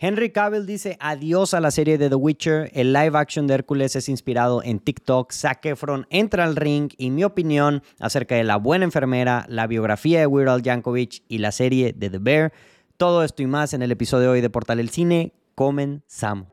Henry 0.00 0.30
Cavill 0.30 0.64
dice 0.64 0.96
adiós 1.00 1.54
a 1.54 1.60
la 1.60 1.72
serie 1.72 1.98
de 1.98 2.08
The 2.08 2.14
Witcher. 2.14 2.70
El 2.72 2.92
live 2.92 3.18
action 3.18 3.48
de 3.48 3.54
Hércules 3.54 3.96
es 3.96 4.08
inspirado 4.08 4.62
en 4.62 4.78
TikTok. 4.78 5.32
Zac 5.32 5.66
Efron 5.66 6.06
entra 6.10 6.44
al 6.44 6.54
ring 6.54 6.92
y 6.98 7.10
mi 7.10 7.24
opinión 7.24 7.82
acerca 7.98 8.36
de 8.36 8.44
La 8.44 8.58
Buena 8.58 8.84
Enfermera, 8.84 9.44
la 9.48 9.66
biografía 9.66 10.20
de 10.20 10.28
Weird 10.28 10.50
Al 10.50 10.62
Yankovic 10.62 11.24
y 11.26 11.38
la 11.38 11.50
serie 11.50 11.92
de 11.96 12.10
The 12.10 12.18
Bear. 12.18 12.52
Todo 12.96 13.24
esto 13.24 13.42
y 13.42 13.46
más 13.46 13.74
en 13.74 13.82
el 13.82 13.90
episodio 13.90 14.26
de 14.26 14.34
hoy 14.34 14.40
de 14.40 14.50
Portal 14.50 14.78
El 14.78 14.90
Cine. 14.90 15.32
Comenzamos. 15.56 16.46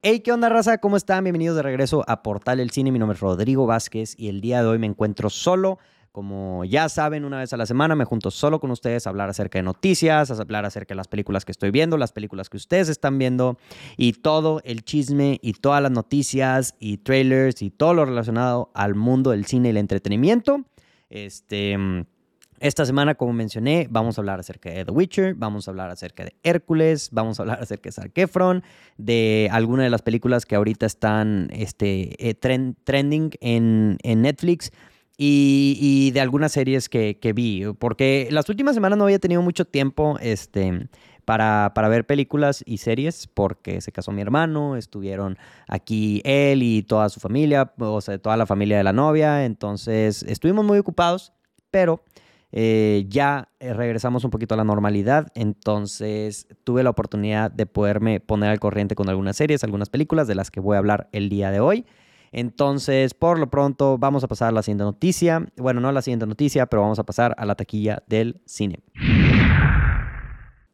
Hey, 0.00 0.20
¿qué 0.20 0.30
onda, 0.30 0.48
raza? 0.48 0.78
¿Cómo 0.78 0.96
están? 0.96 1.24
Bienvenidos 1.24 1.56
de 1.56 1.62
regreso 1.62 2.04
a 2.06 2.22
Portal 2.22 2.60
El 2.60 2.70
Cine. 2.70 2.92
Mi 2.92 3.00
nombre 3.00 3.16
es 3.16 3.20
Rodrigo 3.20 3.66
Vázquez 3.66 4.14
y 4.16 4.28
el 4.28 4.40
día 4.40 4.62
de 4.62 4.68
hoy 4.68 4.78
me 4.78 4.86
encuentro 4.86 5.28
solo. 5.28 5.80
Como 6.12 6.64
ya 6.64 6.88
saben, 6.88 7.24
una 7.24 7.38
vez 7.38 7.52
a 7.52 7.56
la 7.56 7.66
semana 7.66 7.96
me 7.96 8.04
junto 8.04 8.30
solo 8.30 8.60
con 8.60 8.70
ustedes 8.70 9.08
a 9.08 9.10
hablar 9.10 9.28
acerca 9.28 9.58
de 9.58 9.64
noticias, 9.64 10.30
a 10.30 10.34
hablar 10.40 10.64
acerca 10.64 10.94
de 10.94 10.98
las 10.98 11.08
películas 11.08 11.44
que 11.44 11.50
estoy 11.50 11.72
viendo, 11.72 11.96
las 11.96 12.12
películas 12.12 12.48
que 12.48 12.58
ustedes 12.58 12.88
están 12.88 13.18
viendo 13.18 13.58
y 13.96 14.12
todo 14.12 14.60
el 14.62 14.84
chisme 14.84 15.40
y 15.42 15.54
todas 15.54 15.82
las 15.82 15.90
noticias 15.90 16.76
y 16.78 16.98
trailers 16.98 17.60
y 17.60 17.70
todo 17.70 17.94
lo 17.94 18.04
relacionado 18.04 18.70
al 18.74 18.94
mundo 18.94 19.32
del 19.32 19.46
cine 19.46 19.66
y 19.66 19.70
el 19.70 19.78
entretenimiento. 19.78 20.64
Este 21.10 21.76
esta 22.60 22.84
semana, 22.84 23.14
como 23.14 23.32
mencioné, 23.32 23.86
vamos 23.90 24.18
a 24.18 24.20
hablar 24.20 24.40
acerca 24.40 24.70
de 24.70 24.84
The 24.84 24.90
Witcher, 24.90 25.34
vamos 25.34 25.68
a 25.68 25.70
hablar 25.70 25.90
acerca 25.90 26.24
de 26.24 26.34
Hércules, 26.42 27.10
vamos 27.12 27.38
a 27.38 27.42
hablar 27.42 27.62
acerca 27.62 27.88
de 27.88 27.92
Zac 27.92 28.18
Efron, 28.18 28.62
de 28.96 29.48
algunas 29.52 29.84
de 29.84 29.90
las 29.90 30.02
películas 30.02 30.44
que 30.44 30.56
ahorita 30.56 30.86
están 30.86 31.48
este, 31.52 32.28
eh, 32.28 32.34
trending 32.34 33.30
en, 33.40 33.98
Netflix 34.02 34.72
y, 35.16 36.10
de 36.12 36.20
algunas 36.20 36.52
series 36.52 36.88
que, 36.88 37.32
vi, 37.34 37.64
porque 37.78 38.28
las 38.30 38.48
últimas 38.48 38.74
semanas 38.74 38.98
no 38.98 39.04
había 39.04 39.18
tenido 39.18 39.42
mucho 39.42 39.64
tiempo 39.64 40.16
este, 40.20 40.88
para, 41.24 41.72
para, 41.74 41.88
ver 41.88 42.06
películas 42.06 42.62
y 42.66 42.78
series, 42.78 43.28
porque 43.28 43.80
se 43.80 43.92
casó 43.92 44.12
mi 44.12 44.22
hermano, 44.22 44.76
estuvieron 44.76 45.38
aquí 45.68 46.22
él 46.24 46.62
y 46.62 46.82
toda 46.82 47.08
su 47.08 47.20
familia, 47.20 47.72
o 47.78 48.00
sea, 48.00 48.18
toda 48.18 48.36
la 48.36 48.46
familia 48.46 48.78
de 48.78 48.84
la 48.84 48.92
novia, 48.92 49.44
entonces 49.44 50.24
estuvimos 50.24 50.64
muy 50.64 50.78
ocupados, 50.78 51.32
pero... 51.70 52.02
Eh, 52.50 53.04
ya 53.08 53.48
eh, 53.60 53.74
regresamos 53.74 54.24
un 54.24 54.30
poquito 54.30 54.54
a 54.54 54.56
la 54.56 54.64
normalidad, 54.64 55.28
entonces 55.34 56.46
tuve 56.64 56.82
la 56.82 56.90
oportunidad 56.90 57.50
de 57.50 57.66
poderme 57.66 58.20
poner 58.20 58.48
al 58.50 58.58
corriente 58.58 58.94
con 58.94 59.08
algunas 59.08 59.36
series, 59.36 59.64
algunas 59.64 59.90
películas 59.90 60.26
de 60.26 60.34
las 60.34 60.50
que 60.50 60.60
voy 60.60 60.76
a 60.76 60.78
hablar 60.78 61.08
el 61.12 61.28
día 61.28 61.50
de 61.50 61.60
hoy. 61.60 61.84
Entonces, 62.32 63.14
por 63.14 63.38
lo 63.38 63.48
pronto, 63.50 63.98
vamos 63.98 64.24
a 64.24 64.28
pasar 64.28 64.48
a 64.48 64.52
la 64.52 64.62
siguiente 64.62 64.84
noticia. 64.84 65.46
Bueno, 65.56 65.80
no 65.80 65.88
a 65.88 65.92
la 65.92 66.02
siguiente 66.02 66.26
noticia, 66.26 66.66
pero 66.66 66.82
vamos 66.82 66.98
a 66.98 67.04
pasar 67.04 67.34
a 67.38 67.46
la 67.46 67.54
taquilla 67.54 68.02
del 68.06 68.40
cine. 68.44 68.80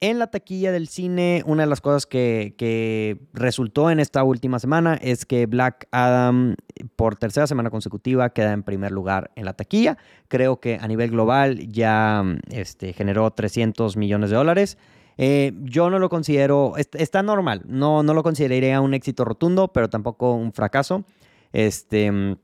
En 0.01 0.19
la 0.19 0.27
taquilla 0.27 0.71
del 0.71 0.89
cine, 0.89 1.43
una 1.47 1.63
de 1.63 1.69
las 1.69 1.81
cosas 1.81 2.07
que, 2.07 3.19
resultó 3.33 3.91
en 3.91 4.01
esta 4.01 4.23
última 4.23 4.59
semana 4.59 4.95
es 4.95 5.25
que 5.25 5.47
Black 5.47 5.89
Adam, 5.93 6.57
por 6.97 7.17
tercera 7.17 7.47
semana 7.47 7.71
consecutiva, 7.71 8.31
queda 8.31 8.53
en 8.53 8.63
primer 8.63 8.93
lugar 8.93 9.31
en 9.35 9.47
la 9.47 9.55
taquilla. 9.55 9.97
Creo 10.29 10.61
que 10.61 10.79
a 10.81 10.89
nivel 10.89 11.11
global 11.11 11.69
ya 11.69 12.23
este, 12.51 12.93
generó 12.93 13.31
300 13.31 13.97
millones 13.97 14.31
de 14.31 14.37
dólares. 14.37 14.79
Eh, 15.17 15.53
yo 15.63 15.91
no 15.91 15.99
lo 15.99 16.09
considero, 16.09 16.75
está 16.77 17.23
normal, 17.23 17.63
no, 17.67 18.03
no 18.03 18.15
lo 18.15 18.23
consideraría 18.23 18.81
un 18.81 18.95
éxito 18.95 19.25
rotundo, 19.25 19.69
pero 19.69 19.89
tampoco 19.89 20.35
un 20.35 20.53
fracaso. 20.53 21.05
Este, 21.53 22.37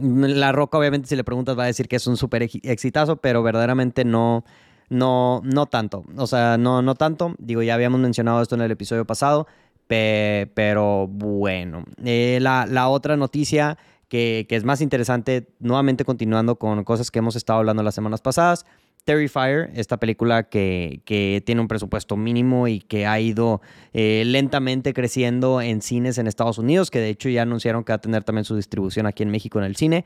la 0.00 0.52
Roca, 0.52 0.78
obviamente, 0.78 1.08
si 1.08 1.16
le 1.16 1.24
preguntas, 1.24 1.58
va 1.58 1.64
a 1.64 1.66
decir 1.66 1.88
que 1.88 1.96
es 1.96 2.06
un 2.06 2.16
súper 2.16 2.42
exitazo, 2.42 3.16
pero 3.16 3.42
verdaderamente 3.42 4.04
no 4.04 4.44
no, 4.88 5.42
no 5.44 5.66
tanto. 5.66 6.04
O 6.16 6.26
sea, 6.26 6.56
no, 6.58 6.82
no 6.82 6.94
tanto. 6.94 7.34
Digo, 7.38 7.62
ya 7.62 7.74
habíamos 7.74 8.00
mencionado 8.00 8.42
esto 8.42 8.54
en 8.54 8.62
el 8.62 8.70
episodio 8.70 9.04
pasado. 9.04 9.46
pero 9.86 11.06
bueno. 11.08 11.84
Eh, 12.04 12.38
la, 12.40 12.88
otra 12.88 13.16
noticia 13.16 13.78
que, 14.08 14.46
es 14.48 14.64
más 14.64 14.80
interesante, 14.80 15.48
nuevamente 15.60 16.04
continuando 16.04 16.56
con 16.56 16.84
cosas 16.84 17.10
que 17.10 17.18
hemos 17.18 17.36
estado 17.36 17.60
hablando 17.60 17.82
las 17.82 17.94
semanas 17.94 18.20
pasadas. 18.20 18.64
Terrifier, 19.04 19.70
esta 19.74 19.96
película 19.96 20.44
que, 20.44 21.42
tiene 21.46 21.60
un 21.60 21.68
presupuesto 21.68 22.16
mínimo 22.16 22.68
y 22.68 22.80
que 22.80 23.06
ha 23.06 23.18
ido 23.20 23.62
eh, 23.94 24.22
lentamente 24.26 24.92
creciendo 24.92 25.62
en 25.62 25.80
cines 25.80 26.18
en 26.18 26.26
Estados 26.26 26.58
Unidos, 26.58 26.90
que 26.90 26.98
de 27.00 27.08
hecho 27.10 27.28
ya 27.28 27.42
anunciaron 27.42 27.84
que 27.84 27.92
va 27.92 27.96
a 27.96 28.00
tener 28.00 28.24
también 28.24 28.44
su 28.44 28.56
distribución 28.56 29.06
aquí 29.06 29.22
en 29.22 29.30
México 29.30 29.58
en 29.58 29.64
el 29.64 29.76
cine. 29.76 30.04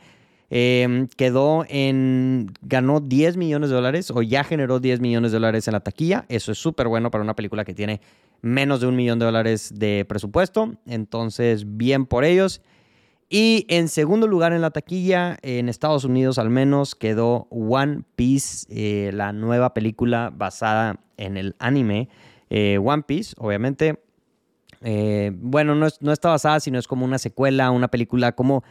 Em, 0.54 1.08
quedó 1.08 1.64
en. 1.66 2.52
ganó 2.60 3.00
10 3.00 3.38
millones 3.38 3.70
de 3.70 3.76
dólares 3.76 4.10
o 4.10 4.20
ya 4.20 4.44
generó 4.44 4.80
10 4.80 5.00
millones 5.00 5.32
de 5.32 5.36
dólares 5.36 5.66
en 5.66 5.72
la 5.72 5.80
taquilla. 5.80 6.26
Eso 6.28 6.52
es 6.52 6.58
súper 6.58 6.88
bueno 6.88 7.10
para 7.10 7.24
una 7.24 7.34
película 7.34 7.64
que 7.64 7.72
tiene 7.72 8.02
menos 8.42 8.82
de 8.82 8.86
un 8.86 8.94
millón 8.94 9.18
de 9.18 9.24
dólares 9.24 9.72
de 9.74 10.04
presupuesto. 10.06 10.74
Entonces, 10.84 11.78
bien 11.78 12.04
por 12.04 12.26
ellos. 12.26 12.60
Y 13.30 13.64
en 13.70 13.88
segundo 13.88 14.26
lugar 14.26 14.52
en 14.52 14.60
la 14.60 14.70
taquilla, 14.70 15.38
en 15.40 15.70
Estados 15.70 16.04
Unidos 16.04 16.36
al 16.36 16.50
menos, 16.50 16.94
quedó 16.94 17.46
One 17.48 18.02
Piece, 18.14 18.66
eh, 18.68 19.10
la 19.14 19.32
nueva 19.32 19.72
película 19.72 20.30
basada 20.36 21.00
en 21.16 21.38
el 21.38 21.56
anime 21.60 22.10
eh, 22.50 22.76
One 22.76 23.04
Piece, 23.04 23.32
obviamente. 23.38 23.98
Eh, 24.82 25.32
bueno, 25.34 25.74
no, 25.74 25.88
no 26.00 26.12
está 26.12 26.28
basada, 26.28 26.60
sino 26.60 26.78
es 26.78 26.86
como 26.86 27.06
una 27.06 27.16
secuela, 27.16 27.70
una 27.70 27.88
película 27.88 28.32
como 28.32 28.64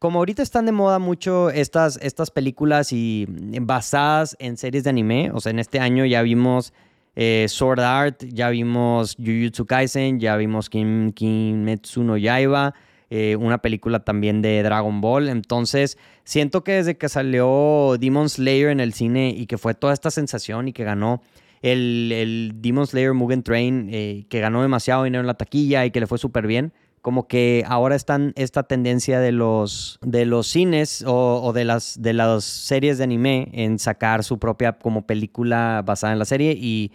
como 0.00 0.18
ahorita 0.18 0.42
están 0.42 0.64
de 0.64 0.72
moda 0.72 0.98
mucho 0.98 1.50
estas, 1.50 1.98
estas 2.02 2.30
películas 2.30 2.90
y 2.90 3.26
basadas 3.60 4.34
en 4.40 4.56
series 4.56 4.82
de 4.82 4.90
anime, 4.90 5.30
o 5.32 5.40
sea, 5.40 5.50
en 5.50 5.58
este 5.58 5.78
año 5.78 6.06
ya 6.06 6.22
vimos 6.22 6.72
eh, 7.16 7.44
Sword 7.48 7.80
Art, 7.80 8.24
ya 8.24 8.48
vimos 8.48 9.14
Jujutsu 9.16 9.66
Kaisen, 9.66 10.18
ya 10.18 10.36
vimos 10.36 10.70
Kim, 10.70 11.12
Kimetsu 11.12 12.02
no 12.02 12.16
Yaiba, 12.16 12.74
eh, 13.10 13.36
una 13.36 13.58
película 13.58 14.00
también 14.00 14.40
de 14.40 14.62
Dragon 14.62 15.02
Ball. 15.02 15.28
Entonces, 15.28 15.98
siento 16.24 16.64
que 16.64 16.72
desde 16.72 16.96
que 16.96 17.10
salió 17.10 17.96
Demon 18.00 18.30
Slayer 18.30 18.70
en 18.70 18.80
el 18.80 18.94
cine 18.94 19.34
y 19.36 19.44
que 19.44 19.58
fue 19.58 19.74
toda 19.74 19.92
esta 19.92 20.10
sensación 20.10 20.68
y 20.68 20.72
que 20.72 20.84
ganó 20.84 21.20
el, 21.60 22.52
Demon 22.54 22.86
Slayer 22.86 23.12
Mugen 23.12 23.42
Train, 23.42 23.90
eh, 23.92 24.24
que 24.30 24.40
ganó 24.40 24.62
demasiado 24.62 25.04
dinero 25.04 25.20
en 25.20 25.26
la 25.26 25.34
taquilla 25.34 25.84
y 25.84 25.90
que 25.90 26.00
le 26.00 26.06
fue 26.06 26.16
súper 26.16 26.46
bien, 26.46 26.72
como 27.02 27.28
que 27.28 27.64
ahora 27.66 27.96
están 27.96 28.32
esta 28.36 28.62
tendencia 28.64 29.20
de 29.20 29.32
los, 29.32 29.98
de 30.02 30.26
los 30.26 30.46
cines 30.46 31.02
o, 31.06 31.52
de, 31.54 31.64
las, 31.64 32.00
de 32.00 32.12
las 32.12 32.44
series 32.44 32.98
de 32.98 33.04
anime 33.04 33.48
en 33.52 33.78
sacar 33.78 34.22
su 34.22 34.38
propia 34.38 34.72
como 34.72 35.06
película 35.06 35.82
basada 35.84 36.12
en 36.12 36.18
la 36.18 36.24
serie 36.24 36.56
y, 36.58 36.90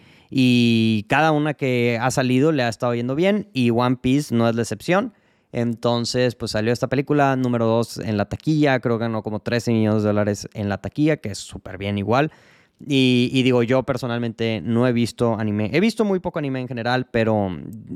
cada 1.08 1.30
una 1.32 1.54
que 1.54 1.98
ha 2.00 2.10
salido 2.10 2.52
le 2.52 2.62
ha 2.62 2.68
estado 2.68 2.94
yendo 2.94 3.14
bien 3.14 3.48
y 3.52 3.70
One 3.70 3.96
Piece 3.96 4.34
no 4.34 4.48
es 4.48 4.54
la 4.54 4.62
excepción. 4.62 5.14
Entonces, 5.52 6.34
pues 6.34 6.50
salió 6.50 6.72
esta 6.72 6.88
película 6.88 7.34
número 7.36 7.66
2 7.66 7.98
en 7.98 8.16
la 8.16 8.26
taquilla, 8.26 8.80
creo 8.80 8.98
que 8.98 9.04
ganó 9.04 9.22
como 9.22 9.40
13 9.40 9.72
millones 9.72 10.02
de 10.02 10.08
dólares 10.08 10.48
en 10.52 10.68
la 10.68 10.78
taquilla, 10.78 11.16
que 11.18 11.30
es 11.30 11.38
súper 11.38 11.78
bien 11.78 11.96
igual. 11.96 12.32
Y, 12.78 13.42
digo, 13.42 13.62
yo 13.62 13.84
personalmente 13.84 14.60
no 14.62 14.86
he 14.86 14.92
visto 14.92 15.38
anime. 15.38 15.70
He 15.72 15.80
visto 15.80 16.04
muy 16.04 16.20
poco 16.20 16.38
anime 16.38 16.60
en 16.60 16.68
general, 16.68 17.08
pero 17.10 17.34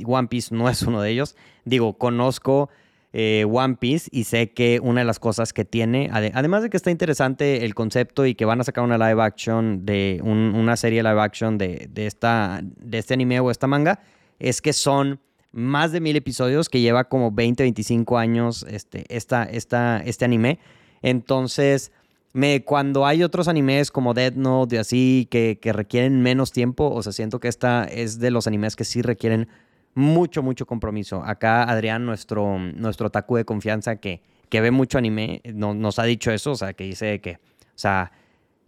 One 0.06 0.28
Piece 0.28 0.54
no 0.54 0.68
es 0.70 0.82
uno 0.82 1.02
de 1.02 1.10
ellos. 1.10 1.36
Digo, 1.64 1.98
conozco 1.98 2.70
eh, 3.12 3.44
One 3.50 3.76
Piece 3.76 4.08
y 4.10 4.24
sé 4.24 4.52
que 4.52 4.80
una 4.82 5.00
de 5.00 5.04
las 5.04 5.18
cosas 5.18 5.52
que 5.52 5.64
tiene, 5.64 6.08
además 6.12 6.62
de 6.62 6.70
que 6.70 6.76
está 6.76 6.91
interesante 6.91 7.64
el 7.64 7.74
concepto 7.74 8.24
y 8.24 8.34
que 8.34 8.44
van 8.46 8.60
a 8.60 8.64
sacar 8.64 8.84
una 8.84 8.96
live 8.96 9.22
action 9.22 9.84
de 9.84 10.20
una 10.22 10.76
serie 10.76 11.02
live 11.02 11.20
action 11.20 11.58
de, 11.58 11.91
esta, 11.97 12.60
de 12.62 12.98
este 12.98 13.14
anime 13.14 13.41
o 13.41 13.50
esta 13.50 13.66
manga, 13.66 14.00
es 14.38 14.62
que 14.62 14.72
son 14.72 15.20
más 15.52 15.92
de 15.92 16.00
mil 16.00 16.16
episodios 16.16 16.68
que 16.68 16.80
lleva 16.80 17.04
como 17.04 17.32
20, 17.32 17.64
25 17.64 18.16
años 18.16 18.64
este, 18.68 19.04
este 19.08 20.24
anime. 20.24 20.58
Entonces 21.02 21.92
me, 22.32 22.64
cuando 22.64 23.06
hay 23.06 23.22
otros 23.22 23.48
animes 23.48 23.91
como 23.91 24.15
Dead 24.15 24.34
Note 24.34 24.77
y 24.77 24.78
así 24.78 25.28
que, 25.30 25.59
requieren 25.72 26.22
menos 26.22 26.53
tiempo, 26.53 26.91
o 26.91 27.03
sea, 27.03 27.12
siento 27.12 27.41
que 27.41 27.48
esta 27.48 27.84
es 27.84 28.18
de 28.18 28.30
los 28.30 28.47
animes 28.47 28.77
que 28.77 28.84
sí 28.84 29.03
requieren 29.03 29.48
mucho, 29.94 30.42
mucho 30.42 30.66
compromiso. 30.66 31.22
Acá 31.24 31.65
Adrián, 31.65 32.06
nuestro, 32.06 32.59
nuestro 32.59 33.10
taku 33.10 33.36
de 33.36 33.44
confianza 33.44 33.97
que, 33.97 34.22
que 34.48 34.60
ve 34.60 34.71
mucho 34.71 34.98
anime, 34.98 35.42
nos 35.54 35.98
ha 35.98 36.04
dicho 36.04 36.30
eso, 36.30 36.53
o 36.53 36.56
sea, 36.56 36.72
que 36.72 36.84
dice 36.84 37.21
que, 37.21 37.32
o 37.32 37.78
sea, 37.78 38.12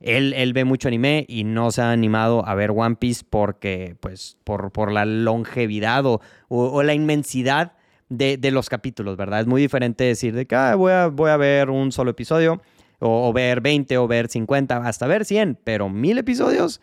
él, 0.01 0.35
él 0.35 0.53
ve 0.53 0.65
mucho 0.65 0.89
anime 0.89 1.25
y 1.29 1.45
no 1.45 1.71
se 1.71 1.83
ha 1.83 1.93
animado 1.93 2.47
a 2.47 2.57
ver 2.57 2.73
One 2.73 2.97
Piece 2.97 3.25
porque, 3.29 3.97
pues, 4.01 4.37
por, 4.43 4.73
por 4.73 4.91
la 4.91 5.05
longevidad 5.05 6.05
o, 6.07 6.21
o, 6.49 6.83
la 6.83 6.95
inmensidad 6.95 7.75
de, 8.09 8.37
de, 8.37 8.51
los 8.51 8.69
capítulos, 8.69 9.17
¿verdad? 9.17 9.41
Es 9.41 9.47
muy 9.47 9.63
diferente 9.63 10.03
decir 10.03 10.35
de 10.35 10.47
que 10.47 10.57
ah, 10.57 10.75
voy, 10.75 10.93
a, 10.93 11.07
voy 11.07 11.31
a 11.31 11.37
ver 11.37 11.71
un 11.71 11.93
solo 11.93 12.11
episodio 12.11 12.61
o, 13.03 13.33
ver 13.33 13.61
20 13.61 13.99
o 13.99 14.07
ver 14.07 14.29
50, 14.29 14.77
hasta 14.77 15.07
ver 15.07 15.25
100, 15.25 15.59
pero 15.65 15.89
mil 15.89 16.19
episodios, 16.19 16.81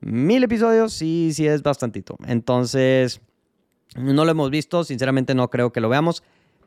mil 0.00 0.42
episodios 0.42 0.92
sí, 0.92 1.30
sí 1.32 1.46
es 1.46 1.62
bastantito. 1.62 2.16
Entonces, 2.26 3.20
no 3.96 4.24
lo 4.24 4.30
hemos 4.30 4.50
visto, 4.50 4.84
sinceramente 4.84 5.34
no 5.34 5.50
creo 5.50 5.72
que 5.72 5.80
lo 5.80 5.88
veamos, 5.88 6.22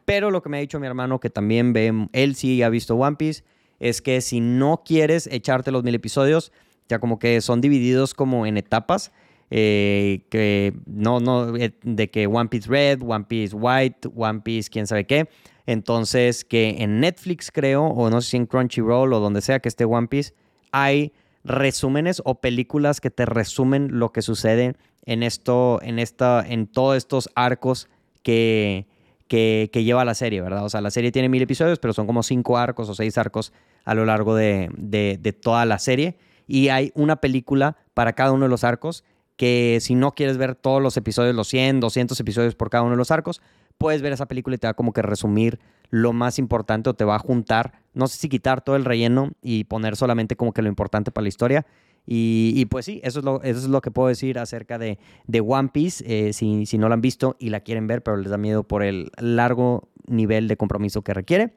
pero 0.06 0.32
lo 0.32 0.42
que 0.42 0.50
me 0.50 0.58
ha 0.58 0.62
dicho 0.62 0.80
mi 0.80 0.88
hermano 0.88 1.20
que 1.20 1.30
también 1.30 1.74
ve, 1.74 2.08
él 2.14 2.36
sí 2.36 2.62
ha 2.64 2.70
visto 2.70 2.96
One 2.96 3.18
Piece, 3.18 3.44
es 3.80 4.02
que 4.02 4.22
si 4.22 4.40
no 4.40 4.84
quieres 4.86 5.28
echarte 5.28 5.72
los 5.72 5.84
mil 5.84 5.96
episodios, 5.96 6.52
ya 6.88 7.00
como 7.00 7.20
que 7.20 7.42
son 7.42 7.62
divididos 7.62 8.14
como 8.14 8.46
en 8.46 8.58
etapas. 8.58 9.12
Eh, 9.54 10.22
que 10.30 10.74
no, 10.86 11.20
no, 11.20 11.58
eh, 11.58 11.74
de 11.84 12.10
que 12.10 12.26
One 12.26 12.48
Piece 12.48 12.70
Red, 12.70 13.02
One 13.02 13.26
Piece 13.26 13.54
White, 13.54 14.10
One 14.16 14.40
Piece 14.40 14.70
quién 14.70 14.88
sabe 14.88 15.06
qué. 15.06 15.28
Entonces, 15.72 16.44
que 16.44 16.78
en 16.80 17.00
Netflix 17.00 17.52
creo, 17.52 17.86
o 17.86 18.10
no 18.10 18.22
sé 18.22 18.32
si 18.32 18.38
en 18.38 18.46
Crunchyroll 18.46 19.14
o 19.14 19.20
donde 19.20 19.42
sea 19.42 19.60
que 19.60 19.70
esté 19.70 19.86
One 19.86 20.08
Piece, 20.08 20.34
hay 20.72 21.14
resúmenes 21.44 22.22
o 22.26 22.36
películas 22.36 23.02
que 23.02 23.10
te 23.10 23.26
resumen 23.26 24.00
lo 24.00 24.12
que 24.12 24.22
sucede 24.22 24.76
en 25.06 25.24
esto, 25.24 25.80
en 25.82 25.98
esta, 25.98 26.46
en 26.48 26.68
todos 26.68 26.98
estos 26.98 27.30
arcos 27.36 27.88
que, 28.22 28.86
que, 29.28 29.70
lleva 29.74 30.06
la 30.06 30.14
serie, 30.14 30.42
¿verdad? 30.42 30.66
O 30.66 30.70
sea, 30.70 30.82
la 30.82 30.92
serie 30.92 31.12
tiene 31.12 31.30
mil 31.30 31.42
episodios, 31.42 31.80
pero 31.80 31.94
son 31.94 32.06
como 32.06 32.22
cinco 32.22 32.58
arcos 32.58 32.90
o 32.90 32.94
seis 32.94 33.18
arcos 33.18 33.54
a 33.86 33.96
lo 33.96 34.06
largo 34.06 34.36
de, 34.36 34.70
de 34.78 35.34
toda 35.34 35.66
la 35.66 35.80
serie. 35.80 36.18
Y 36.48 36.68
hay 36.68 36.92
una 36.96 37.16
película 37.16 37.78
para 37.94 38.14
cada 38.14 38.34
uno 38.34 38.44
de 38.46 38.50
los 38.50 38.64
arcos 38.64 39.04
que 39.38 39.80
si 39.82 39.96
no 39.96 40.12
quieres 40.12 40.38
ver 40.38 40.54
todos 40.54 40.84
los 40.84 40.98
episodios, 40.98 41.34
los 41.34 41.48
100, 41.48 41.80
200 41.80 42.20
episodios 42.20 42.54
por 42.54 42.70
cada 42.70 42.84
uno 42.84 42.92
de 42.92 42.98
los 42.98 43.10
arcos, 43.10 43.42
puedes 43.78 44.02
ver 44.02 44.14
esa 44.14 44.28
película 44.28 44.56
y 44.56 44.60
te 44.60 44.68
va 44.68 44.74
como 44.74 44.94
que 44.94 45.02
resumir 45.02 45.60
lo 45.90 46.14
más 46.14 46.40
importante 46.40 46.90
o 46.90 46.94
te 46.94 47.04
va 47.04 47.16
a 47.16 47.20
juntar, 47.20 47.74
no 47.94 48.08
sé 48.08 48.18
si 48.18 48.30
quitar 48.30 48.62
todo 48.62 48.76
el 48.76 48.86
relleno 48.86 49.32
y 49.42 49.66
poner 49.66 49.96
solamente 49.96 50.36
como 50.36 50.54
que 50.54 50.62
lo 50.62 50.70
importante 50.70 51.12
para 51.12 51.24
la 51.24 51.30
historia. 51.30 51.66
Y, 52.08 52.66
pues 52.66 52.86
sí, 52.86 53.00
eso 53.04 53.20
es, 53.20 53.26
lo, 53.26 53.44
eso 53.44 53.60
es 53.60 53.68
lo 53.68 53.80
que 53.82 53.92
puedo 53.92 54.08
decir 54.08 54.40
acerca 54.40 54.80
de, 54.80 54.98
de 55.28 55.40
One 55.40 55.70
Piece, 55.72 56.04
eh, 56.08 56.34
si, 56.34 56.66
si 56.66 56.78
no 56.78 56.90
la 56.90 56.96
han 56.96 57.02
visto 57.02 57.36
y 57.40 57.50
la 57.50 57.60
quieren 57.60 57.86
ver, 57.86 58.02
pero 58.02 58.18
les 58.18 58.32
da 58.32 58.38
miedo 58.38 58.64
por 58.64 58.84
el 58.84 59.12
largo 59.20 59.90
nivel 60.08 60.48
de 60.48 60.58
compromiso 60.58 61.04
que 61.04 61.14
requiere. 61.14 61.54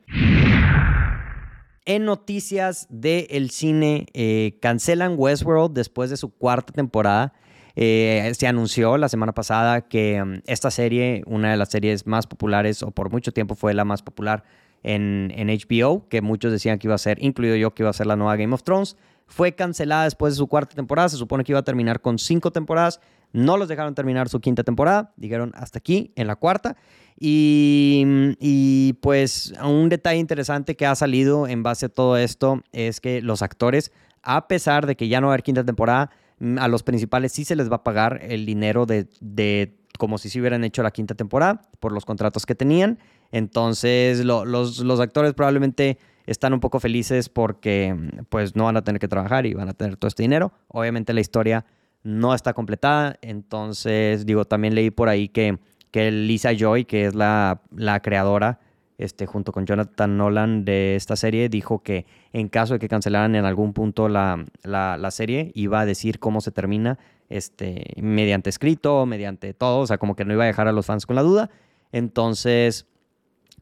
En 1.87 2.05
noticias 2.05 2.87
del 2.89 3.51
cine, 3.51 4.07
eh, 4.15 4.59
cancelan 4.63 5.15
Westworld 5.19 5.75
después 5.75 6.09
de 6.11 6.17
su 6.17 6.31
cuarta 6.31 6.73
temporada. 6.73 7.35
Eh, 7.77 8.33
se 8.37 8.47
anunció 8.47 8.97
la 8.99 9.09
semana 9.09 9.33
pasada 9.33 9.83
que 9.83 10.23
mm, 10.23 10.43
esta 10.47 10.71
serie, 10.71 11.23
una 11.27 11.51
de 11.51 11.57
las 11.57 11.71
series 11.71 12.07
más 12.07 12.27
populares, 12.27 12.83
o 12.83 12.91
por 12.91 13.11
mucho 13.11 13.33
tiempo 13.33 13.55
fue 13.55 13.75
la 13.75 13.85
más 13.85 14.03
popular 14.03 14.45
en, 14.83 15.33
en, 15.35 15.49
HBO, 15.49 16.09
que 16.09 16.21
muchos 16.23 16.53
decían 16.53 16.79
que 16.79 16.87
iba 16.87 16.95
a 16.95 16.99
ser, 16.99 17.23
incluido 17.23 17.57
yo, 17.57 17.75
que 17.75 17.83
iba 17.83 17.91
a 17.91 17.95
ser 17.95 18.07
la 18.07 18.17
nueva 18.17 18.37
Game 18.37 18.55
of 18.55 18.63
Thrones, 18.63 18.97
fue 19.27 19.55
cancelada 19.55 20.05
después 20.05 20.35
de 20.35 20.39
su 20.39 20.47
cuarta 20.47 20.75
temporada. 20.75 21.09
Se 21.09 21.17
supone 21.17 21.45
que 21.45 21.53
iba 21.53 21.59
a 21.59 21.65
terminar 21.65 22.01
con 22.01 22.19
cinco 22.19 22.53
temporadas. 22.53 23.01
No 23.33 23.57
los 23.57 23.69
dejaron 23.69 23.95
terminar 23.95 24.29
su 24.29 24.41
quinta 24.41 24.63
temporada. 24.63 25.13
Dijeron 25.17 25.53
hasta 25.55 25.79
aquí, 25.79 26.13
en 26.15 26.27
la 26.27 26.37
cuarta. 26.37 26.77
Y, 27.19 28.03
mm, 28.07 28.31
y, 28.39 28.93
pues 28.95 29.55
un 29.63 29.89
detalle 29.89 30.19
interesante 30.19 30.77
que 30.77 30.87
ha 30.87 30.95
salido 30.95 31.49
en 31.49 31.63
base 31.63 31.87
a 31.87 31.89
todo 31.89 32.17
esto 32.17 32.63
es 32.73 33.01
que 33.01 33.23
los 33.23 33.43
actores, 33.43 33.93
a 34.23 34.47
pesar 34.47 34.87
de 34.87 34.97
que 34.97 35.09
ya 35.09 35.21
no 35.21 35.29
va 35.29 35.33
a 35.33 35.35
haber 35.35 35.43
quinta 35.43 35.65
temporada, 35.65 36.11
a 36.59 36.69
los 36.69 36.83
principales 36.83 37.33
sí 37.33 37.45
se 37.45 37.57
les 37.57 37.71
va 37.71 37.77
a 37.77 37.85
pagar 37.85 38.21
el 38.23 38.47
dinero 38.47 38.87
de, 38.87 39.09
de 39.21 39.77
como 39.99 40.19
si 40.19 40.29
se 40.29 40.41
hubieran 40.41 40.65
hecho 40.65 40.83
la 40.83 40.91
quinta 40.91 41.15
temporada 41.15 41.63
por 41.81 41.93
los 41.93 42.05
contratos 42.05 42.47
que 42.47 42.55
tenían. 42.55 42.99
Entonces 43.31 44.25
los, 44.25 44.79
los, 44.79 45.01
actores 45.01 45.35
probablemente 45.35 45.99
están 46.27 46.53
un 46.53 46.61
poco 46.61 46.81
felices 46.81 47.29
porque 47.29 47.95
mm, 47.95 48.25
pues 48.29 48.57
no 48.57 48.65
van 48.65 48.77
a 48.77 48.83
tener 48.83 49.01
que 49.01 49.09
trabajar 49.09 49.47
y 49.47 49.55
van 49.55 49.69
a 49.69 49.75
tener 49.75 49.97
todo 49.97 50.09
este 50.09 50.23
dinero. 50.23 50.53
Obviamente 50.69 51.13
la 51.13 51.21
historia 51.21 51.65
no 52.03 52.35
está 52.35 52.53
completada. 52.53 53.17
Entonces 53.23 54.27
digo, 54.27 54.45
también 54.45 54.75
leí 54.75 54.91
por 54.91 55.09
ahí 55.09 55.29
que, 55.29 55.59
que 55.91 56.11
Lisa 56.11 56.53
Joy, 56.53 56.85
que 56.85 57.07
es 57.07 57.15
la, 57.15 57.63
la 57.75 58.01
creadora 58.01 58.61
este, 58.99 59.27
junto 59.27 59.53
con 59.53 59.67
Jonathan 59.67 60.17
Nolan 60.17 60.65
de 60.65 60.97
esta 60.97 61.17
serie, 61.17 61.49
dijo 61.49 61.83
que 61.83 62.07
en 62.33 62.49
caso 62.49 62.75
de 62.75 62.79
que 62.79 62.89
cancelaran 62.89 63.35
en 63.35 63.45
algún 63.45 63.73
punto 63.73 64.09
la, 64.09 64.45
la, 64.63 65.11
serie, 65.11 65.51
iba 65.55 65.81
a 65.81 65.87
decir 65.87 66.19
cómo 66.19 66.41
se 66.41 66.53
termina 66.53 66.99
este, 67.29 67.95
mediante 67.97 68.51
escrito, 68.51 69.05
mediante 69.07 69.53
todo, 69.55 69.81
o 69.81 69.87
sea, 69.87 69.99
como 69.99 70.15
que 70.15 70.25
no 70.25 70.33
iba 70.33 70.45
a 70.45 70.47
dejar 70.47 70.69
a 70.69 70.73
los 70.73 70.87
fans 70.87 71.07
con 71.07 71.17
la 71.17 71.23
duda. 71.23 71.51
Entonces, 71.93 72.87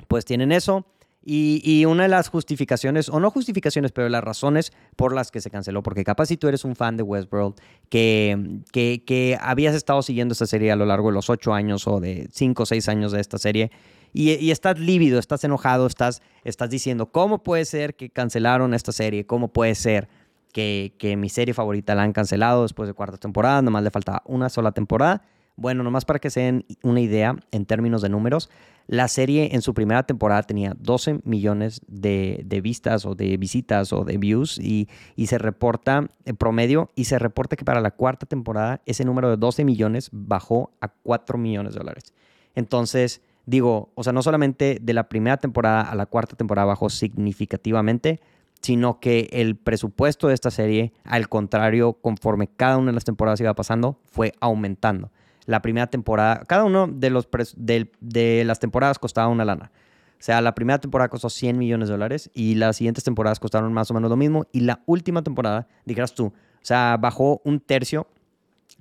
pues 0.08 0.24
tienen 0.24 0.52
eso. 0.52 0.86
Y, 1.24 1.84
una 1.84 2.02
de 2.02 2.08
las 2.08 2.28
justificaciones, 2.28 3.08
o 3.08 3.20
no 3.20 3.30
justificaciones, 3.30 3.92
pero 3.92 4.08
las 4.08 4.24
razones 4.24 4.72
por 4.96 5.14
las 5.14 5.30
que 5.30 5.40
se 5.40 5.50
canceló, 5.50 5.80
porque 5.80 6.02
capaz 6.02 6.26
si 6.26 6.36
tú 6.36 6.48
eres 6.48 6.64
un 6.64 6.74
fan 6.74 6.96
de 6.96 7.04
Westworld, 7.04 7.54
que, 7.88 8.60
que, 8.72 9.04
que 9.06 9.38
habías 9.40 9.76
estado 9.76 10.02
siguiendo 10.02 10.32
esta 10.32 10.46
serie 10.46 10.72
a 10.72 10.76
lo 10.76 10.84
largo 10.84 11.10
de 11.10 11.14
los 11.14 11.30
ocho 11.30 11.54
años 11.54 11.86
o 11.86 12.00
de 12.00 12.28
cinco 12.32 12.64
o 12.64 12.66
seis 12.66 12.88
años 12.88 13.12
de 13.12 13.20
esta 13.20 13.38
serie, 13.38 13.70
y, 14.12 14.50
estás 14.50 14.78
lívido, 14.78 15.18
estás 15.18 15.42
enojado, 15.44 15.86
estás, 15.86 16.22
estás 16.44 16.70
diciendo, 16.70 17.10
¿cómo 17.10 17.42
puede 17.42 17.64
ser 17.64 17.94
que 17.94 18.10
cancelaron 18.10 18.74
esta 18.74 18.92
serie? 18.92 19.26
¿Cómo 19.26 19.48
puede 19.48 19.74
ser 19.74 20.08
que, 20.52 20.94
que 20.98 21.16
mi 21.16 21.28
serie 21.28 21.54
favorita 21.54 21.94
la 21.94 22.02
han 22.02 22.12
cancelado 22.12 22.62
después 22.62 22.88
de 22.88 22.94
cuarta 22.94 23.16
temporada? 23.16 23.62
Nomás 23.62 23.82
le 23.82 23.90
falta 23.90 24.22
una 24.26 24.48
sola 24.48 24.72
temporada. 24.72 25.22
Bueno, 25.56 25.82
nomás 25.82 26.04
para 26.04 26.18
que 26.18 26.30
se 26.30 26.40
den 26.40 26.64
una 26.82 27.00
idea 27.00 27.36
en 27.50 27.66
términos 27.66 28.02
de 28.02 28.08
números, 28.08 28.48
la 28.86 29.08
serie 29.08 29.50
en 29.52 29.62
su 29.62 29.74
primera 29.74 30.02
temporada 30.02 30.42
tenía 30.42 30.74
12 30.78 31.20
millones 31.24 31.80
de, 31.86 32.42
de 32.44 32.60
vistas 32.60 33.06
o 33.06 33.14
de 33.14 33.36
visitas 33.36 33.92
o 33.92 34.04
de 34.04 34.16
views 34.18 34.58
y, 34.58 34.88
y, 35.14 35.26
se 35.26 35.38
reporta 35.38 36.08
en 36.24 36.36
promedio 36.36 36.90
y 36.94 37.04
se 37.04 37.18
reporta 37.18 37.56
que 37.56 37.64
para 37.64 37.80
la 37.80 37.92
cuarta 37.92 38.26
temporada 38.26 38.82
ese 38.86 39.04
número 39.04 39.30
de 39.30 39.36
12 39.36 39.64
millones 39.64 40.08
bajó 40.12 40.72
a 40.80 40.88
4 40.88 41.38
millones 41.38 41.74
de 41.74 41.78
dólares. 41.78 42.14
Entonces, 42.54 43.22
digo, 43.46 43.90
o 43.94 44.04
sea, 44.04 44.12
no 44.12 44.22
solamente 44.22 44.78
de 44.80 44.92
la 44.94 45.08
primera 45.08 45.36
temporada 45.36 45.82
a 45.82 45.94
la 45.94 46.06
cuarta 46.06 46.36
temporada 46.36 46.66
bajó 46.66 46.90
significativamente, 46.90 48.20
sino 48.62 49.00
que 49.00 49.28
el 49.32 49.56
presupuesto 49.56 50.28
de 50.28 50.34
esta 50.34 50.50
serie, 50.50 50.92
al 51.04 51.28
contrario, 51.28 51.94
conforme 51.94 52.48
cada 52.48 52.78
una 52.78 52.92
de 52.92 52.94
las 52.94 53.04
temporadas 53.04 53.40
iba 53.40 53.54
pasando, 53.54 53.98
fue 54.04 54.32
aumentando. 54.40 55.10
La 55.46 55.60
primera 55.60 55.88
temporada, 55.88 56.44
cada 56.46 56.62
uno 56.62 56.86
de, 56.86 57.10
los 57.10 57.28
de, 57.56 58.44
las 58.46 58.60
temporadas 58.60 59.00
costaba 59.00 59.26
una 59.26 59.44
lana. 59.44 59.72
O 60.12 60.24
sea, 60.24 60.40
la 60.40 60.54
primera 60.54 60.78
temporada 60.78 61.08
costó 61.08 61.28
100 61.28 61.58
millones 61.58 61.88
de 61.88 61.94
dólares 61.94 62.30
y 62.32 62.54
las 62.54 62.76
siguientes 62.76 63.02
temporadas 63.02 63.40
costaron 63.40 63.72
más 63.72 63.90
o 63.90 63.94
menos 63.94 64.08
lo 64.08 64.16
mismo. 64.16 64.46
Y 64.52 64.60
la 64.60 64.80
última 64.86 65.22
temporada, 65.22 65.66
dijeras 65.84 66.14
tú, 66.14 66.26
o 66.26 66.32
sea, 66.64 66.96
bajó 67.00 67.40
un 67.44 67.58
tercio 67.58 68.06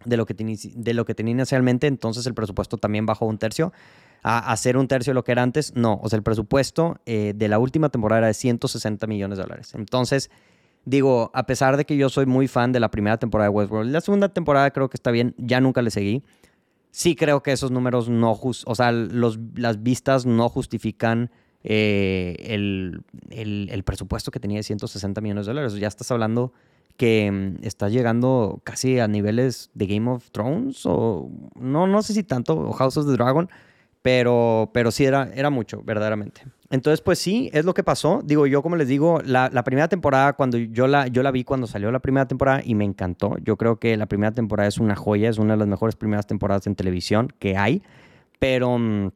de 0.06 0.18
lo 0.18 0.28
que, 0.28 0.36
de 0.36 0.94
lo 0.94 1.06
que 1.06 1.16
tenía 1.16 1.31
inicialmente, 1.31 1.88
entonces 1.88 2.28
el 2.28 2.36
presupuesto 2.36 2.78
también 2.78 3.08
bajó 3.08 3.25
un 3.25 3.40
tercio 3.40 3.74
a 4.24 4.52
hacer 4.52 4.78
un 4.78 4.88
tercio 4.88 5.12
de 5.12 5.16
lo 5.16 5.24
que 5.24 5.32
era 5.32 5.44
antes. 5.44 5.76
No, 5.76 6.00
o 6.02 6.10
sea, 6.10 6.18
el 6.18 6.24
presupuesto 6.24 7.00
eh, 7.06 7.34
de 7.36 7.48
la 7.48 7.60
última 7.60 7.90
temporada 7.90 8.20
era 8.20 8.28
de 8.28 8.34
160 8.34 9.08
millones 9.08 9.38
de 9.38 9.44
dólares. 9.44 9.74
Entonces, 9.76 10.30
digo, 10.86 11.32
a 11.34 11.46
pesar 11.46 11.78
de 11.78 11.86
que 11.86 11.98
yo 11.98 12.10
soy 12.10 12.25
muy 12.25 12.48
fan 12.48 12.72
de 12.72 12.80
la 12.80 12.92
primera 12.92 13.18
temporada 13.18 13.50
de 13.50 13.56
Westworld, 13.56 13.92
la 13.92 14.01
segunda 14.01 14.30
temporada 14.30 14.72
creo 14.72 14.90
que 14.90 14.98
está 14.98 15.12
bien, 15.12 15.36
ya 15.38 15.62
nunca 15.62 15.82
le 15.82 15.92
seguí. 15.92 16.24
Sí 16.92 17.16
creo 17.16 17.42
que 17.42 17.51
esos 17.51 17.72
números 17.72 18.10
no, 18.10 18.38
o 18.42 18.75
sea, 18.75 18.92
los, 18.92 19.40
las 19.56 19.82
vistas 19.82 20.25
no 20.25 20.50
justifican 20.50 21.32
eh, 21.63 22.36
el, 22.40 23.04
el, 23.30 23.84
presupuesto 23.84 24.32
que 24.32 24.40
tenía 24.40 24.58
de 24.58 24.63
160 24.63 25.22
millones 25.22 25.46
de 25.46 25.51
dólares. 25.51 25.74
Ya 25.75 25.88
estás 25.88 26.12
hablando 26.12 26.51
que 26.98 27.32
mm, 27.32 27.63
estás 27.63 27.92
llegando 27.92 28.62
casi 28.63 29.00
a 29.00 29.08
niveles 29.08 29.70
de 29.74 29.88
Game 29.88 30.10
of 30.10 30.32
Thrones 30.32 30.86
o 30.86 31.30
no, 31.56 31.88
no 31.88 32.01
sé 32.01 32.13
si 32.13 32.24
tanto, 32.24 32.56
o 32.60 32.74
House 32.74 32.98
of 32.98 33.06
the 33.06 33.13
Dragon, 33.13 33.50
pero, 34.01 34.72
pero 34.74 34.91
sí 34.91 35.05
era, 35.05 35.29
era 35.34 35.50
mucho, 35.50 35.81
verdaderamente. 35.84 36.41
Entonces, 36.70 37.01
pues 37.01 37.20
sí, 37.20 37.50
es 37.53 37.65
lo 37.65 37.74
que 37.74 37.84
pasó. 37.84 38.22
Digo, 38.24 38.48
yo 38.48 38.63
como 38.63 38.77
les 38.77 38.88
digo, 38.88 39.22
la, 39.25 39.50
la, 39.51 39.63
primera 39.63 39.89
temporada, 39.89 40.34
cuando 40.34 40.58
yo 40.58 40.88
la, 40.88 41.08
yo 41.08 41.22
la 41.22 41.31
vi 41.31 41.43
cuando 41.43 41.67
salió 41.67 41.91
la 41.91 42.00
primera 42.00 42.27
temporada 42.27 42.62
y 42.63 42.75
me 42.75 42.86
encantó. 42.86 43.36
Yo 43.43 43.58
creo 43.58 43.77
que 43.77 43.98
la 43.98 44.05
primera 44.05 44.31
temporada 44.31 44.70
es 44.70 44.77
una 44.77 44.96
joya, 44.96 45.29
es 45.29 45.38
una 45.38 45.53
de 45.53 45.60
las 45.60 45.67
mejores 45.67 45.96
primeras 45.96 46.27
temporadas 46.27 46.65
en 46.67 46.75
televisión 46.75 47.27
que 47.39 47.58
hay. 47.58 47.84
Pero 48.39 48.77
mm, 48.77 49.12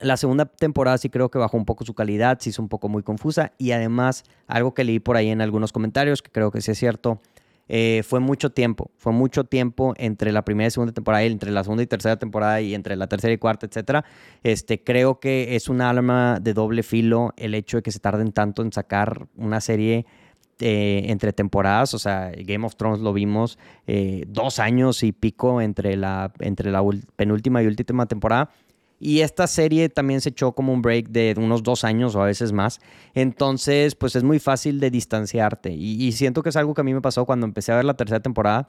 la 0.00 0.16
segunda 0.18 0.44
temporada 0.44 0.98
sí 0.98 1.08
creo 1.08 1.30
que 1.30 1.38
bajó 1.38 1.56
un 1.56 1.64
poco 1.64 1.84
su 1.84 1.94
calidad, 1.94 2.38
se 2.38 2.50
hizo 2.50 2.62
un 2.62 2.68
poco 2.68 2.90
muy 2.90 3.02
confusa. 3.02 3.52
Y 3.56 3.72
además, 3.72 4.24
algo 4.46 4.74
que 4.74 4.84
leí 4.84 5.00
por 5.00 5.16
ahí 5.16 5.30
en 5.30 5.40
algunos 5.40 5.72
comentarios, 5.72 6.20
que 6.20 6.30
creo 6.30 6.50
que 6.50 6.60
sí 6.60 6.70
es 6.70 6.78
cierto, 6.78 7.20
eh, 7.68 8.02
fue 8.04 8.20
mucho 8.20 8.50
tiempo, 8.50 8.90
fue 8.96 9.12
mucho 9.12 9.44
tiempo 9.44 9.94
entre 9.96 10.32
la 10.32 10.44
primera 10.44 10.68
y 10.68 10.70
segunda 10.70 10.92
temporada, 10.92 11.22
entre 11.24 11.50
la 11.50 11.62
segunda 11.62 11.82
y 11.82 11.86
tercera 11.86 12.18
temporada 12.18 12.60
y 12.60 12.74
entre 12.74 12.96
la 12.96 13.06
tercera 13.06 13.32
y 13.32 13.38
cuarta, 13.38 13.66
etcétera. 13.66 14.04
Este, 14.42 14.82
creo 14.82 15.20
que 15.20 15.56
es 15.56 15.68
un 15.68 15.80
alma 15.80 16.38
de 16.40 16.52
doble 16.54 16.82
filo 16.82 17.32
el 17.36 17.54
hecho 17.54 17.76
de 17.78 17.82
que 17.82 17.92
se 17.92 18.00
tarden 18.00 18.32
tanto 18.32 18.62
en 18.62 18.72
sacar 18.72 19.26
una 19.36 19.60
serie 19.60 20.06
eh, 20.62 21.04
entre 21.06 21.32
temporadas, 21.32 21.94
o 21.94 21.98
sea, 21.98 22.32
Game 22.36 22.66
of 22.66 22.76
Thrones 22.76 23.00
lo 23.00 23.14
vimos 23.14 23.58
eh, 23.86 24.24
dos 24.28 24.58
años 24.58 25.02
y 25.02 25.12
pico 25.12 25.62
entre 25.62 25.96
la, 25.96 26.32
entre 26.40 26.70
la 26.70 26.82
penúltima 27.16 27.62
y 27.62 27.66
última 27.66 28.04
temporada. 28.06 28.50
Y 29.02 29.22
esta 29.22 29.46
serie 29.46 29.88
también 29.88 30.20
se 30.20 30.28
echó 30.28 30.52
como 30.52 30.74
un 30.74 30.82
break 30.82 31.08
de 31.08 31.34
unos 31.38 31.62
dos 31.62 31.84
años 31.84 32.14
o 32.14 32.22
a 32.22 32.26
veces 32.26 32.52
más. 32.52 32.80
Entonces, 33.14 33.94
pues 33.94 34.14
es 34.14 34.22
muy 34.22 34.38
fácil 34.38 34.78
de 34.78 34.90
distanciarte. 34.90 35.72
Y, 35.72 36.12
siento 36.12 36.42
que 36.42 36.50
es 36.50 36.56
algo 36.56 36.74
que 36.74 36.82
a 36.82 36.84
mí 36.84 36.92
me 36.92 37.00
pasó 37.00 37.24
cuando 37.24 37.46
empecé 37.46 37.72
a 37.72 37.76
ver 37.76 37.86
la 37.86 37.94
tercera 37.94 38.20
temporada 38.20 38.68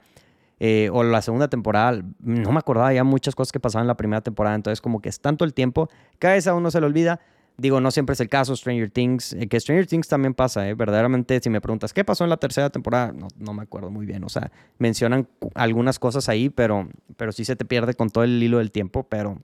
eh, 0.58 0.88
o 0.90 1.02
la 1.02 1.20
segunda 1.20 1.48
temporada. 1.48 2.02
No 2.20 2.50
me 2.50 2.58
acordaba 2.58 2.94
ya 2.94 3.04
muchas 3.04 3.34
cosas 3.34 3.52
que 3.52 3.60
pasaban 3.60 3.84
en 3.84 3.88
la 3.88 3.96
primera 3.98 4.22
temporada. 4.22 4.56
Entonces, 4.56 4.80
como 4.80 5.02
que 5.02 5.10
es 5.10 5.20
tanto 5.20 5.44
el 5.44 5.52
tiempo, 5.52 5.90
cada 6.18 6.34
vez 6.34 6.46
a 6.46 6.54
uno 6.54 6.70
se 6.70 6.80
le 6.80 6.86
olvida. 6.86 7.20
Digo, 7.58 7.82
no 7.82 7.90
siempre 7.90 8.14
es 8.14 8.20
el 8.20 8.30
caso, 8.30 8.56
Stranger 8.56 8.90
Things, 8.90 9.34
eh, 9.34 9.46
que 9.46 9.60
Stranger 9.60 9.86
Things 9.86 10.08
también 10.08 10.32
pasa, 10.32 10.66
¿eh? 10.66 10.72
verdaderamente, 10.72 11.38
si 11.42 11.50
me 11.50 11.60
preguntas, 11.60 11.92
¿qué 11.92 12.02
pasó 12.02 12.24
en 12.24 12.30
la 12.30 12.38
tercera 12.38 12.70
temporada? 12.70 13.12
No, 13.12 13.28
no, 13.36 13.52
me 13.52 13.62
acuerdo 13.62 13.90
muy 13.90 14.06
bien, 14.06 14.24
o 14.24 14.30
sea, 14.30 14.50
mencionan 14.78 15.28
algunas 15.54 15.98
cosas 15.98 16.30
ahí, 16.30 16.48
pero, 16.48 16.88
pero 17.18 17.30
sí 17.30 17.44
se 17.44 17.54
te 17.54 17.66
pierde 17.66 17.92
con 17.92 18.08
todo 18.08 18.24
el 18.24 18.42
hilo 18.42 18.56
del 18.56 18.72
tiempo, 18.72 19.02
pero 19.04 19.38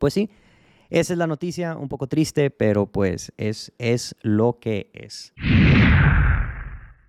pues 0.00 0.14
sí, 0.14 0.30
esa 0.88 1.12
es 1.12 1.18
la 1.18 1.28
noticia, 1.28 1.76
un 1.76 1.88
poco 1.88 2.08
triste, 2.08 2.50
pero 2.50 2.86
pues 2.86 3.32
es, 3.36 3.72
es 3.78 4.16
lo 4.22 4.58
que 4.58 4.90
es. 4.94 5.32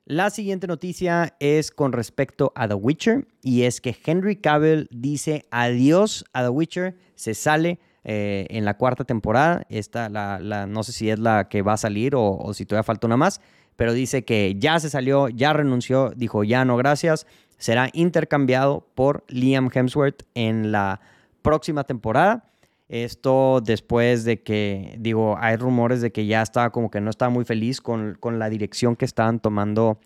La 0.05 0.29
siguiente 0.29 0.67
noticia 0.67 1.35
es 1.39 1.71
con 1.71 1.93
respecto 1.93 2.51
a 2.53 2.67
The 2.67 2.73
Witcher 2.73 3.27
y 3.41 3.63
es 3.63 3.79
que 3.79 3.95
Henry 4.05 4.35
Cavill 4.35 4.87
dice 4.91 5.45
adiós 5.51 6.25
a 6.33 6.43
The 6.43 6.49
Witcher, 6.49 6.97
se 7.15 7.33
sale 7.33 7.79
eh, 8.03 8.45
en 8.49 8.65
la 8.65 8.75
cuarta 8.75 9.05
temporada, 9.05 9.65
esta 9.69 10.09
la, 10.09 10.67
no 10.67 10.83
sé 10.83 10.91
si 10.91 11.09
es 11.09 11.17
la 11.17 11.47
que 11.47 11.61
va 11.61 11.73
a 11.73 11.77
salir 11.77 12.13
o, 12.13 12.35
o 12.35 12.53
si 12.53 12.65
todavía 12.65 12.83
falta 12.83 13.07
una 13.07 13.15
más, 13.15 13.39
pero 13.77 13.93
dice 13.93 14.25
que 14.25 14.55
ya 14.59 14.79
se 14.81 14.89
salió, 14.89 15.29
ya 15.29 15.53
renunció, 15.53 16.11
dijo 16.15 16.43
ya 16.43 16.65
no 16.65 16.75
gracias, 16.75 17.25
será 17.57 17.89
intercambiado 17.93 18.85
por 18.95 19.23
Liam 19.29 19.69
Hemsworth 19.73 20.23
en 20.33 20.73
la 20.73 20.99
próxima 21.41 21.85
temporada. 21.85 22.50
Esto 22.91 23.61
después 23.63 24.25
de 24.25 24.41
que, 24.41 24.97
digo, 24.99 25.37
hay 25.39 25.55
rumores 25.55 26.01
de 26.01 26.11
que 26.11 26.25
ya 26.25 26.41
estaba 26.41 26.71
como 26.71 26.91
que 26.91 26.99
no 26.99 27.09
estaba 27.09 27.29
muy 27.29 27.45
feliz 27.45 27.79
con, 27.79 28.17
la 28.21 28.49
dirección 28.49 28.97
que 28.97 29.05
estaban 29.05 29.39
tomando 29.39 29.97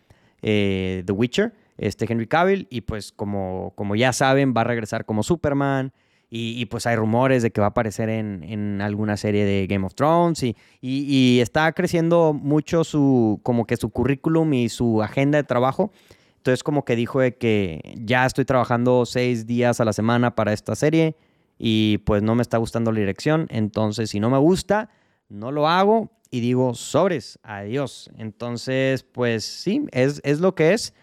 eh, 0.44 1.02
The 1.04 1.12
Witcher, 1.12 1.52
este 1.80 2.06
Henry 2.08 2.28
Cavill, 2.28 2.68
y 2.70 2.82
pues 2.82 3.12
como, 3.12 3.74
como 3.76 3.96
ya 3.96 4.14
saben, 4.14 4.54
va 4.56 4.62
a 4.62 4.66
regresar 4.66 5.06
como 5.06 5.24
Superman. 5.24 5.94
Y, 6.30 6.66
pues 6.66 6.86
hay 6.86 6.98
rumores 6.98 7.44
de 7.44 7.52
que 7.52 7.62
va 7.62 7.68
a 7.68 7.70
aparecer 7.70 8.10
en, 8.10 8.82
alguna 8.82 9.16
serie 9.16 9.46
de 9.46 9.68
Game 9.68 9.86
of 9.86 9.96
Thrones 9.96 10.44
y, 10.44 10.56
y, 10.82 11.40
está 11.40 11.72
creciendo 11.72 12.34
mucho 12.34 12.84
su 12.84 13.40
como 13.42 13.66
que 13.66 13.78
su 13.78 13.90
currículum 13.90 14.54
y 14.54 14.68
su 14.68 15.02
agenda 15.02 15.38
de 15.38 15.44
trabajo. 15.46 15.92
Entonces 16.38 16.62
como 16.62 16.84
que 16.84 16.98
dijo 16.98 17.22
de 17.22 17.36
que 17.36 17.96
ya 18.04 18.26
estoy 18.26 18.44
trabajando 18.44 19.06
seis 19.06 19.48
días 19.48 19.80
a 19.80 19.86
la 19.86 19.94
semana 19.94 20.36
para 20.36 20.52
esta 20.52 20.76
serie 20.76 21.16
y 21.58 22.00
pues 22.00 22.24
no 22.24 22.36
me 22.36 22.42
está 22.42 22.58
gustando 22.58 22.92
la 22.92 23.00
dirección. 23.00 23.48
Entonces, 23.50 24.10
si 24.10 24.20
no 24.20 24.30
me 24.30 24.38
gusta, 24.38 24.90
no 25.30 25.52
lo 25.52 25.68
hago 25.68 26.12
y 26.32 26.42
digo 26.42 26.74
sobres, 26.74 27.40
adiós. 27.44 28.10
Entonces, 28.18 29.04
pues 29.04 29.46
sí, 29.46 29.86
es, 29.92 30.22
es 30.24 30.40
lo 30.40 30.56
que 30.56 30.74
es. 30.74 30.94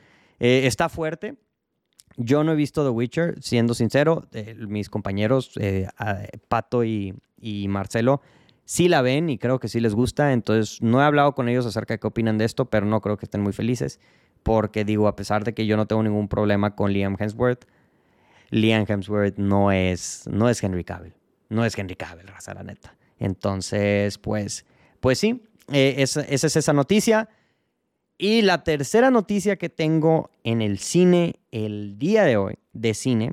Eh, 0.40 0.66
está 0.66 0.88
fuerte. 0.88 1.36
Yo 2.16 2.44
no 2.44 2.52
he 2.52 2.56
visto 2.56 2.84
The 2.84 2.90
Witcher, 2.90 3.42
siendo 3.42 3.74
sincero. 3.74 4.28
Eh, 4.32 4.54
mis 4.68 4.90
compañeros, 4.90 5.52
eh, 5.58 5.88
Pato 6.48 6.84
y, 6.84 7.14
y, 7.40 7.68
Marcelo, 7.68 8.20
sí 8.64 8.88
la 8.88 9.00
ven 9.00 9.30
y 9.30 9.38
creo 9.38 9.58
que 9.58 9.68
sí 9.68 9.80
les 9.80 9.94
gusta. 9.94 10.32
Entonces, 10.32 10.82
no 10.82 11.00
he 11.00 11.04
hablado 11.04 11.34
con 11.34 11.48
ellos 11.48 11.64
acerca 11.64 11.94
de 11.94 12.00
qué 12.00 12.06
opinan 12.06 12.36
de 12.38 12.44
esto, 12.44 12.66
pero 12.66 12.86
no 12.86 13.00
creo 13.00 13.16
que 13.16 13.24
estén 13.24 13.40
muy 13.40 13.52
felices. 13.52 14.00
Porque 14.42 14.84
digo, 14.84 15.08
a 15.08 15.16
pesar 15.16 15.44
de 15.44 15.54
que 15.54 15.66
yo 15.66 15.76
no 15.76 15.86
tengo 15.86 16.02
ningún 16.02 16.28
problema 16.28 16.74
con 16.74 16.92
Liam 16.92 17.16
Hemsworth, 17.18 17.64
Liam 18.52 18.84
Hemsworth 18.86 19.38
no 19.38 19.72
es, 19.72 20.24
no 20.30 20.48
es 20.48 20.62
Henry 20.62 20.84
Cavill. 20.84 21.14
No 21.48 21.64
es 21.64 21.76
Henry 21.76 21.96
Cavill, 21.96 22.28
raza, 22.28 22.54
la 22.54 22.62
neta. 22.62 22.94
Entonces, 23.18 24.18
pues, 24.18 24.66
pues 25.00 25.18
sí, 25.18 25.42
eh, 25.72 25.96
esa, 25.98 26.20
es 26.20 26.44
esa 26.44 26.72
noticia. 26.74 27.30
Y 28.18 28.42
la 28.42 28.62
tercera 28.62 29.10
noticia 29.10 29.56
que 29.56 29.70
tengo 29.70 30.30
en 30.44 30.60
el 30.60 30.78
cine 30.78 31.40
el 31.50 31.98
día 31.98 32.24
de 32.24 32.36
hoy, 32.36 32.58
de 32.74 32.92
cine, 32.92 33.32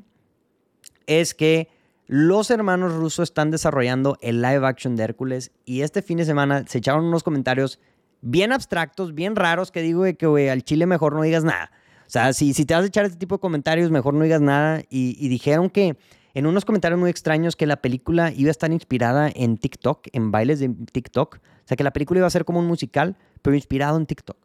es 1.06 1.34
que 1.34 1.68
los 2.08 2.50
hermanos 2.50 2.94
rusos 2.94 3.30
están 3.30 3.52
desarrollando 3.52 4.18
el 4.22 4.42
live 4.42 4.66
action 4.66 4.96
de 4.96 5.04
Hércules 5.04 5.52
y 5.66 5.82
este 5.82 6.02
fin 6.02 6.18
de 6.18 6.26
semana 6.26 6.66
se 6.66 6.78
echaron 6.78 7.06
unos 7.06 7.24
comentarios 7.24 7.80
bien 8.22 8.54
abstractos, 8.54 9.14
bien 9.14 9.36
raros, 9.36 9.72
que 9.72 9.82
digo 9.82 10.06
que 10.18 10.50
al 10.50 10.64
chile 10.64 10.86
mejor 10.86 11.14
no 11.14 11.24
digas 11.24 11.44
nada. 11.44 11.72
O 12.10 12.12
sea, 12.12 12.34
si, 12.34 12.52
te 12.66 12.74
vas 12.74 12.84
a 12.84 12.88
echar 12.88 13.06
este 13.06 13.20
tipo 13.20 13.36
de 13.36 13.40
comentarios, 13.40 13.92
mejor 13.92 14.16
no 14.16 14.24
digas 14.24 14.42
nada. 14.42 14.82
Y, 14.90 15.30
dijeron 15.30 15.70
que 15.70 15.96
en 16.34 16.48
unos 16.48 16.66
comentarios 16.66 17.00
muy 17.00 17.12
extraños 17.12 17.56
que 17.56 17.68
la 17.68 17.84
película 17.84 18.34
iba 18.36 18.48
a 18.48 18.52
estar 18.52 18.72
inspirada 18.72 19.30
en 19.32 19.60
TikTok, 19.60 20.08
en 20.12 20.32
bailes 20.32 20.60
de 20.60 20.70
TikTok. 20.70 21.36
O 21.36 21.40
sea, 21.66 21.78
que 21.78 21.84
la 21.84 21.94
película 21.94 22.18
iba 22.18 22.26
a 22.26 22.32
ser 22.32 22.46
como 22.46 22.58
un 22.58 22.66
musical, 22.66 23.16
pero 23.44 23.56
inspirado 23.56 23.96
en 23.96 24.08
TikTok. 24.08 24.38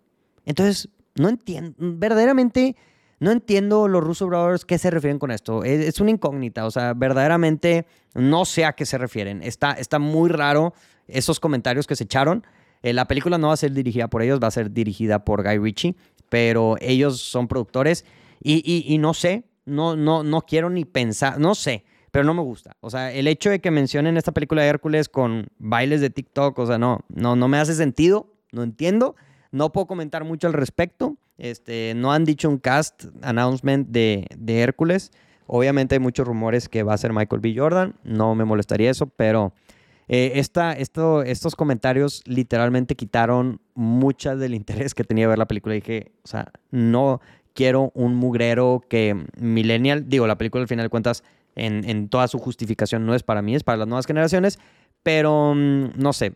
Entonces, 0.44 0.90
no 1.14 1.30
entiendo, 1.30 1.74
verdaderamente 1.78 2.76
no 3.18 3.30
entiendo 3.30 3.88
los 3.88 4.04
Russo 4.04 4.26
Brothers 4.26 4.66
qué 4.66 4.76
se 4.76 4.90
refieren 4.90 5.18
con 5.18 5.30
esto. 5.30 5.64
Es, 5.64 5.98
una 6.00 6.10
incógnita, 6.10 6.66
o 6.66 6.70
sea, 6.70 6.92
verdaderamente 6.92 7.86
no 8.12 8.44
sé 8.44 8.66
a 8.66 8.74
qué 8.74 8.84
se 8.84 8.98
refieren. 8.98 9.42
Está, 9.42 9.72
está 9.72 9.98
muy 9.98 10.28
raro 10.28 10.74
esos 11.08 11.40
comentarios 11.40 11.86
que 11.86 11.96
se 11.96 12.04
echaron. 12.04 12.44
Eh, 12.82 12.92
la 12.92 13.06
película 13.06 13.38
no 13.38 13.46
va 13.46 13.54
a 13.54 13.56
ser 13.56 13.72
dirigida 13.72 14.08
por 14.08 14.20
ellos, 14.20 14.38
va 14.42 14.48
a 14.48 14.50
ser 14.50 14.70
dirigida 14.70 15.24
por 15.24 15.42
Guy 15.42 15.56
Ritchie 15.56 15.96
pero 16.34 16.74
ellos 16.80 17.20
son 17.20 17.46
productores 17.46 18.04
y, 18.42 18.98
no 18.98 19.14
sé, 19.14 19.44
no, 19.66 19.94
no, 19.94 20.24
no 20.24 20.40
quiero 20.40 20.68
ni 20.68 20.84
pensar, 20.84 21.38
no 21.38 21.54
sé, 21.54 21.84
pero 22.10 22.24
no 22.24 22.34
me 22.34 22.42
gusta. 22.42 22.76
O 22.80 22.90
sea, 22.90 23.12
el 23.12 23.28
hecho 23.28 23.50
de 23.50 23.60
que 23.60 23.70
mencionen 23.70 24.16
esta 24.16 24.32
película 24.32 24.62
de 24.62 24.68
Hércules 24.68 25.08
con 25.08 25.46
bailes 25.58 26.00
de 26.00 26.10
TikTok, 26.10 26.58
o 26.58 26.66
sea, 26.66 26.76
no, 26.76 27.02
no, 27.08 27.36
no 27.36 27.46
me 27.46 27.58
hace 27.58 27.72
sentido, 27.74 28.34
no 28.50 28.64
entiendo, 28.64 29.14
no 29.52 29.70
puedo 29.70 29.86
comentar 29.86 30.24
mucho 30.24 30.48
al 30.48 30.54
respecto. 30.54 31.18
Este, 31.38 31.92
no 31.94 32.12
han 32.12 32.24
dicho 32.24 32.48
un 32.48 32.58
cast 32.58 33.04
announcement 33.22 33.86
de, 33.90 34.26
de 34.36 34.60
Hércules. 34.60 35.12
Obviamente 35.46 35.94
hay 35.94 36.00
muchos 36.00 36.26
rumores 36.26 36.68
que 36.68 36.82
va 36.82 36.94
a 36.94 36.98
ser 36.98 37.12
Michael 37.12 37.42
B. 37.42 37.54
Jordan, 37.56 37.94
no 38.02 38.34
me 38.34 38.44
molestaría 38.44 38.90
eso, 38.90 39.06
pero 39.06 39.52
eh, 40.08 40.32
estos 40.36 41.56
comentarios 41.56 42.22
literalmente 42.26 42.94
quitaron 42.94 43.60
mucha 43.74 44.36
del 44.36 44.54
interés 44.54 44.94
que 44.94 45.04
tenía 45.04 45.28
ver 45.28 45.38
la 45.38 45.46
película. 45.46 45.74
dije, 45.74 46.12
o 46.24 46.28
sea, 46.28 46.52
no 46.70 47.20
quiero 47.54 47.92
un 47.94 48.14
mugrero 48.14 48.82
que 48.88 49.26
millennial, 49.38 50.08
digo, 50.08 50.26
la 50.26 50.36
película 50.36 50.62
al 50.62 50.68
final 50.68 50.86
de 50.86 50.90
cuentas, 50.90 51.24
en, 51.56 52.08
toda 52.08 52.26
su 52.26 52.38
justificación 52.38 53.06
no 53.06 53.14
es 53.14 53.22
para 53.22 53.40
mí, 53.40 53.54
es 53.54 53.62
para 53.62 53.78
las 53.78 53.86
nuevas 53.86 54.06
generaciones, 54.06 54.58
pero 55.04 55.54
mm, 55.54 55.90
no 55.96 56.12
sé. 56.12 56.34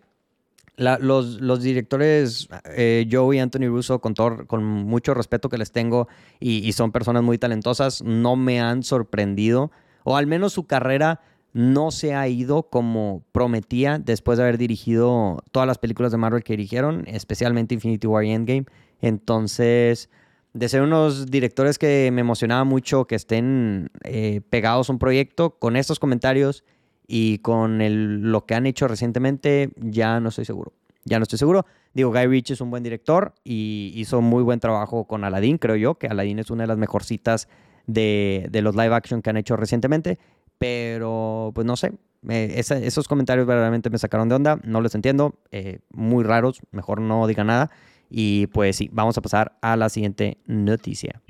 los, 0.76 1.60
directores 1.60 2.48
eh, 2.66 3.08
Joe 3.10 3.36
y 3.36 3.40
Anthony 3.40 3.66
Russo, 3.66 4.00
con, 4.00 4.14
con 4.14 4.64
mucho 4.64 5.12
respeto 5.14 5.48
que 5.48 5.58
les 5.58 5.72
tengo, 5.72 6.06
y 6.38 6.70
son 6.72 6.92
personas 6.92 7.24
muy 7.24 7.36
talentosas, 7.36 8.00
no 8.02 8.36
me 8.36 8.60
han 8.60 8.84
sorprendido, 8.84 9.72
o 10.04 10.16
al 10.16 10.28
menos 10.28 10.52
su 10.52 10.66
carrera 10.66 11.20
no 11.52 11.90
se 11.90 12.14
ha 12.14 12.28
ido 12.28 12.64
como 12.64 13.24
prometía 13.32 13.98
después 13.98 14.38
de 14.38 14.44
haber 14.44 14.58
dirigido 14.58 15.42
todas 15.50 15.66
las 15.66 15.78
películas 15.78 16.12
de 16.12 16.18
Marvel 16.18 16.44
que 16.44 16.52
dirigieron, 16.52 17.04
especialmente 17.06 17.74
Infinity 17.74 18.06
War 18.06 18.24
y 18.24 18.30
Endgame. 18.30 18.66
Entonces, 19.00 20.10
de 20.52 20.68
ser 20.68 20.82
unos 20.82 21.26
directores 21.26 21.78
que 21.78 22.10
me 22.12 22.20
emocionaba 22.20 22.64
mucho 22.64 23.06
que 23.06 23.14
estén 23.14 23.90
eh, 24.04 24.40
pegados 24.50 24.88
a 24.88 24.92
un 24.92 24.98
proyecto, 24.98 25.58
con 25.58 25.76
estos 25.76 25.98
comentarios 25.98 26.64
y 27.06 27.38
con 27.38 28.30
lo 28.30 28.44
que 28.44 28.54
han 28.54 28.66
hecho 28.66 28.86
recientemente, 28.88 29.70
ya 29.76 30.20
no 30.20 30.28
estoy 30.28 30.44
seguro. 30.44 30.72
Ya 31.04 31.18
no 31.18 31.22
estoy 31.22 31.38
seguro. 31.38 31.64
Digo, 31.94 32.10
Guy 32.10 32.26
Ritchie 32.26 32.52
es 32.52 32.60
un 32.60 32.70
buen 32.70 32.82
director 32.82 33.34
y 33.44 33.92
hizo 33.94 34.20
muy 34.20 34.42
buen 34.42 34.60
trabajo 34.60 35.04
con 35.06 35.24
Aladdin, 35.24 35.56
creo 35.56 35.76
yo, 35.76 35.94
que 35.94 36.06
Aladdin 36.06 36.38
es 36.38 36.50
una 36.50 36.64
de 36.64 36.68
las 36.68 36.76
mejorcitas 36.76 37.48
de, 37.86 38.46
de 38.50 38.60
los 38.60 38.76
live 38.76 38.94
action 38.94 39.22
que 39.22 39.30
han 39.30 39.38
hecho 39.38 39.56
recientemente. 39.56 40.18
Pero, 40.58 41.52
pues 41.54 41.66
no 41.66 41.76
sé, 41.76 41.92
esos 42.28 43.06
comentarios 43.08 43.46
verdaderamente 43.46 43.90
me 43.90 43.98
sacaron 43.98 44.28
de 44.28 44.34
onda, 44.34 44.58
no 44.64 44.80
los 44.80 44.94
entiendo, 44.94 45.38
eh, 45.52 45.80
muy 45.90 46.24
raros, 46.24 46.60
mejor 46.72 47.00
no 47.00 47.26
diga 47.26 47.44
nada. 47.44 47.70
Y 48.10 48.46
pues 48.48 48.76
sí, 48.76 48.88
vamos 48.92 49.18
a 49.18 49.22
pasar 49.22 49.58
a 49.60 49.76
la 49.76 49.88
siguiente 49.88 50.38
noticia. 50.46 51.22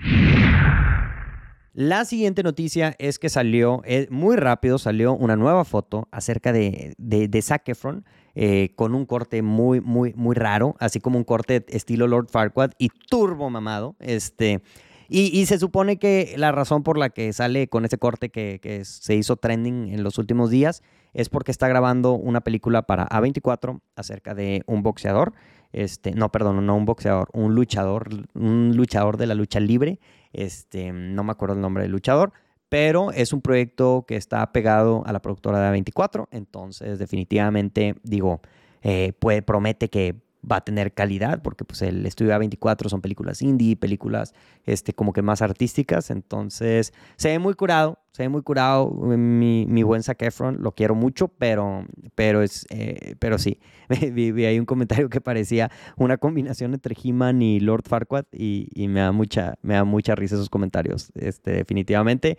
La 1.74 2.04
siguiente 2.04 2.42
noticia 2.42 2.96
es 2.98 3.20
que 3.20 3.28
salió, 3.28 3.82
eh, 3.84 4.08
muy 4.10 4.36
rápido 4.36 4.78
salió 4.78 5.12
una 5.12 5.36
nueva 5.36 5.64
foto 5.64 6.08
acerca 6.10 6.52
de, 6.52 6.94
de, 6.98 7.28
de 7.28 7.42
Zac 7.42 7.68
Efron 7.68 8.04
eh, 8.34 8.72
con 8.74 8.94
un 8.94 9.06
corte 9.06 9.42
muy, 9.42 9.80
muy, 9.80 10.12
muy 10.14 10.34
raro, 10.34 10.74
así 10.80 10.98
como 10.98 11.18
un 11.18 11.24
corte 11.24 11.64
estilo 11.68 12.06
Lord 12.08 12.28
Farquaad 12.30 12.72
y 12.78 12.88
turbo 12.88 13.48
mamado. 13.50 13.94
Este, 14.00 14.62
y, 15.10 15.46
se 15.46 15.58
supone 15.58 15.98
que 15.98 16.34
la 16.36 16.52
razón 16.52 16.82
por 16.82 16.98
la 16.98 17.08
que 17.08 17.32
sale 17.32 17.68
con 17.68 17.86
ese 17.86 17.96
corte 17.96 18.28
que, 18.28 18.82
se 18.84 19.14
hizo 19.14 19.36
trending 19.36 19.88
en 19.88 20.02
los 20.02 20.18
últimos 20.18 20.50
días 20.50 20.82
es 21.14 21.30
porque 21.30 21.50
está 21.50 21.66
grabando 21.66 22.12
una 22.12 22.42
película 22.42 22.82
para 22.82 23.08
A24 23.08 23.80
acerca 23.96 24.34
de 24.34 24.62
un 24.66 24.82
boxeador. 24.82 25.32
Este, 25.72 26.12
no, 26.12 26.30
perdón, 26.30 26.64
no 26.66 26.76
un 26.76 26.84
boxeador, 26.84 27.28
un 27.32 27.54
luchador, 27.54 28.08
un 28.34 28.76
luchador 28.76 29.16
de 29.16 29.26
la 29.26 29.34
lucha 29.34 29.60
libre. 29.60 29.98
Este, 30.34 30.92
no 30.92 31.24
me 31.24 31.32
acuerdo 31.32 31.54
el 31.54 31.62
nombre 31.62 31.84
del 31.84 31.92
luchador, 31.92 32.32
pero 32.68 33.10
es 33.12 33.32
un 33.32 33.40
proyecto 33.40 34.04
que 34.06 34.16
está 34.16 34.52
pegado 34.52 35.02
a 35.06 35.12
la 35.12 35.22
productora 35.22 35.58
de 35.58 35.78
A24. 35.78 36.28
Entonces, 36.32 36.98
definitivamente, 36.98 37.94
digo, 38.02 38.42
eh, 38.82 39.14
promete 39.46 39.88
que 39.88 40.27
va 40.50 40.56
a 40.56 40.60
tener 40.62 40.92
calidad, 40.92 41.42
porque 41.42 41.64
pues 41.64 41.82
el 41.82 42.06
estudio 42.06 42.32
A24 42.32 42.88
son 42.88 43.00
películas 43.00 43.42
indie, 43.42 43.76
películas 43.76 44.34
este, 44.64 44.92
como 44.92 45.12
que 45.12 45.22
más 45.22 45.42
artísticas, 45.42 46.10
entonces 46.10 46.92
se 47.16 47.28
ve 47.28 47.38
muy 47.38 47.54
curado, 47.54 47.98
se 48.12 48.22
ve 48.24 48.28
muy 48.28 48.42
curado 48.42 48.90
mi, 48.90 49.66
mi 49.66 49.82
buen 49.82 50.02
Zac 50.02 50.22
Efron, 50.22 50.62
lo 50.62 50.72
quiero 50.72 50.94
mucho, 50.94 51.28
pero, 51.28 51.84
pero, 52.14 52.42
es, 52.42 52.66
eh, 52.70 53.14
pero 53.18 53.38
sí, 53.38 53.60
vi, 54.12 54.44
hay 54.44 54.58
un 54.58 54.66
comentario 54.66 55.08
que 55.08 55.20
parecía 55.20 55.70
una 55.96 56.16
combinación 56.16 56.74
entre 56.74 56.96
He-Man 57.02 57.42
y 57.42 57.60
Lord 57.60 57.84
Farquaad 57.86 58.26
y, 58.32 58.68
y, 58.74 58.88
me, 58.88 59.00
da 59.00 59.12
mucha, 59.12 59.54
me 59.62 59.74
da 59.74 59.84
mucha 59.84 60.14
risa 60.14 60.34
esos 60.34 60.50
comentarios, 60.50 61.12
este, 61.14 61.52
definitivamente. 61.52 62.38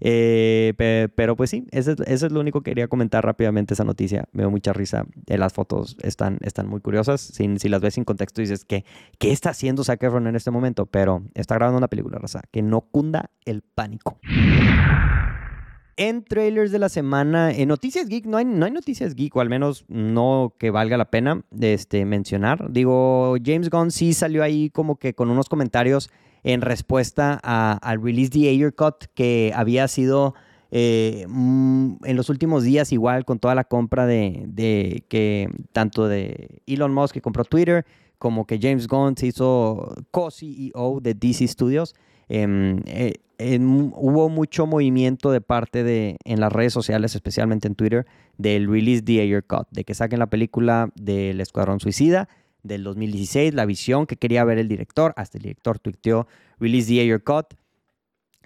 Eh, 0.00 0.74
pero 1.14 1.36
pues 1.36 1.50
sí, 1.50 1.64
eso, 1.70 1.94
es 2.04 2.22
lo 2.30 2.40
único 2.40 2.60
que 2.60 2.70
quería 2.70 2.88
comentar 2.88 3.24
rápidamente 3.24 3.74
esa 3.74 3.84
noticia. 3.84 4.28
Me 4.32 4.42
dio 4.42 4.50
mucha 4.50 4.72
risa. 4.72 5.06
Eh, 5.26 5.38
las 5.38 5.52
fotos 5.52 5.96
están, 6.02 6.38
están 6.42 6.68
muy 6.68 6.80
curiosas. 6.80 7.20
Si, 7.20 7.58
si 7.58 7.68
las 7.68 7.80
ves 7.80 7.94
sin 7.94 8.04
contexto 8.04 8.40
dices 8.40 8.64
que 8.64 8.84
¿qué 9.18 9.32
está 9.32 9.50
haciendo 9.50 9.84
Zac 9.84 10.02
Efron 10.02 10.26
en 10.26 10.36
este 10.36 10.50
momento? 10.50 10.86
Pero 10.86 11.22
está 11.34 11.54
grabando 11.54 11.78
una 11.78 11.88
película, 11.88 12.18
raza. 12.18 12.42
Que 12.50 12.62
no 12.62 12.82
cunda 12.82 13.30
el 13.44 13.62
pánico. 13.62 14.18
En 15.98 16.24
trailers 16.24 16.72
de 16.72 16.78
la 16.78 16.90
semana, 16.90 17.50
en 17.52 17.68
Noticias 17.68 18.06
Geek, 18.06 18.26
no 18.26 18.36
hay, 18.36 18.44
no 18.44 18.66
hay 18.66 18.70
Noticias 18.70 19.14
Geek, 19.14 19.34
o 19.34 19.40
al 19.40 19.48
menos 19.48 19.86
no 19.88 20.52
que 20.58 20.70
valga 20.70 20.98
la 20.98 21.06
pena 21.06 21.42
este, 21.58 22.04
mencionar. 22.04 22.70
Digo, 22.70 23.36
James 23.42 23.70
Gunn 23.70 23.90
sí 23.90 24.12
salió 24.12 24.42
ahí 24.42 24.68
como 24.68 24.96
que 24.96 25.14
con 25.14 25.30
unos 25.30 25.48
comentarios 25.48 26.10
en 26.46 26.60
respuesta 26.60 27.34
al 27.42 28.00
release 28.00 28.30
de 28.30 28.48
Ayer 28.48 28.72
Cut 28.72 29.06
que 29.14 29.52
había 29.56 29.88
sido 29.88 30.34
eh, 30.70 31.26
mm, 31.28 31.96
en 32.04 32.16
los 32.16 32.30
últimos 32.30 32.62
días 32.62 32.92
igual 32.92 33.24
con 33.24 33.40
toda 33.40 33.56
la 33.56 33.64
compra 33.64 34.06
de, 34.06 35.04
que 35.08 35.50
tanto 35.72 36.06
de 36.06 36.62
Elon 36.68 36.94
Musk 36.94 37.14
que 37.14 37.20
compró 37.20 37.42
Twitter 37.44 37.84
como 38.18 38.46
que 38.46 38.60
James 38.62 38.86
Gunn 38.86 39.16
se 39.16 39.26
hizo 39.26 39.96
co-CEO 40.12 41.00
de 41.02 41.14
DC 41.14 41.48
Studios. 41.48 41.96
Em, 42.28 42.80
eh, 42.86 43.14
hubo 43.58 44.28
mucho 44.28 44.66
movimiento 44.66 45.32
de 45.32 45.40
parte 45.40 45.82
de 45.82 46.16
en 46.24 46.38
las 46.38 46.52
redes 46.52 46.72
sociales, 46.72 47.16
especialmente 47.16 47.66
en 47.66 47.74
Twitter, 47.74 48.06
del 48.38 48.70
release 48.70 49.02
de 49.02 49.20
Ayer 49.20 49.44
Cut, 49.44 49.66
de 49.72 49.82
que 49.82 49.94
saquen 49.94 50.20
la 50.20 50.30
película 50.30 50.90
del 50.94 51.40
Escuadrón 51.40 51.80
Suicida 51.80 52.28
del 52.66 52.84
2016, 52.84 53.54
la 53.54 53.66
visión 53.66 54.06
que 54.06 54.16
quería 54.16 54.44
ver 54.44 54.58
el 54.58 54.68
director, 54.68 55.12
hasta 55.16 55.38
el 55.38 55.42
director 55.42 55.78
tuiteó 55.78 56.26
Release 56.58 56.88
the 56.88 57.00
Ayer 57.00 57.22
Cut. 57.22 57.54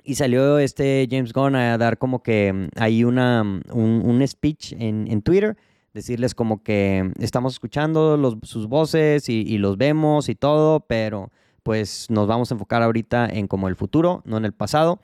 Y 0.03 0.15
salió 0.15 0.59
este 0.59 1.07
James 1.11 1.33
Gunn 1.33 1.55
a 1.57 1.77
dar 1.77 1.99
como 1.99 2.23
que 2.23 2.53
mm, 2.53 2.69
hay 2.77 3.05
una, 3.05 3.45
mm, 3.45 3.63
un, 3.73 4.27
speech 4.27 4.73
en, 4.73 5.23
Twitter, 5.23 5.57
decirles 5.93 6.35
como 6.35 6.63
que 6.63 7.13
estamos 7.19 7.53
escuchando 7.53 8.39
sus 8.43 8.67
voces 8.67 9.29
y, 9.29 9.59
los 9.59 9.77
vemos 9.77 10.29
y 10.29 10.35
todo, 10.35 10.81
pero 10.81 11.31
pues 11.63 12.07
nos 12.09 12.27
vamos 12.27 12.51
a 12.51 12.55
enfocar 12.55 12.83
ahorita 12.83 13.27
en 13.27 13.47
como 13.47 13.69
el 13.69 13.77
futuro, 13.77 14.23
no 14.25 14.39
en 14.39 14.47
el 14.47 14.53
pasado. 14.53 15.01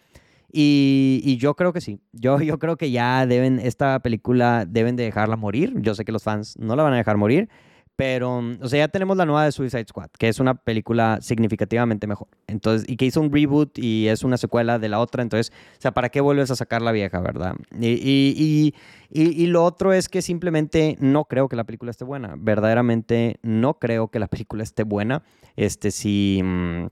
Y, 0.50 1.20
y, 1.24 1.36
yo 1.36 1.54
creo 1.54 1.72
que 1.72 1.80
sí. 1.82 2.00
Yo, 2.12 2.40
yo 2.40 2.58
creo 2.58 2.76
que 2.76 2.90
ya 2.90 3.26
deben, 3.26 3.58
esta 3.58 3.98
película 4.00 4.64
deben 4.66 4.96
de 4.96 5.04
dejarla 5.04 5.36
morir. 5.36 5.74
Yo 5.82 5.94
sé 5.94 6.04
que 6.04 6.12
los 6.12 6.22
fans 6.22 6.56
no 6.58 6.76
la 6.76 6.82
van 6.82 6.94
a 6.94 6.96
dejar 6.96 7.18
morir. 7.18 7.50
Pero, 7.96 8.42
mm, 8.42 8.58
o 8.62 8.68
sea, 8.68 8.80
ya 8.80 8.88
tenemos 8.88 9.16
la 9.16 9.24
nueva 9.24 9.44
de 9.44 9.52
Suicide 9.52 9.86
Squad, 9.88 10.10
que 10.18 10.28
es 10.28 10.38
una 10.38 10.54
película 10.54 11.18
significativamente 11.22 12.06
mejor. 12.06 12.28
Entonces, 12.46 12.88
y 12.88 12.96
que 12.96 13.06
hizo 13.06 13.20
un 13.20 13.32
reboot 13.32 13.78
y 13.78 14.08
es 14.08 14.22
una 14.22 14.36
secuela 14.36 14.78
de 14.78 14.88
la 14.90 15.00
otra. 15.00 15.22
Entonces, 15.22 15.52
o 15.78 15.80
sea, 15.80 15.92
¿para 15.92 16.10
qué 16.10 16.20
vuelves 16.20 16.50
a 16.50 16.56
sacar 16.56 16.82
la 16.82 16.92
vieja, 16.92 17.20
verdad? 17.20 17.54
Y, 17.80 17.88
y, 17.88 18.74
y, 19.10 19.42
y 19.42 19.46
lo 19.46 19.64
otro 19.64 19.94
es 19.94 20.08
que 20.08 20.20
simplemente 20.20 20.96
no 21.00 21.24
creo 21.24 21.48
que 21.48 21.56
la 21.56 21.64
película 21.64 21.90
esté 21.90 22.04
buena. 22.04 22.34
Verdaderamente 22.36 23.38
no 23.42 23.78
creo 23.78 24.08
que 24.08 24.18
la 24.18 24.28
película 24.28 24.62
esté 24.62 24.84
buena. 24.84 25.22
Este, 25.56 25.90
si 25.90 26.42
mm, 26.44 26.88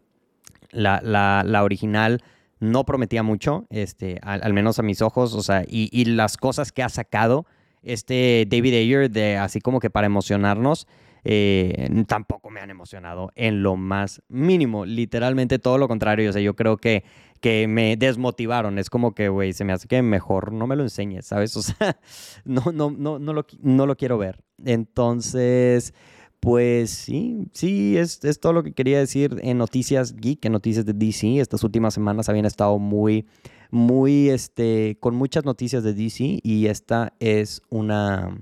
la, 0.70 1.00
la, 1.02 1.42
la 1.44 1.64
original 1.64 2.22
no 2.60 2.84
prometía 2.84 3.22
mucho, 3.22 3.66
este, 3.68 4.18
al, 4.22 4.52
menos 4.54 4.78
a 4.78 4.82
mis 4.82 5.02
ojos, 5.02 5.34
o 5.34 5.42
sea, 5.42 5.64
y, 5.68 5.90
y 5.92 6.06
las 6.06 6.38
cosas 6.38 6.72
que 6.72 6.82
ha 6.82 6.88
sacado 6.88 7.44
este 7.84 8.46
David 8.48 8.74
Ayer 8.74 9.10
de 9.10 9.36
así 9.36 9.60
como 9.60 9.80
que 9.80 9.90
para 9.90 10.06
emocionarnos. 10.06 10.86
Eh, 11.26 11.88
tampoco 12.06 12.50
me 12.50 12.60
han 12.60 12.70
emocionado 12.70 13.32
en 13.34 13.62
lo 13.62 13.76
más 13.76 14.22
mínimo. 14.28 14.84
Literalmente 14.84 15.58
todo 15.58 15.78
lo 15.78 15.88
contrario. 15.88 16.28
O 16.30 16.32
sea, 16.32 16.42
yo 16.42 16.54
creo 16.54 16.76
que, 16.76 17.04
que 17.40 17.66
me 17.66 17.96
desmotivaron. 17.96 18.78
Es 18.78 18.90
como 18.90 19.14
que, 19.14 19.28
güey, 19.28 19.52
se 19.52 19.64
me 19.64 19.72
hace 19.72 19.88
que 19.88 20.02
mejor 20.02 20.52
no 20.52 20.66
me 20.66 20.76
lo 20.76 20.82
enseñes, 20.82 21.26
¿sabes? 21.26 21.56
O 21.56 21.62
sea, 21.62 21.98
no, 22.44 22.64
no, 22.72 22.90
no, 22.90 23.18
no, 23.18 23.32
lo, 23.32 23.46
no 23.62 23.86
lo 23.86 23.96
quiero 23.96 24.18
ver. 24.18 24.42
Entonces, 24.64 25.94
pues 26.40 26.90
sí, 26.90 27.48
sí, 27.52 27.96
es, 27.96 28.22
es, 28.22 28.38
todo 28.38 28.52
lo 28.52 28.62
que 28.62 28.72
quería 28.72 28.98
decir 28.98 29.40
en 29.42 29.56
Noticias 29.56 30.14
Geek, 30.14 30.44
en 30.44 30.52
Noticias 30.52 30.84
de 30.84 30.92
DC. 30.92 31.40
Estas 31.40 31.64
últimas 31.64 31.94
semanas 31.94 32.28
habían 32.28 32.44
estado 32.44 32.78
muy 32.78 33.26
muy, 33.74 34.30
este, 34.30 34.96
con 35.00 35.14
muchas 35.16 35.44
noticias 35.44 35.82
de 35.82 35.92
DC 35.92 36.40
y 36.42 36.66
esta 36.66 37.12
es 37.18 37.60
una, 37.68 38.38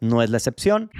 no 0.00 0.22
es 0.22 0.30
la 0.30 0.38
excepción. 0.38 0.90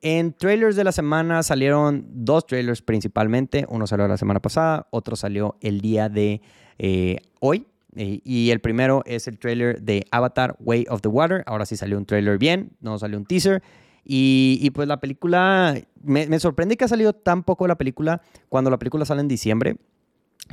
En 0.00 0.32
trailers 0.32 0.76
de 0.76 0.84
la 0.84 0.92
semana 0.92 1.42
salieron 1.42 2.06
dos 2.10 2.46
trailers 2.46 2.82
principalmente. 2.82 3.66
Uno 3.68 3.86
salió 3.86 4.06
la 4.06 4.16
semana 4.16 4.40
pasada, 4.40 4.86
otro 4.90 5.16
salió 5.16 5.56
el 5.60 5.80
día 5.80 6.08
de 6.08 6.42
eh, 6.78 7.16
hoy. 7.40 7.66
Eh, 7.96 8.20
y 8.22 8.50
el 8.50 8.60
primero 8.60 9.02
es 9.06 9.26
el 9.26 9.38
trailer 9.38 9.80
de 9.80 10.06
Avatar 10.10 10.54
Way 10.60 10.84
of 10.90 11.00
the 11.00 11.08
Water. 11.08 11.42
Ahora 11.46 11.66
sí 11.66 11.76
salió 11.76 11.96
un 11.96 12.04
trailer 12.04 12.38
bien, 12.38 12.76
no 12.80 12.98
salió 12.98 13.18
un 13.18 13.24
teaser. 13.24 13.62
Y, 14.04 14.70
pues 14.70 14.88
la 14.88 15.00
película, 15.00 15.74
me, 16.02 16.26
me, 16.28 16.40
sorprende 16.40 16.78
que 16.78 16.84
ha 16.84 16.88
salido 16.88 17.12
tan 17.12 17.42
poco 17.42 17.66
la 17.66 17.76
película 17.76 18.22
cuando 18.48 18.70
la 18.70 18.78
película 18.78 19.04
sale 19.04 19.20
en 19.20 19.28
diciembre. 19.28 19.76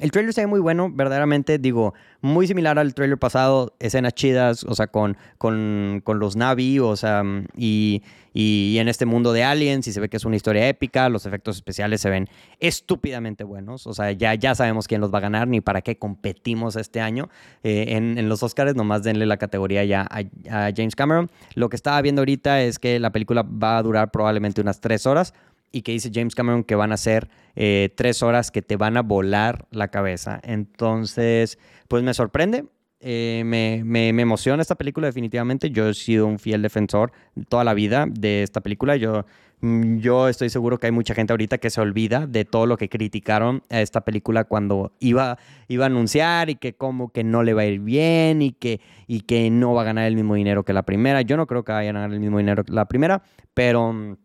El 0.02 0.12
trailer 0.12 0.34
se 0.34 0.42
ve 0.42 0.48
muy 0.48 0.60
bueno, 0.60 0.92
verdaderamente, 0.94 1.58
digo, 1.58 1.94
muy 2.20 2.48
similar 2.48 2.78
al 2.78 2.94
trailer 2.94 3.18
pasado, 3.18 3.74
escenas 3.80 4.14
chidas, 4.14 4.66
o 4.66 4.76
sea, 4.76 4.88
con, 4.88 5.16
con, 5.38 6.02
con 6.04 6.20
los 6.20 6.36
Navi, 6.36 6.80
o 6.80 6.98
sea, 6.98 7.24
y, 7.56 8.04
y, 8.34 8.78
en 8.78 8.90
este 8.90 9.06
mundo 9.06 9.32
de 9.32 9.46
aliens, 9.46 9.88
y 9.88 9.94
se 9.94 10.02
ve 10.02 10.10
que 10.10 10.18
es 10.18 10.26
una 10.26 10.36
historia 10.36 10.68
épica, 10.68 11.08
los 11.08 11.26
efectos 11.26 11.56
especiales 11.56 12.02
se 12.02 12.10
ven 12.10 12.28
estúpidamente 12.60 13.46
buenos, 13.46 13.88
o 13.88 13.94
sea, 13.94 14.12
ya, 14.12 14.36
ya 14.36 14.54
sabemos 14.54 14.86
quién 14.90 15.00
los 15.00 15.14
va 15.14 15.20
a 15.20 15.22
ganar, 15.22 15.48
ni 15.48 15.62
para 15.62 15.82
qué 15.82 15.98
competimos 15.98 16.76
este 16.76 17.00
año. 17.00 17.30
Eh, 17.64 17.86
en, 17.96 18.18
en, 18.18 18.28
los 18.28 18.44
Oscars, 18.44 18.76
nomás 18.76 19.02
denle 19.02 19.26
la 19.26 19.38
categoría 19.38 19.86
ya 19.86 20.06
a, 20.12 20.20
a 20.50 20.72
James 20.76 20.98
Cameron. 20.98 21.32
Lo 21.54 21.70
que 21.70 21.78
estaba 21.78 22.02
viendo 22.02 22.20
ahorita 22.20 22.62
es 22.64 22.80
que 22.80 23.00
la 23.00 23.14
película 23.14 23.44
va 23.44 23.78
a 23.78 23.84
durar 23.84 24.12
probablemente 24.12 24.60
unas 24.60 24.82
tres 24.82 25.06
horas 25.06 25.34
y 25.76 25.82
que 25.82 25.92
dice 25.92 26.10
James 26.14 26.36
Cameron 26.36 26.64
que 26.64 26.76
van 26.76 26.94
a 26.94 26.98
ser 26.98 27.28
eh, 27.58 27.90
tres 27.98 28.24
horas 28.24 28.50
que 28.50 28.62
te 28.62 28.78
van 28.78 28.96
a 28.96 29.02
volar 29.02 29.68
la 29.72 29.90
cabeza. 29.90 30.40
Entonces, 30.42 31.60
pues 31.90 32.02
me 32.02 32.14
sorprende. 32.14 32.64
Eh, 33.02 33.44
me, 33.46 33.84
me, 33.84 34.14
me, 34.14 34.22
emociona 34.22 34.62
esta 34.62 34.76
película 34.76 35.08
definitivamente. 35.08 35.72
Yo 35.72 35.90
he 35.90 35.94
sido 35.94 36.28
un 36.28 36.40
fiel 36.40 36.62
defensor 36.62 37.12
toda 37.50 37.66
la 37.66 37.74
vida 37.74 38.06
de 38.10 38.42
esta 38.42 38.62
película. 38.62 38.96
Yo, 38.96 39.26
mm, 39.60 39.98
yo 39.98 40.30
estoy 40.30 40.50
seguro 40.50 40.80
que 40.80 40.88
hay 40.88 40.94
mucha 40.94 41.14
gente 41.14 41.34
ahorita 41.34 41.58
que 41.58 41.70
se 41.70 41.82
olvida 41.82 42.26
de 42.26 42.46
todo 42.46 42.68
lo 42.68 42.78
que 42.78 42.88
criticaron 42.88 43.62
a 43.70 43.82
esta 43.82 44.06
película 44.06 44.46
cuando 44.46 44.94
iba, 45.02 45.38
iba 45.68 45.84
a 45.84 45.88
anunciar 45.88 46.50
y 46.50 46.56
que 46.56 46.74
como 46.74 47.12
que 47.12 47.26
no 47.26 47.44
le 47.44 47.54
va 47.54 47.64
a 47.64 47.66
ir 47.66 47.82
bien 47.82 48.42
y 48.42 48.54
que, 48.54 48.80
y 49.08 49.22
que 49.22 49.50
no 49.50 49.74
va 49.74 49.82
a 49.82 49.86
ganar 49.86 50.06
el 50.06 50.16
mismo 50.16 50.36
dinero 50.36 50.64
que 50.64 50.72
la 50.72 50.84
primera. 50.84 51.22
Yo 51.22 51.36
no 51.36 51.48
creo 51.48 51.66
que 51.66 51.74
vaya 51.74 51.90
a 51.90 51.94
ganar 51.94 52.14
el 52.14 52.22
mismo 52.22 52.38
dinero 52.38 52.64
que 52.64 52.72
la 52.72 52.86
primera, 52.86 53.24
pero 53.54 53.92
mm, 53.92 54.16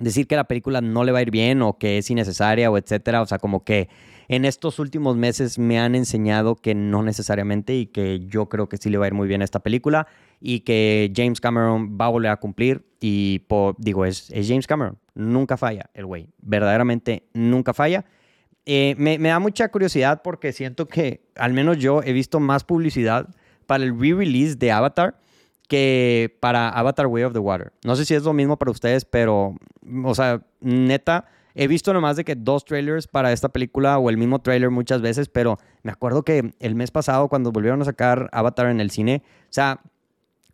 decir 0.00 0.26
que 0.26 0.36
la 0.36 0.44
película 0.44 0.80
no 0.80 1.04
le 1.04 1.12
va 1.12 1.18
a 1.18 1.22
ir 1.22 1.30
bien 1.30 1.62
o 1.62 1.78
que 1.78 1.98
es 1.98 2.10
innecesaria 2.10 2.70
o 2.70 2.78
etcétera. 2.78 3.22
O 3.22 3.26
sea, 3.26 3.38
como 3.38 3.64
que 3.64 3.88
en 4.28 4.44
estos 4.44 4.78
últimos 4.78 5.16
meses 5.16 5.58
me 5.58 5.78
han 5.78 5.94
enseñado 5.94 6.56
que 6.56 6.74
no 6.74 7.02
necesariamente 7.02 7.74
y 7.74 7.86
que 7.86 8.20
yo 8.26 8.48
creo 8.48 8.68
que 8.68 8.76
sí 8.76 8.90
le 8.90 8.98
va 8.98 9.04
a 9.04 9.08
ir 9.08 9.14
muy 9.14 9.28
bien 9.28 9.42
a 9.42 9.44
esta 9.44 9.60
película 9.60 10.06
y 10.40 10.60
que 10.60 11.12
James 11.14 11.40
Cameron 11.40 11.98
va 12.00 12.06
a 12.06 12.10
volver 12.10 12.30
a 12.30 12.36
cumplir 12.36 12.84
y 13.00 13.42
digo, 13.78 14.06
es, 14.06 14.30
es 14.30 14.48
James 14.48 14.66
Cameron, 14.66 14.98
nunca 15.14 15.56
falla 15.56 15.90
el 15.94 16.06
güey, 16.06 16.28
verdaderamente 16.38 17.24
nunca 17.34 17.74
falla. 17.74 18.04
Eh, 18.66 18.94
me, 18.96 19.18
me 19.18 19.28
da 19.28 19.38
mucha 19.38 19.68
curiosidad 19.68 20.22
porque 20.22 20.52
siento 20.52 20.88
que 20.88 21.20
al 21.36 21.52
menos 21.52 21.76
yo 21.78 22.02
he 22.02 22.14
visto 22.14 22.40
más 22.40 22.64
publicidad 22.64 23.28
para 23.66 23.84
el 23.84 23.98
re-release 23.98 24.56
de 24.56 24.72
Avatar 24.72 25.18
que 25.68 26.36
para 26.40 26.68
Avatar 26.68 27.06
Way 27.06 27.24
of 27.24 27.32
the 27.32 27.38
Water. 27.38 27.72
No 27.84 27.96
sé 27.96 28.04
si 28.04 28.14
es 28.14 28.22
lo 28.22 28.32
mismo 28.32 28.58
para 28.58 28.70
ustedes, 28.70 29.04
pero, 29.04 29.54
o 30.04 30.14
sea, 30.14 30.42
neta, 30.60 31.26
he 31.54 31.68
visto 31.68 31.92
nomás 31.92 32.16
de 32.16 32.24
que 32.24 32.34
dos 32.34 32.64
trailers 32.64 33.06
para 33.06 33.32
esta 33.32 33.48
película 33.48 33.98
o 33.98 34.10
el 34.10 34.16
mismo 34.16 34.40
trailer 34.40 34.70
muchas 34.70 35.00
veces, 35.00 35.28
pero 35.28 35.58
me 35.82 35.92
acuerdo 35.92 36.22
que 36.22 36.54
el 36.58 36.74
mes 36.74 36.90
pasado 36.90 37.28
cuando 37.28 37.52
volvieron 37.52 37.80
a 37.82 37.84
sacar 37.84 38.28
Avatar 38.32 38.66
en 38.66 38.80
el 38.80 38.90
cine, 38.90 39.22
o 39.44 39.52
sea, 39.52 39.80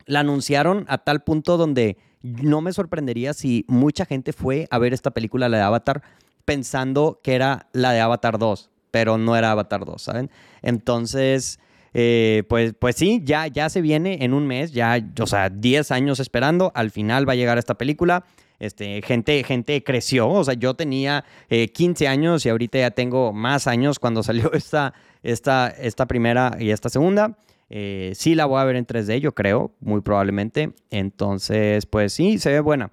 la 0.06 0.20
anunciaron 0.20 0.84
a 0.88 0.98
tal 0.98 1.22
punto 1.22 1.56
donde 1.56 1.96
no 2.22 2.60
me 2.60 2.72
sorprendería 2.72 3.32
si 3.32 3.64
mucha 3.68 4.04
gente 4.04 4.32
fue 4.32 4.68
a 4.70 4.78
ver 4.78 4.92
esta 4.92 5.10
película, 5.10 5.48
la 5.48 5.56
de 5.56 5.62
Avatar, 5.62 6.02
pensando 6.44 7.20
que 7.22 7.34
era 7.34 7.68
la 7.72 7.92
de 7.92 8.00
Avatar 8.00 8.38
2, 8.38 8.70
pero 8.90 9.18
no 9.18 9.36
era 9.36 9.52
Avatar 9.52 9.84
2, 9.84 10.02
¿saben? 10.02 10.30
Entonces 10.62 11.60
eh, 11.94 12.44
pues, 12.48 12.74
pues 12.78 12.96
sí, 12.96 13.20
ya, 13.24 13.46
ya 13.46 13.68
se 13.68 13.80
viene 13.80 14.18
en 14.24 14.34
un 14.34 14.46
mes, 14.46 14.72
ya, 14.72 14.98
o 15.20 15.26
sea, 15.26 15.50
10 15.50 15.90
años 15.90 16.20
esperando, 16.20 16.72
al 16.74 16.90
final 16.90 17.28
va 17.28 17.32
a 17.32 17.36
llegar 17.36 17.58
esta 17.58 17.74
película. 17.74 18.24
Este, 18.58 19.00
gente, 19.02 19.42
gente 19.42 19.82
creció, 19.82 20.28
o 20.28 20.44
sea, 20.44 20.52
yo 20.52 20.74
tenía 20.74 21.24
15 21.48 22.06
años 22.08 22.44
y 22.44 22.50
ahorita 22.50 22.78
ya 22.78 22.90
tengo 22.90 23.32
más 23.32 23.66
años 23.66 23.98
cuando 23.98 24.22
salió 24.24 24.52
esta, 24.52 24.92
esta, 25.22 25.68
esta 25.68 26.06
primera 26.06 26.56
y 26.60 26.70
esta 26.70 26.88
segunda. 26.88 27.38
Eh, 27.72 28.12
sí 28.16 28.34
la 28.34 28.46
voy 28.46 28.60
a 28.60 28.64
ver 28.64 28.74
en 28.74 28.86
3D, 28.86 29.20
yo 29.20 29.32
creo, 29.32 29.72
muy 29.80 30.00
probablemente. 30.00 30.72
Entonces, 30.90 31.86
pues 31.86 32.12
sí, 32.12 32.38
se 32.38 32.50
ve 32.50 32.60
buena. 32.60 32.90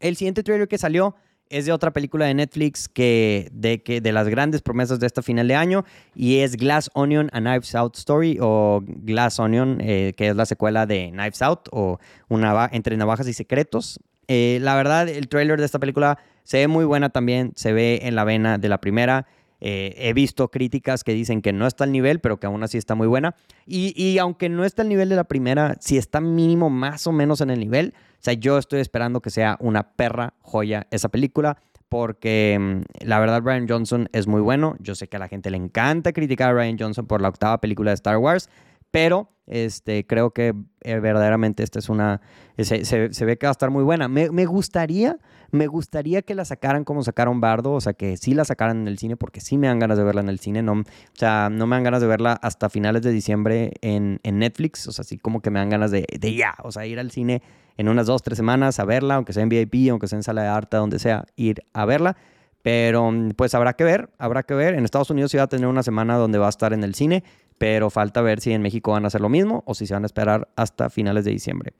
El 0.00 0.16
siguiente 0.16 0.42
trailer 0.42 0.66
que 0.66 0.76
salió 0.76 1.14
es 1.50 1.66
de 1.66 1.72
otra 1.72 1.90
película 1.90 2.26
de 2.26 2.34
Netflix 2.34 2.88
que 2.88 3.48
de, 3.52 3.82
que 3.82 4.00
de 4.00 4.12
las 4.12 4.28
grandes 4.28 4.62
promesas 4.62 5.00
de 5.00 5.06
este 5.06 5.20
final 5.20 5.48
de 5.48 5.56
año 5.56 5.84
y 6.14 6.38
es 6.38 6.56
Glass 6.56 6.90
Onion 6.94 7.28
a 7.32 7.40
Knives 7.40 7.74
Out 7.74 7.96
Story 7.96 8.38
o 8.40 8.82
Glass 8.86 9.38
Onion, 9.38 9.78
eh, 9.80 10.14
que 10.16 10.28
es 10.28 10.36
la 10.36 10.46
secuela 10.46 10.86
de 10.86 11.10
Knives 11.10 11.42
Out 11.42 11.68
o 11.72 11.98
una 12.28 12.70
entre 12.72 12.96
navajas 12.96 13.26
y 13.28 13.32
secretos. 13.32 14.00
Eh, 14.28 14.58
la 14.62 14.76
verdad, 14.76 15.08
el 15.08 15.28
trailer 15.28 15.58
de 15.58 15.66
esta 15.66 15.80
película 15.80 16.18
se 16.44 16.58
ve 16.58 16.68
muy 16.68 16.84
buena 16.84 17.10
también, 17.10 17.52
se 17.56 17.72
ve 17.72 18.00
en 18.04 18.14
la 18.14 18.24
vena 18.24 18.56
de 18.56 18.68
la 18.68 18.80
primera. 18.80 19.26
Eh, 19.60 19.94
he 19.98 20.12
visto 20.12 20.50
críticas 20.50 21.04
que 21.04 21.12
dicen 21.12 21.42
que 21.42 21.52
no 21.52 21.66
está 21.66 21.84
al 21.84 21.92
nivel, 21.92 22.20
pero 22.20 22.38
que 22.40 22.46
aún 22.46 22.62
así 22.62 22.78
está 22.78 22.94
muy 22.94 23.06
buena. 23.06 23.34
Y, 23.66 24.18
aunque 24.18 24.48
no 24.48 24.64
está 24.64 24.82
al 24.82 24.88
nivel 24.88 25.08
de 25.08 25.16
la 25.16 25.24
primera, 25.24 25.76
si 25.80 25.98
está 25.98 26.20
mínimo 26.20 26.70
más 26.70 27.06
o 27.06 27.12
menos 27.12 27.40
en 27.40 27.50
el 27.50 27.60
nivel. 27.60 27.94
O 27.96 28.22
sea, 28.22 28.34
yo 28.34 28.58
estoy 28.58 28.80
esperando 28.80 29.20
que 29.20 29.30
sea 29.30 29.56
una 29.60 29.92
perra 29.92 30.34
joya 30.40 30.86
esa 30.90 31.08
película. 31.08 31.58
Porque 31.88 32.56
mm, 32.60 33.04
la 33.04 33.18
verdad, 33.18 33.42
Brian 33.42 33.68
Johnson 33.68 34.08
es 34.12 34.26
muy 34.26 34.40
bueno. 34.40 34.76
Yo 34.78 34.94
sé 34.94 35.08
que 35.08 35.16
a 35.16 35.20
la 35.20 35.28
gente 35.28 35.50
le 35.50 35.56
encanta 35.56 36.12
criticar 36.12 36.50
a 36.50 36.52
Brian 36.52 36.78
Johnson 36.78 37.06
por 37.06 37.20
la 37.20 37.28
octava 37.28 37.60
película 37.60 37.90
de 37.90 37.96
Star 37.96 38.16
Wars. 38.18 38.48
Pero 38.90 39.30
este, 39.50 40.06
creo 40.06 40.30
que 40.30 40.54
eh, 40.82 41.00
verdaderamente 41.00 41.64
esta 41.64 41.80
es 41.80 41.88
una. 41.88 42.20
Se, 42.56 43.24
ve 43.24 43.36
que 43.36 43.46
va 43.46 43.50
a 43.50 43.52
estar 43.52 43.70
muy 43.70 43.82
buena. 43.82 44.06
Me, 44.06 44.46
gustaría, 44.46 45.18
me 45.50 45.66
gustaría 45.66 46.22
que 46.22 46.36
la 46.36 46.44
sacaran 46.44 46.84
como 46.84 47.02
sacaron 47.02 47.40
Bardo, 47.40 47.72
o 47.72 47.80
sea, 47.80 47.92
que 47.92 48.16
sí 48.16 48.32
la 48.32 48.44
sacaran 48.44 48.82
en 48.82 48.88
el 48.88 48.98
cine, 48.98 49.16
porque 49.16 49.40
sí 49.40 49.58
me 49.58 49.66
dan 49.66 49.80
ganas 49.80 49.98
de 49.98 50.04
verla 50.04 50.20
en 50.20 50.28
el 50.28 50.38
cine. 50.38 50.62
No, 50.62 50.74
o 50.74 50.84
sea, 51.14 51.48
no 51.50 51.66
me 51.66 51.74
dan 51.74 51.82
ganas 51.82 52.00
de 52.00 52.06
verla 52.06 52.38
hasta 52.40 52.70
finales 52.70 53.02
de 53.02 53.10
diciembre 53.10 53.72
en, 53.80 54.20
Netflix. 54.22 54.86
O 54.86 54.92
sea, 54.92 55.04
sí 55.04 55.18
como 55.18 55.40
que 55.40 55.50
me 55.50 55.58
dan 55.58 55.68
ganas 55.68 55.90
de, 55.90 56.06
de, 56.20 56.34
ya, 56.34 56.54
o 56.62 56.70
sea, 56.70 56.86
ir 56.86 57.00
al 57.00 57.10
cine 57.10 57.42
en 57.76 57.88
unas 57.88 58.06
dos, 58.06 58.22
tres 58.22 58.36
semanas 58.36 58.78
a 58.78 58.84
verla, 58.84 59.16
aunque 59.16 59.32
sea 59.32 59.42
en 59.42 59.48
VIP, 59.48 59.90
aunque 59.90 60.06
sea 60.06 60.16
en 60.16 60.22
sala 60.22 60.42
de 60.42 60.48
arte, 60.48 60.76
donde 60.76 61.00
sea, 61.00 61.24
ir 61.34 61.64
a 61.72 61.84
verla. 61.86 62.16
Pero 62.62 63.10
pues 63.36 63.54
habrá 63.54 63.72
que 63.72 63.84
ver, 63.84 64.10
habrá 64.18 64.44
que 64.44 64.54
ver. 64.54 64.74
En 64.74 64.84
Estados 64.84 65.10
Unidos 65.10 65.30
sí 65.32 65.38
va 65.38 65.44
a 65.44 65.48
tener 65.48 65.66
una 65.66 65.82
semana 65.82 66.16
donde 66.16 66.38
va 66.38 66.46
a 66.46 66.50
estar 66.50 66.72
en 66.72 66.84
el 66.84 66.94
cine 66.94 67.24
pero 67.60 67.90
falta 67.90 68.22
ver 68.22 68.40
si 68.40 68.52
en 68.52 68.62
México 68.62 68.92
van 68.92 69.04
a 69.04 69.08
hacer 69.08 69.20
lo 69.20 69.28
mismo 69.28 69.62
o 69.66 69.74
si 69.74 69.86
se 69.86 69.92
van 69.92 70.04
a 70.04 70.06
esperar 70.06 70.48
hasta 70.56 70.88
finales 70.88 71.26
de 71.26 71.32
diciembre. 71.32 71.74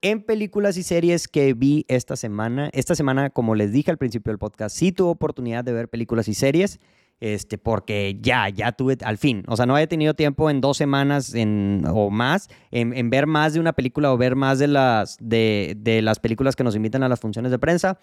En 0.00 0.22
películas 0.22 0.78
y 0.78 0.82
series 0.82 1.28
que 1.28 1.52
vi 1.52 1.84
esta 1.88 2.16
semana, 2.16 2.70
esta 2.72 2.94
semana, 2.94 3.28
como 3.28 3.54
les 3.54 3.70
dije 3.70 3.90
al 3.90 3.98
principio 3.98 4.30
del 4.30 4.38
podcast, 4.38 4.74
sí 4.74 4.92
tuve 4.92 5.10
oportunidad 5.10 5.62
de 5.62 5.74
ver 5.74 5.90
películas 5.90 6.26
y 6.28 6.32
series, 6.32 6.80
este, 7.20 7.58
porque 7.58 8.16
ya, 8.22 8.48
ya 8.48 8.72
tuve, 8.72 8.96
al 9.04 9.18
fin, 9.18 9.44
o 9.46 9.56
sea, 9.56 9.66
no 9.66 9.74
había 9.74 9.88
tenido 9.88 10.14
tiempo 10.14 10.48
en 10.48 10.62
dos 10.62 10.78
semanas 10.78 11.34
en, 11.34 11.84
o 11.86 12.08
más 12.08 12.48
en, 12.70 13.10
ver 13.10 13.26
más 13.26 13.52
de 13.52 13.60
una 13.60 13.74
película 13.74 14.10
o 14.10 14.16
ver 14.16 14.36
más 14.36 14.58
de 14.58 14.68
las, 14.68 15.18
de, 15.20 15.74
de 15.76 16.00
las 16.00 16.18
películas 16.18 16.56
que 16.56 16.64
nos 16.64 16.74
invitan 16.74 17.02
a 17.02 17.10
las 17.10 17.20
funciones 17.20 17.50
de 17.50 17.58
prensa. 17.58 17.98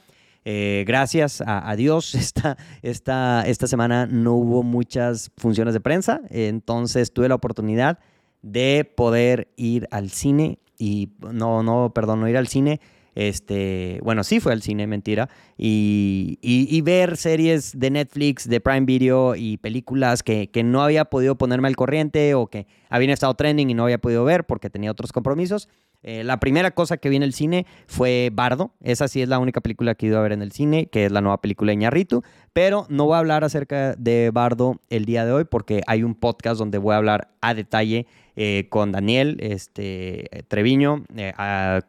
Eh, 0.47 0.83
gracias 0.85 1.43
a, 1.45 1.75
Dios, 1.75 2.13
esta, 2.15 2.55
esta, 2.83 3.43
esta 3.47 3.67
semana 3.67 4.05
no 4.05 4.33
hubo 4.33 4.61
muchas 4.61 5.31
funciones 5.37 5.73
de 5.73 5.79
prensa, 5.79 6.21
entonces 6.29 7.11
tuve 7.11 7.27
la 7.27 7.35
oportunidad 7.35 7.97
de 8.43 8.85
poder 8.95 9.47
ir 9.55 9.87
al 9.89 10.11
cine 10.11 10.59
y 10.77 11.09
no, 11.19 11.63
no, 11.63 11.91
perdón, 11.93 12.21
no 12.21 12.29
ir 12.29 12.37
al 12.37 12.47
cine. 12.47 12.79
Este, 13.15 13.99
bueno, 14.03 14.25
sí 14.25 14.41
fue 14.41 14.51
al 14.51 14.61
cine, 14.61 14.87
mentira, 14.87 15.29
y, 15.57 16.37
y, 16.41 16.81
ver 16.81 17.15
series 17.15 17.79
de 17.79 17.89
Netflix, 17.89 18.47
de 18.47 18.59
Prime 18.59 18.85
Video 18.85 19.35
y 19.37 19.55
películas 19.55 20.21
que, 20.21 20.51
que, 20.51 20.63
no 20.63 20.83
había 20.83 21.05
podido 21.05 21.37
ponerme 21.37 21.69
al 21.69 21.77
corriente 21.77 22.33
o 22.33 22.47
que 22.47 22.67
habían 22.89 23.11
estado 23.11 23.33
trending 23.33 23.69
y 23.69 23.73
no 23.73 23.85
había 23.85 23.99
podido 23.99 24.25
ver 24.25 24.45
porque 24.45 24.69
tenía 24.69 24.91
otros 24.91 25.13
compromisos. 25.13 25.69
Eh, 26.07 26.23
la 26.23 26.39
primera 26.39 26.69
cosa 26.69 26.97
que 26.97 27.09
vi 27.09 27.15
en 27.15 27.23
el 27.23 27.33
cine 27.33 27.65
fue 27.87 28.29
Bardo. 28.31 28.71
Esa 28.79 29.07
sí 29.07 29.23
es 29.23 29.27
la 29.27 29.39
única 29.39 29.59
película 29.59 29.95
que 29.95 30.05
he 30.05 30.09
ido 30.09 30.19
a 30.19 30.21
ver 30.21 30.33
en 30.33 30.43
el 30.43 30.51
cine, 30.51 30.85
que 30.85 31.05
es 31.05 31.11
la 31.11 31.19
nueva 31.19 31.41
película 31.41 31.71
de 31.71 31.77
Ñarritu. 31.77 32.21
Pero 32.53 32.85
no 32.89 33.05
voy 33.05 33.15
a 33.15 33.19
hablar 33.19 33.43
acerca 33.43 33.95
de 33.95 34.29
Bardo 34.31 34.79
el 34.91 35.05
día 35.05 35.25
de 35.25 35.31
hoy 35.31 35.45
porque 35.45 35.81
hay 35.87 36.03
un 36.03 36.13
podcast 36.13 36.59
donde 36.59 36.77
voy 36.77 36.93
a 36.93 36.97
hablar 36.97 37.29
a 37.41 37.55
detalle 37.55 38.05
eh, 38.35 38.67
con 38.69 38.91
Daniel 38.91 39.37
este, 39.39 40.45
Treviño, 40.47 41.05
eh, 41.15 41.33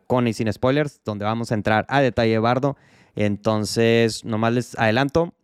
con 0.06 0.26
y 0.26 0.32
sin 0.32 0.50
spoilers, 0.50 1.02
donde 1.04 1.26
vamos 1.26 1.52
a 1.52 1.54
entrar 1.54 1.84
a 1.90 2.00
detalle 2.00 2.32
de 2.32 2.38
Bardo. 2.38 2.78
Entonces, 3.16 4.24
nomás 4.24 4.54
les 4.54 4.78
adelanto, 4.78 5.34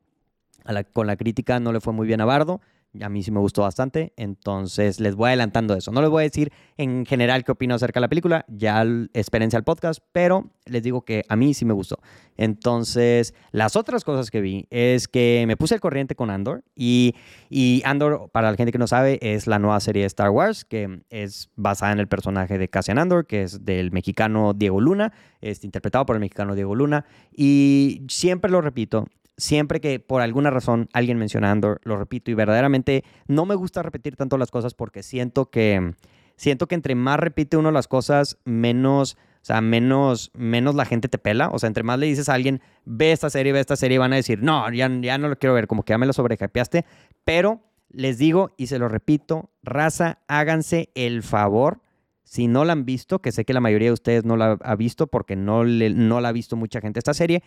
con 0.95 1.07
la 1.07 1.17
crítica 1.17 1.61
no 1.61 1.73
le 1.73 1.81
fue 1.81 1.93
muy 1.93 2.07
bien 2.07 2.23
a 2.23 2.25
Bardo 2.25 2.63
a 3.00 3.09
mí 3.09 3.22
sí 3.22 3.31
me 3.31 3.40
gustó 3.40 3.62
bastante, 3.62 4.12
entonces 4.16 5.00
les 5.00 5.14
voy 5.14 5.28
adelantando 5.28 5.74
eso. 5.74 5.92
No 5.92 6.02
les 6.02 6.11
voy 6.11 6.22
a 6.22 6.24
decir 6.24 6.52
en 6.76 7.07
general 7.07 7.44
qué 7.44 7.52
opino 7.52 7.74
acerca 7.74 8.00
de 8.00 8.02
la 8.02 8.09
película, 8.09 8.44
ya 8.48 8.83
experiencia 9.14 9.57
al 9.57 9.64
podcast, 9.64 10.02
pero 10.12 10.50
les 10.66 10.83
digo 10.83 11.02
que 11.02 11.24
a 11.28 11.37
mí 11.37 11.55
sí 11.55 11.64
me 11.64 11.72
gustó. 11.72 11.98
Entonces, 12.37 13.35
las 13.50 13.76
otras 13.76 14.05
cosas 14.05 14.31
que 14.31 14.40
vi 14.40 14.66
es 14.70 15.09
que 15.09 15.44
me 15.46 15.57
puse 15.57 15.74
al 15.74 15.81
corriente 15.81 16.14
con 16.14 16.31
Andor 16.31 16.64
y, 16.74 17.14
y 17.48 17.83
Andor, 17.85 18.31
para 18.31 18.50
la 18.50 18.57
gente 18.57 18.72
que 18.72 18.78
no 18.78 18.87
sabe, 18.87 19.18
es 19.22 19.46
la 19.46 19.59
nueva 19.59 19.81
serie 19.81 20.02
de 20.02 20.07
Star 20.07 20.31
Wars 20.31 20.64
que 20.64 21.02
es 21.11 21.50
basada 21.57 21.92
en 21.92 22.00
el 22.00 22.09
personaje 22.09 22.59
de 22.59 22.68
Cassian 22.68 22.98
Andor, 22.98 23.26
que 23.26 23.42
es 23.42 23.64
del 23.64 23.90
mexicano 23.92 24.52
Diego 24.55 24.81
Luna, 24.81 25.12
es 25.40 25.64
interpretado 25.64 26.07
por 26.07 26.16
el 26.16 26.20
mexicano 26.20 26.55
Diego 26.55 26.74
Luna 26.74 27.05
y 27.35 28.02
siempre 28.09 28.50
lo 28.50 28.61
repito, 28.61 29.07
siempre 29.42 29.81
que 29.81 29.98
por 29.98 30.22
alguna 30.22 30.50
razón 30.50 30.88
alguien 30.92 31.18
menciona 31.18 31.50
Andor, 31.50 31.81
lo 31.83 31.96
repito 31.96 32.31
y 32.31 32.35
verdaderamente 32.35 33.02
no 33.26 33.44
me 33.44 33.57
gusta 33.57 33.83
repetir 33.83 34.14
tanto 34.14 34.38
las 34.38 34.52
cosas 34.52 34.74
porque 34.74 35.02
siento 35.02 35.50
que 35.50 35.94
siento 36.37 36.68
que 36.68 36.76
entre 36.76 36.94
más 36.94 37.18
repite 37.18 37.57
uno 37.57 37.72
las 37.72 37.88
cosas, 37.88 38.38
menos, 38.44 39.16
o 39.16 39.44
sea, 39.44 39.61
menos, 39.61 40.31
menos 40.35 40.76
la 40.76 40.85
gente 40.85 41.09
te 41.09 41.18
pela. 41.18 41.48
O 41.50 41.59
sea, 41.59 41.66
entre 41.66 41.83
más 41.83 41.98
le 41.98 42.07
dices 42.07 42.28
a 42.28 42.35
alguien, 42.35 42.61
ve 42.85 43.11
esta 43.11 43.31
serie, 43.31 43.52
ve 43.52 43.61
esta 43.61 43.76
serie, 43.76 43.98
van 43.98 44.12
a 44.12 44.16
decir, 44.16 44.42
no, 44.42 44.70
ya, 44.72 44.88
ya 45.00 45.18
no 45.18 45.28
lo 45.28 45.37
quiero 45.37 45.55
ver, 45.55 45.66
como 45.66 45.85
que 45.85 45.92
ya 45.92 45.98
me 45.98 46.07
lo 46.07 46.12
sobrecapeaste. 46.12 46.85
Pero 47.24 47.61
les 47.90 48.18
digo 48.18 48.52
y 48.57 48.68
se 48.68 48.78
lo 48.78 48.88
repito, 48.88 49.50
raza, 49.62 50.20
háganse 50.28 50.90
el 50.94 51.22
favor. 51.22 51.81
Si 52.22 52.46
no 52.46 52.64
la 52.64 52.72
han 52.72 52.85
visto, 52.85 53.18
que 53.18 53.33
sé 53.33 53.44
que 53.44 53.52
la 53.52 53.61
mayoría 53.61 53.88
de 53.88 53.94
ustedes 53.94 54.24
no 54.24 54.37
la 54.37 54.52
ha 54.62 54.76
visto 54.76 55.09
porque 55.09 55.35
no, 55.35 55.64
no 55.64 56.20
la 56.20 56.28
ha 56.28 56.33
visto 56.33 56.57
mucha 56.57 56.81
gente 56.81 57.00
esta 57.00 57.12
serie, 57.12 57.42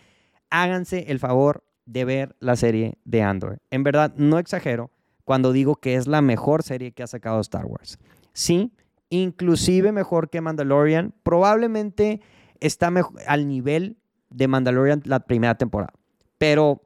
háganse 0.50 1.06
el 1.08 1.18
favor, 1.18 1.64
de 1.86 2.04
ver 2.04 2.36
la 2.40 2.56
serie 2.56 2.98
de 3.04 3.22
Andor. 3.22 3.58
En 3.70 3.82
verdad, 3.82 4.14
no 4.16 4.38
exagero 4.38 4.90
cuando 5.24 5.52
digo 5.52 5.76
que 5.76 5.94
es 5.94 6.06
la 6.06 6.20
mejor 6.20 6.62
serie 6.62 6.92
que 6.92 7.02
ha 7.02 7.06
sacado 7.06 7.40
Star 7.40 7.64
Wars. 7.64 7.98
Sí, 8.32 8.72
inclusive 9.08 9.92
mejor 9.92 10.28
que 10.28 10.40
Mandalorian. 10.40 11.14
Probablemente 11.22 12.20
está 12.60 12.92
al 13.26 13.48
nivel 13.48 13.96
de 14.30 14.48
Mandalorian 14.48 15.02
la 15.04 15.20
primera 15.20 15.56
temporada. 15.56 15.94
Pero 16.38 16.82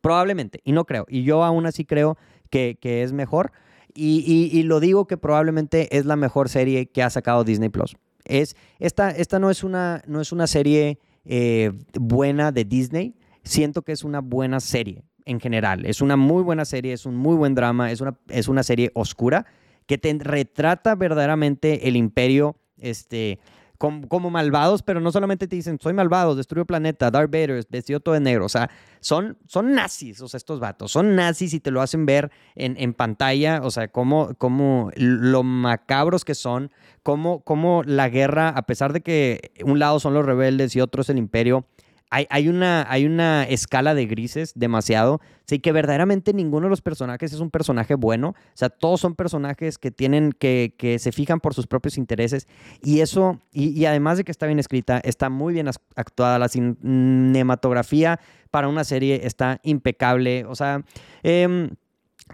probablemente, 0.00 0.60
y 0.64 0.72
no 0.72 0.84
creo. 0.84 1.06
Y 1.08 1.22
yo 1.22 1.44
aún 1.44 1.66
así 1.66 1.84
creo 1.84 2.16
que, 2.50 2.78
es 2.82 3.12
mejor. 3.12 3.52
Y, 3.94 4.62
lo 4.64 4.80
digo 4.80 5.06
que 5.06 5.16
probablemente 5.16 5.96
es 5.96 6.06
la 6.06 6.16
mejor 6.16 6.48
serie 6.48 6.86
que 6.86 7.02
ha 7.02 7.10
sacado 7.10 7.44
Disney 7.44 7.68
Plus. 7.68 7.96
Es, 8.24 8.56
esta, 8.78 9.10
esta 9.10 9.38
no, 9.38 9.50
es 9.50 9.64
una, 9.64 10.02
no 10.06 10.20
es 10.20 10.32
una 10.32 10.46
serie 10.46 10.98
eh, 11.24 11.72
buena 11.98 12.52
de 12.52 12.64
Disney, 12.64 13.14
siento 13.44 13.82
que 13.82 13.92
es 13.92 14.04
una 14.04 14.20
buena 14.20 14.60
serie 14.60 15.04
en 15.24 15.40
general. 15.40 15.86
Es 15.86 16.00
una 16.00 16.16
muy 16.16 16.42
buena 16.42 16.64
serie, 16.64 16.92
es 16.92 17.06
un 17.06 17.16
muy 17.16 17.36
buen 17.36 17.54
drama, 17.54 17.90
es 17.90 18.00
una, 18.00 18.18
es 18.28 18.48
una 18.48 18.62
serie 18.62 18.90
oscura 18.94 19.46
que 19.86 19.98
te 19.98 20.16
retrata 20.18 20.94
verdaderamente 20.94 21.88
el 21.88 21.96
imperio 21.96 22.56
este, 22.78 23.40
como, 23.80 24.28
malvados, 24.28 24.82
pero 24.82 25.00
no 25.00 25.10
solamente 25.10 25.48
te 25.48 25.56
dicen, 25.56 25.78
soy 25.80 25.94
malvado, 25.94 26.36
destruyo 26.36 26.66
planeta, 26.66 27.10
Darth 27.10 27.30
Vader, 27.30 27.66
vestido 27.70 27.98
todo 27.98 28.12
de 28.12 28.20
negro. 28.20 28.44
O 28.44 28.48
sea, 28.50 28.68
son, 29.00 29.38
son 29.46 29.72
nazis, 29.72 30.20
o 30.20 30.28
sea, 30.28 30.36
estos 30.36 30.60
vatos. 30.60 30.92
Son 30.92 31.16
nazis 31.16 31.54
y 31.54 31.60
te 31.60 31.70
lo 31.70 31.80
hacen 31.80 32.04
ver 32.04 32.30
en, 32.56 32.76
en 32.78 32.92
pantalla, 32.92 33.62
o 33.62 33.70
sea, 33.70 33.88
como, 33.88 34.34
como 34.34 34.90
lo 34.96 35.42
macabros 35.44 36.26
que 36.26 36.34
son, 36.34 36.70
como, 37.02 37.40
como 37.40 37.82
la 37.82 38.10
guerra, 38.10 38.50
a 38.50 38.66
pesar 38.66 38.92
de 38.92 39.00
que 39.00 39.50
un 39.64 39.78
lado 39.78 39.98
son 39.98 40.12
los 40.12 40.26
rebeldes 40.26 40.76
y 40.76 40.82
otro 40.82 41.00
es 41.00 41.08
el 41.08 41.16
imperio, 41.16 41.64
hay, 42.10 42.48
una, 42.48 42.84
hay 42.90 43.06
una 43.06 43.44
escala 43.44 43.94
de 43.94 44.06
grises 44.06 44.52
demasiado. 44.56 45.20
Sí, 45.46 45.60
que 45.60 45.70
verdaderamente 45.70 46.32
ninguno 46.32 46.66
de 46.66 46.70
los 46.70 46.82
personajes 46.82 47.32
es 47.32 47.38
un 47.38 47.50
personaje 47.50 47.94
bueno. 47.94 48.30
O 48.30 48.56
sea, 48.56 48.68
todos 48.68 49.00
son 49.00 49.14
personajes 49.14 49.78
que 49.78 49.92
tienen, 49.92 50.32
que, 50.32 50.74
que 50.76 50.98
se 50.98 51.12
fijan 51.12 51.38
por 51.38 51.54
sus 51.54 51.68
propios 51.68 51.96
intereses. 51.98 52.48
Y 52.82 53.00
eso, 53.00 53.38
y, 53.52 53.84
además 53.84 54.18
de 54.18 54.24
que 54.24 54.32
está 54.32 54.46
bien 54.46 54.58
escrita, 54.58 55.00
está 55.04 55.30
muy 55.30 55.54
bien 55.54 55.68
actuada. 55.94 56.40
La 56.40 56.48
cinematografía 56.48 58.18
para 58.50 58.66
una 58.66 58.82
serie 58.82 59.20
está 59.24 59.60
impecable. 59.62 60.44
O 60.46 60.56
sea, 60.56 60.82
em, 61.22 61.70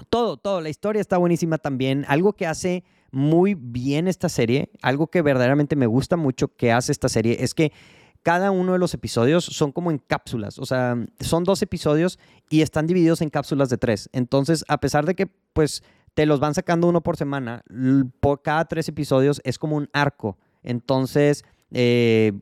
todo, 0.09 0.39
todo. 0.39 0.63
La 0.63 0.71
historia 0.71 1.01
está 1.01 1.19
buenísima 1.19 1.59
también. 1.59 2.07
Algo 2.09 2.33
que 2.33 2.47
hace 2.47 2.83
muy 3.11 3.55
bien 3.55 4.09
esta 4.09 4.31
serie, 4.31 4.71
algo 4.81 5.09
que 5.09 5.23
verdaderamente 5.23 5.77
me 5.77 5.87
gusta 5.87 6.17
mucho 6.17 6.49
que 6.49 6.73
hace 6.73 6.93
esta 6.93 7.09
serie, 7.09 7.39
es 7.41 7.55
que 7.55 7.73
cada 8.27 8.51
uno 8.51 8.73
de 8.73 8.81
los 8.81 8.93
episodios 8.93 9.45
son 9.45 9.71
como 9.71 9.93
en 9.93 9.99
cápsulas, 9.99 10.59
o 10.59 10.67
sea, 10.67 10.97
son 11.21 11.45
dos 11.45 11.63
episodios 11.63 12.19
y 12.51 12.63
están 12.63 12.89
divididos 12.89 13.23
en 13.23 13.31
cápsulas 13.31 13.69
de 13.69 13.79
tres. 13.79 14.11
Entonces, 14.13 14.65
a 14.67 14.81
pesar 14.81 15.07
de 15.07 15.15
que, 15.15 15.29
pues, 15.53 15.85
te 16.15 16.27
los 16.27 16.41
van 16.41 16.53
sacando 16.53 16.89
uno 16.89 17.05
por 17.05 17.17
semana, 17.17 17.63
por 18.19 18.43
cada 18.43 18.65
tres 18.65 18.89
episodios 18.89 19.41
es 19.45 19.61
como 19.61 19.77
un 19.77 19.89
arco. 19.93 20.39
Entonces, 20.65 21.45
eh, 21.71 22.33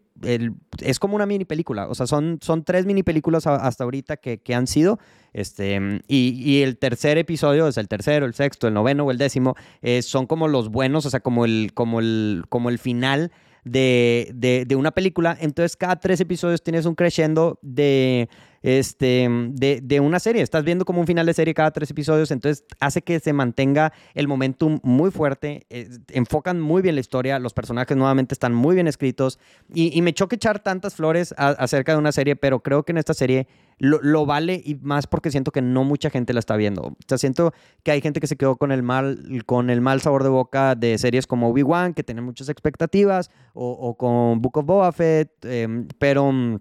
es 0.81 0.99
como 0.99 1.17
una 1.17 1.27
mini 1.27 1.45
película. 1.45 1.87
O 1.89 1.95
sea, 1.95 2.07
son, 2.07 2.39
son 2.41 2.65
tres 2.65 2.87
mini 2.87 3.03
películas 3.03 3.47
hasta 3.47 3.85
ahorita 3.85 4.17
que, 4.17 4.55
han 4.55 4.67
sido. 4.67 4.99
Este, 5.35 6.01
y, 6.09 6.63
el 6.63 6.79
tercer 6.79 7.19
episodio, 7.19 7.69
es 7.69 7.77
el 7.77 7.89
tercero, 7.89 8.25
el 8.25 8.33
sexto, 8.33 8.69
el 8.69 8.73
noveno 8.73 9.05
o 9.05 9.11
el 9.11 9.19
décimo, 9.19 9.55
eh, 9.83 10.01
son 10.01 10.27
como 10.27 10.49
los 10.49 10.71
buenos, 10.71 11.05
o 11.05 11.11
sea, 11.11 11.21
como 11.21 11.45
el, 11.45 11.73
como 11.75 12.01
el, 12.01 12.45
como 12.49 12.71
el 12.71 12.79
final 12.79 13.33
de, 13.65 14.31
de, 14.67 14.77
una 14.77 14.91
película. 14.91 15.37
Entonces, 15.41 15.77
cada 15.77 15.97
tres 15.97 16.21
episodios 16.21 16.63
tienes 16.63 16.87
un 16.87 16.95
crescendo 16.95 17.59
de, 17.63 18.29
este, 18.65 19.29
de, 19.51 19.81
de, 19.83 20.01
una 20.01 20.19
serie. 20.19 20.41
Estás 20.41 20.65
viendo 20.65 20.87
como 20.87 20.99
un 20.99 21.07
final 21.07 21.27
de 21.27 21.35
serie 21.35 21.53
cada 21.53 21.71
tres 21.71 21.91
episodios, 21.91 22.31
entonces 22.31 22.65
hace 22.81 23.03
que 23.03 23.21
se 23.21 23.35
mantenga 23.35 23.93
el 24.15 24.27
momentum 24.27 24.81
muy 24.83 25.11
fuerte. 25.11 25.67
Eh, 25.69 25.91
enfocan 26.13 26.63
muy 26.63 26.81
bien 26.81 26.95
la 26.95 27.03
historia, 27.03 27.39
los 27.39 27.53
personajes 27.53 27.95
nuevamente 27.95 28.33
están 28.33 28.55
muy 28.55 28.75
bien 28.75 28.89
escritos. 28.89 29.39
Y, 29.75 29.97
y 29.97 30.01
me 30.01 30.15
choca 30.15 30.35
echar 30.37 30.63
tantas 30.63 30.95
flores 30.95 31.35
acerca 31.37 31.93
de 31.93 31.99
una 31.99 32.11
serie, 32.11 32.37
pero 32.37 32.61
creo 32.61 32.85
que 32.85 32.93
en 32.93 32.99
esta 32.99 33.13
serie 33.13 33.49
lo, 33.79 34.25
vale 34.25 34.63
y 34.65 34.77
más 34.77 35.07
porque 35.07 35.31
siento 35.31 35.51
que 35.51 35.61
no 35.61 35.85
mucha 35.85 36.09
gente 36.09 36.33
la 36.33 36.41
está 36.41 36.57
viendo. 36.57 36.97
O 37.11 37.19
siento 37.19 37.53
que 37.83 37.91
hay 37.91 38.01
gente 38.01 38.19
que 38.19 38.27
se 38.27 38.37
quedó 38.37 38.57
con 38.57 38.73
el 38.73 38.83
mal, 38.83 39.43
con 39.45 39.69
el 39.69 39.83
mal 39.83 40.01
sabor 40.01 40.23
de 40.23 40.31
boca 40.31 40.75
de 40.75 40.97
series 40.97 41.27
como 41.27 41.51
Obi-Wan, 41.51 41.93
que 41.93 42.03
tienen 42.03 42.25
muchas 42.25 42.49
expectativas, 42.49 43.31
o, 43.53 43.95
con 43.99 44.41
Book 44.41 44.57
of 44.57 44.65
Boba 44.65 44.93
Fett, 44.93 45.45
em, 45.45 45.87
pero 45.99 46.33
mm, 46.33 46.61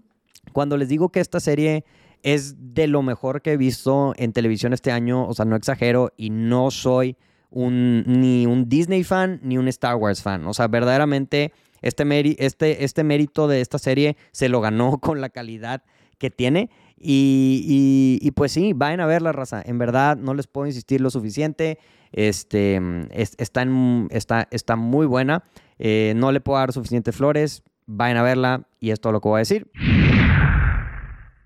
cuando 0.52 0.76
les 0.76 0.88
digo 0.88 1.08
que 1.10 1.20
esta 1.20 1.40
serie 1.40 1.84
es 2.22 2.74
de 2.74 2.86
lo 2.86 3.02
mejor 3.02 3.42
que 3.42 3.52
he 3.52 3.56
visto 3.56 4.14
en 4.16 4.32
televisión 4.32 4.72
este 4.72 4.90
año, 4.90 5.28
o 5.28 5.34
sea, 5.34 5.44
no 5.44 5.56
exagero 5.56 6.12
y 6.16 6.30
no 6.30 6.70
soy 6.70 7.16
un, 7.50 8.02
ni 8.06 8.46
un 8.46 8.68
Disney 8.68 9.04
fan 9.04 9.40
ni 9.42 9.58
un 9.58 9.68
Star 9.68 9.96
Wars 9.96 10.22
fan. 10.22 10.46
O 10.46 10.54
sea, 10.54 10.66
verdaderamente 10.68 11.52
este, 11.82 12.44
este, 12.44 12.84
este 12.84 13.04
mérito 13.04 13.46
de 13.46 13.60
esta 13.60 13.78
serie 13.78 14.16
se 14.32 14.48
lo 14.48 14.60
ganó 14.60 14.98
con 15.00 15.20
la 15.20 15.28
calidad 15.28 15.82
que 16.18 16.30
tiene. 16.30 16.70
Y, 16.96 18.30
pues 18.34 18.52
sí, 18.52 18.72
vayan 18.74 19.00
a 19.00 19.06
ver 19.06 19.20
la 19.20 19.32
raza. 19.32 19.62
En 19.64 19.76
verdad, 19.76 20.16
no 20.16 20.32
les 20.32 20.46
puedo 20.46 20.66
insistir 20.66 21.02
lo 21.02 21.10
suficiente. 21.10 21.78
Este, 22.12 22.80
está, 23.10 23.66
está, 24.10 24.48
está, 24.50 24.76
muy 24.76 25.04
buena. 25.06 25.44
Eh, 25.78 26.14
no 26.16 26.32
le 26.32 26.40
puedo 26.40 26.58
dar 26.58 26.72
suficientes 26.72 27.14
flores. 27.14 27.62
Vayan 27.86 28.16
a 28.16 28.22
verla 28.22 28.66
y 28.80 28.90
es 28.90 29.00
todo 29.00 29.12
lo 29.12 29.20
que 29.20 29.28
voy 29.28 29.36
a 29.36 29.40
decir. 29.40 29.70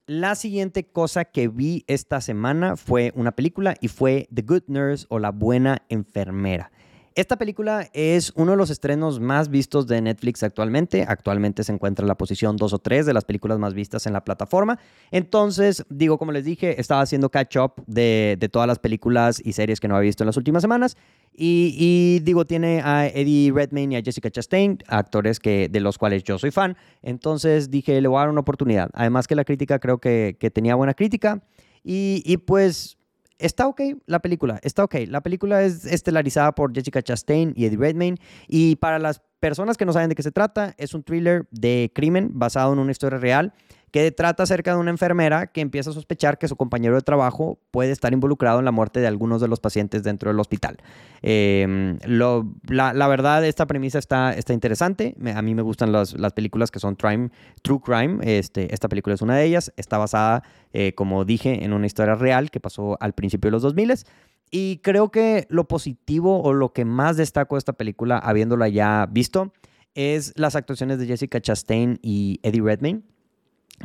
La 0.09 0.37
siguiente 0.37 0.85
cosa 0.85 1.27
que 1.27 1.49
vi 1.49 1.85
esta 1.87 2.23
semana 2.23 2.77
fue 2.77 3.13
una 3.15 3.33
película 3.33 3.75
y 3.79 3.89
fue 3.89 4.27
The 4.35 4.41
Good 4.41 4.63
Nurse 4.69 5.05
o 5.11 5.19
La 5.19 5.33
Buena 5.33 5.83
Enfermera. 5.91 6.73
Esta 7.19 7.35
película 7.37 7.91
es 7.95 8.33
uno 8.37 8.53
de 8.53 8.57
los 8.57 8.71
estrenos 8.71 9.19
más 9.19 9.49
vistos 9.49 9.89
de 9.89 10.01
Netflix 10.01 10.45
actualmente. 10.45 11.05
Actualmente 11.09 11.65
se 11.65 11.73
encuentra 11.73 12.05
en 12.05 12.09
la 12.09 12.17
posición 12.17 12.57
2 12.57 12.73
o 12.73 12.79
3 12.79 13.07
de 13.07 13.13
las 13.13 13.25
películas 13.25 13.59
más 13.59 13.75
vistas 13.75 14.07
en 14.07 14.13
la 14.13 14.23
plataforma. 14.23 14.79
Entonces, 15.11 15.85
digo, 15.89 16.17
como 16.17 16.31
les 16.31 16.45
dije, 16.45 16.81
estaba 16.81 17.01
haciendo 17.01 17.29
catch 17.29 17.57
up 17.57 17.73
de, 17.89 18.39
todas 18.53 18.69
las 18.69 18.79
películas 18.79 19.43
y 19.45 19.55
series 19.55 19.81
que 19.81 19.89
no 19.89 19.97
había 19.97 20.07
visto 20.07 20.23
en 20.23 20.27
las 20.27 20.37
últimas 20.37 20.63
semanas. 20.63 20.97
Y, 21.37 22.21
digo, 22.23 22.45
tiene 22.45 22.83
a 22.85 23.09
Eddie 23.09 23.51
Redmayne 23.51 23.97
y 23.97 23.99
a 23.99 24.03
Jessica 24.03 24.31
Chastain, 24.31 24.79
actores 24.87 25.41
que, 25.41 25.69
de 25.69 25.81
los 25.81 25.99
cuales 25.99 26.23
yo 26.23 26.39
soy 26.39 26.53
fan. 26.53 26.77
Entonces 27.03 27.69
dije, 27.69 28.01
le 28.01 28.07
voy 28.07 28.19
a 28.19 28.21
dar 28.21 28.29
una 28.29 28.43
oportunidad. 28.43 28.91
Además 28.93 29.27
que 29.27 29.35
la 29.35 29.43
crítica 29.43 29.81
creo 29.81 29.99
que, 29.99 30.37
tenía 30.55 30.77
buena 30.77 30.95
crítica. 30.95 31.43
Y 31.83 32.37
pues 32.47 32.98
está 33.39 33.67
ok 33.67 33.81
la 34.07 34.21
película, 34.21 34.59
está 34.63 34.85
ok. 34.85 34.97
La 35.09 35.23
película 35.23 35.63
es 35.63 35.85
estelarizada 35.85 36.53
por 36.55 36.75
Jessica 36.75 37.03
Chastain 37.03 37.53
y 37.57 37.67
Eddie 37.67 37.79
Redmayne 37.79 38.19
y 38.47 38.77
para 38.77 38.99
las 38.99 39.23
personas 39.41 39.77
que 39.77 39.85
no 39.85 39.93
saben 39.93 40.09
de 40.09 40.15
qué 40.15 40.23
se 40.23 40.33
trata, 40.33 40.75
es 40.79 40.95
un 40.95 41.03
thriller 41.03 41.47
de 41.51 41.91
crimen 41.95 42.31
basado 42.33 42.73
en 42.73 42.79
una 42.79 42.93
historia 42.93 43.19
real 43.19 43.53
que 43.91 44.11
trata 44.13 44.43
acerca 44.43 44.75
de 44.75 44.79
una 44.79 44.91
enfermera 44.91 45.47
que 45.47 45.61
empieza 45.61 45.91
a 45.91 45.93
sospechar 45.93 46.39
que 46.39 46.49
su 46.49 46.57
compañero 46.57 46.95
de 46.95 47.01
trabajo 47.01 47.59
puede 47.71 47.91
estar 47.91 48.13
involucrado 48.13 48.59
en 48.59 48.65
la 48.65 48.71
muerte 48.71 49.01
de 49.01 49.07
algunos 49.07 49.41
de 49.41 49.49
los 49.49 49.61
pacientes 49.61 50.03
dentro 50.03 50.31
del 50.31 50.39
hospital. 50.41 50.77
Em, 51.23 51.99
la, 52.05 53.09
verdad, 53.09 53.45
esta 53.45 53.67
premisa 53.67 53.99
está, 53.99 54.35
está 54.35 54.53
interesante. 54.53 55.15
a 55.35 55.43
mí 55.43 55.55
me 55.55 55.63
gustan 55.63 55.93
las, 55.93 56.15
películas 56.35 56.71
que 56.71 56.81
son 56.81 56.97
true 56.97 57.81
crime. 57.83 58.19
Este, 58.23 58.73
esta 58.75 58.89
película 58.89 59.15
es 59.15 59.23
una 59.23 59.37
de 59.37 59.45
ellas. 59.45 59.73
Está 59.77 59.99
basada, 59.99 60.43
eh, 60.73 60.93
como 60.95 61.25
dije, 61.25 61.65
en 61.65 61.73
una 61.73 61.87
historia 61.87 62.15
real 62.15 62.51
que 62.51 62.61
pasó 62.61 62.99
al 63.01 63.15
principio 63.15 63.49
de 63.49 63.53
los 63.53 63.63
2000 63.63 64.05
y 64.51 64.79
creo 64.79 65.11
que 65.11 65.47
lo 65.49 65.69
positivo 65.69 66.43
o 66.43 66.53
lo 66.53 66.73
que 66.73 66.85
más 66.85 67.17
destaco 67.17 67.57
de 67.57 67.59
esta 67.59 67.73
película, 67.73 68.19
habiéndola 68.19 68.69
ya 68.69 69.09
visto, 69.11 69.53
es 69.95 70.33
las 70.37 70.57
actuaciones 70.57 70.99
de 70.99 71.07
Jessica 71.07 71.41
Chastain 71.41 71.99
y 72.03 72.41
Eddie 72.43 72.63
Redmayne. 72.63 73.03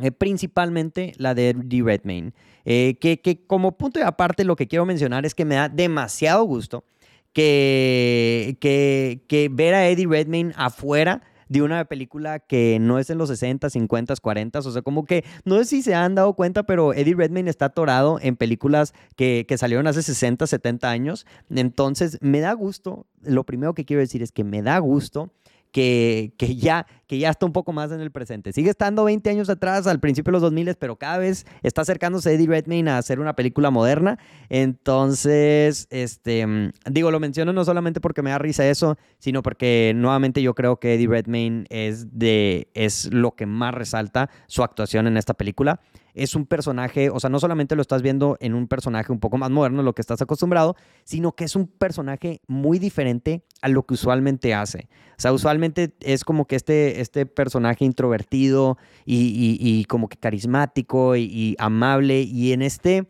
Eh, 0.00 0.10
principalmente 0.10 1.12
la 1.18 1.34
de 1.34 1.50
Eddie 1.50 1.82
Redmayne. 1.82 2.32
Eh, 2.64 2.96
que, 3.00 3.20
que, 3.20 3.46
como 3.46 3.76
punto 3.76 4.00
de 4.00 4.06
aparte 4.06 4.44
lo 4.44 4.56
que 4.56 4.66
quiero 4.66 4.86
mencionar 4.86 5.24
es 5.24 5.34
que 5.34 5.44
me 5.44 5.54
da 5.54 5.68
demasiado 5.68 6.44
gusto 6.44 6.84
que, 7.32 8.56
que, 8.60 9.22
que 9.28 9.48
ver 9.52 9.74
a 9.74 9.88
Eddie 9.88 10.06
Redmayne 10.06 10.52
afuera 10.56 11.22
de 11.54 11.62
una 11.62 11.84
película 11.84 12.40
que 12.40 12.78
no 12.80 12.98
es 12.98 13.10
en 13.10 13.18
los 13.18 13.28
60, 13.28 13.70
50, 13.70 14.14
40, 14.20 14.58
o 14.58 14.62
sea, 14.62 14.82
como 14.82 15.04
que 15.04 15.24
no 15.44 15.56
sé 15.58 15.64
si 15.64 15.82
se 15.82 15.94
han 15.94 16.16
dado 16.16 16.34
cuenta, 16.34 16.64
pero 16.64 16.92
Eddie 16.92 17.14
Redmayne 17.14 17.48
está 17.48 17.66
atorado 17.66 18.18
en 18.20 18.34
películas 18.34 18.92
que, 19.14 19.44
que 19.46 19.56
salieron 19.56 19.86
hace 19.86 20.02
60, 20.02 20.48
70 20.48 20.90
años, 20.90 21.26
entonces 21.48 22.18
me 22.20 22.40
da 22.40 22.52
gusto, 22.54 23.06
lo 23.22 23.44
primero 23.44 23.72
que 23.72 23.84
quiero 23.84 24.00
decir 24.00 24.20
es 24.20 24.32
que 24.32 24.42
me 24.42 24.62
da 24.62 24.78
gusto 24.78 25.30
que, 25.74 26.32
que, 26.38 26.54
ya, 26.54 26.86
que 27.08 27.18
ya 27.18 27.30
está 27.30 27.46
un 27.46 27.52
poco 27.52 27.72
más 27.72 27.90
en 27.90 28.00
el 28.00 28.12
presente. 28.12 28.52
Sigue 28.52 28.70
estando 28.70 29.02
20 29.02 29.28
años 29.28 29.50
atrás, 29.50 29.88
al 29.88 29.98
principio 29.98 30.30
de 30.30 30.34
los 30.34 30.42
2000, 30.42 30.76
pero 30.76 30.94
cada 30.94 31.18
vez 31.18 31.46
está 31.64 31.82
acercándose 31.82 32.32
Eddie 32.32 32.46
Redmayne 32.46 32.92
a 32.92 32.98
hacer 32.98 33.18
una 33.18 33.34
película 33.34 33.72
moderna. 33.72 34.16
Entonces, 34.50 35.88
este, 35.90 36.70
digo, 36.88 37.10
lo 37.10 37.18
menciono 37.18 37.52
no 37.52 37.64
solamente 37.64 38.00
porque 38.00 38.22
me 38.22 38.30
da 38.30 38.38
risa 38.38 38.64
eso, 38.68 38.96
sino 39.18 39.42
porque 39.42 39.92
nuevamente 39.96 40.40
yo 40.42 40.54
creo 40.54 40.76
que 40.76 40.94
Eddie 40.94 41.08
Redmayne 41.08 41.64
es, 41.70 42.16
de, 42.16 42.68
es 42.74 43.12
lo 43.12 43.32
que 43.32 43.46
más 43.46 43.74
resalta 43.74 44.30
su 44.46 44.62
actuación 44.62 45.08
en 45.08 45.16
esta 45.16 45.34
película 45.34 45.80
es 46.14 46.36
un 46.36 46.46
personaje, 46.46 47.10
o 47.10 47.18
sea, 47.18 47.28
no 47.28 47.40
solamente 47.40 47.74
lo 47.74 47.82
estás 47.82 48.00
viendo 48.00 48.36
en 48.40 48.54
un 48.54 48.68
personaje 48.68 49.12
un 49.12 49.18
poco 49.18 49.36
más 49.36 49.50
moderno, 49.50 49.82
lo 49.82 49.94
que 49.94 50.00
estás 50.00 50.22
acostumbrado, 50.22 50.76
sino 51.02 51.32
que 51.32 51.44
es 51.44 51.56
un 51.56 51.66
personaje 51.66 52.40
muy 52.46 52.78
diferente 52.78 53.44
a 53.62 53.68
lo 53.68 53.84
que 53.84 53.94
usualmente 53.94 54.54
hace. 54.54 54.88
O 55.10 55.20
sea, 55.20 55.32
usualmente 55.32 55.92
es 56.00 56.24
como 56.24 56.46
que 56.46 56.56
este, 56.56 57.00
este 57.00 57.26
personaje 57.26 57.84
introvertido 57.84 58.78
y, 59.04 59.84
como 59.86 60.08
que 60.08 60.16
carismático 60.16 61.16
y, 61.16 61.56
amable, 61.58 62.22
y 62.22 62.52
en 62.52 62.62
este 62.62 63.06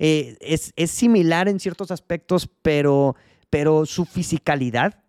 eh, 0.00 0.36
es, 0.40 0.72
es, 0.76 0.90
similar 0.90 1.48
en 1.48 1.58
ciertos 1.58 1.90
aspectos, 1.90 2.48
pero, 2.62 3.16
pero 3.50 3.84
su 3.84 4.04
fisicalidad 4.04 5.02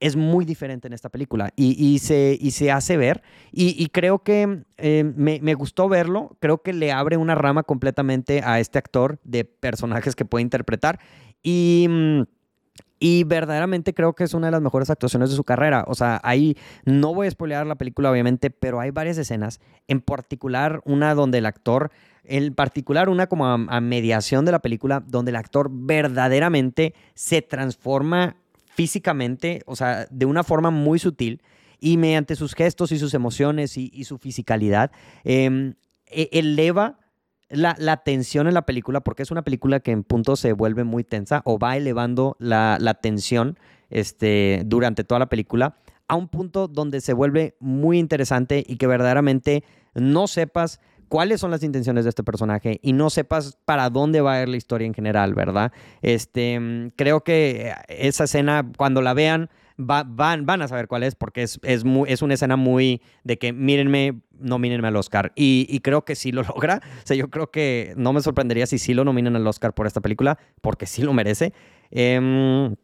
es 0.00 0.16
muy 0.16 0.44
diferente 0.44 0.88
en 0.88 0.92
esta 0.92 1.08
película 1.08 1.50
y, 1.56 1.98
se, 2.00 2.36
y 2.40 2.50
se 2.50 2.70
hace 2.70 2.96
ver. 2.96 3.22
Y, 3.52 3.88
creo 3.88 4.18
que 4.20 4.64
eh, 4.76 5.04
me, 5.04 5.54
gustó 5.54 5.88
verlo. 5.88 6.36
Creo 6.40 6.62
que 6.62 6.72
le 6.72 6.92
abre 6.92 7.16
una 7.16 7.34
rama 7.34 7.62
completamente 7.62 8.42
a 8.44 8.60
este 8.60 8.78
actor 8.78 9.18
de 9.24 9.44
personajes 9.44 10.14
que 10.14 10.24
puede 10.24 10.42
interpretar. 10.42 10.98
Y. 11.42 11.86
Mm, 11.88 12.22
y 12.98 13.24
verdaderamente 13.24 13.92
creo 13.92 14.14
que 14.14 14.24
es 14.24 14.32
una 14.32 14.46
de 14.46 14.52
las 14.52 14.62
mejores 14.62 14.88
actuaciones 14.88 15.28
de 15.28 15.36
su 15.36 15.44
carrera. 15.44 15.84
O 15.86 15.94
sea, 15.94 16.18
ahí 16.22 16.56
no 16.86 17.14
voy 17.14 17.26
a 17.26 17.30
spoilear 17.30 17.66
la 17.66 17.74
película, 17.74 18.10
obviamente, 18.10 18.50
pero 18.50 18.80
hay 18.80 18.90
varias 18.90 19.18
escenas. 19.18 19.60
En 19.86 20.00
particular, 20.00 20.80
una 20.86 21.14
donde 21.14 21.38
el 21.38 21.46
actor, 21.46 21.90
en 22.24 22.54
particular, 22.54 23.10
una 23.10 23.26
como 23.26 23.46
a 23.46 23.80
mediación 23.82 24.46
de 24.46 24.52
la 24.52 24.60
película, 24.60 25.04
donde 25.06 25.30
el 25.30 25.36
actor 25.36 25.68
verdaderamente 25.70 26.94
se 27.14 27.42
transforma 27.42 28.36
físicamente, 28.76 29.62
o 29.64 29.74
sea, 29.74 30.06
de 30.10 30.26
una 30.26 30.44
forma 30.44 30.70
muy 30.70 30.98
sutil 30.98 31.40
y 31.80 31.96
mediante 31.96 32.36
sus 32.36 32.54
gestos 32.54 32.92
y 32.92 32.98
sus 32.98 33.14
emociones 33.14 33.78
y, 33.78 34.04
su 34.04 34.18
fisicalidad, 34.18 34.92
em, 35.24 35.74
e, 36.06 36.28
eleva 36.32 36.98
la, 37.48 37.96
tensión 38.04 38.48
en 38.48 38.54
la 38.54 38.66
película, 38.66 39.00
porque 39.00 39.22
es 39.22 39.30
una 39.30 39.42
película 39.42 39.80
que 39.80 39.92
en 39.92 40.04
punto 40.04 40.36
se 40.36 40.52
vuelve 40.52 40.84
muy 40.84 41.04
tensa 41.04 41.40
o 41.46 41.58
va 41.58 41.76
elevando 41.78 42.36
la, 42.38 42.98
tensión 43.00 43.58
este, 43.88 44.62
durante 44.66 45.04
toda 45.04 45.20
la 45.20 45.28
película 45.30 45.76
a 46.06 46.14
un 46.16 46.28
punto 46.28 46.68
donde 46.68 47.00
se 47.00 47.14
vuelve 47.14 47.56
muy 47.58 47.98
interesante 47.98 48.62
y 48.66 48.76
que 48.76 48.86
verdaderamente 48.86 49.64
no 49.94 50.26
sepas 50.26 50.80
cuáles 51.08 51.40
son 51.40 51.50
las 51.50 51.62
intenciones 51.62 52.04
de 52.04 52.10
este 52.10 52.22
personaje 52.22 52.78
y 52.82 52.92
no 52.92 53.10
sepas 53.10 53.58
para 53.64 53.90
dónde 53.90 54.20
va 54.20 54.34
a 54.34 54.42
ir 54.42 54.48
la 54.48 54.56
historia 54.56 54.86
en 54.86 54.94
general, 54.94 55.34
¿verdad? 55.34 55.72
Este, 56.02 56.90
creo 56.96 57.22
que 57.22 57.72
esa 57.88 58.24
escena, 58.24 58.70
cuando 58.76 59.02
la 59.02 59.14
vean, 59.14 59.50
van, 59.76 60.46
van 60.46 60.62
a 60.62 60.68
saber 60.68 60.88
cuál 60.88 61.02
es, 61.02 61.14
porque 61.14 61.42
es, 61.42 61.60
es, 61.62 61.84
es 62.06 62.22
una 62.22 62.34
escena 62.34 62.56
muy 62.56 63.02
de 63.24 63.38
que 63.38 63.52
mírenme, 63.52 64.20
nomínenme 64.38 64.88
al 64.88 64.96
Oscar. 64.96 65.32
Y, 65.36 65.80
creo 65.80 66.04
que 66.04 66.14
sí 66.14 66.32
lo 66.32 66.42
logra. 66.54 66.80
O 67.02 67.06
sea, 67.06 67.16
yo 67.16 67.30
creo 67.30 67.50
que 67.50 67.94
no 67.96 68.12
me 68.12 68.20
sorprendería 68.20 68.66
si 68.66 68.78
sí 68.78 68.94
lo 68.94 69.04
nominan 69.04 69.36
al 69.36 69.46
Oscar 69.46 69.74
por 69.74 69.86
esta 69.86 70.00
película, 70.00 70.38
porque 70.60 70.86
sí 70.86 71.02
lo 71.02 71.12
merece. 71.12 71.52
Em, 71.90 72.74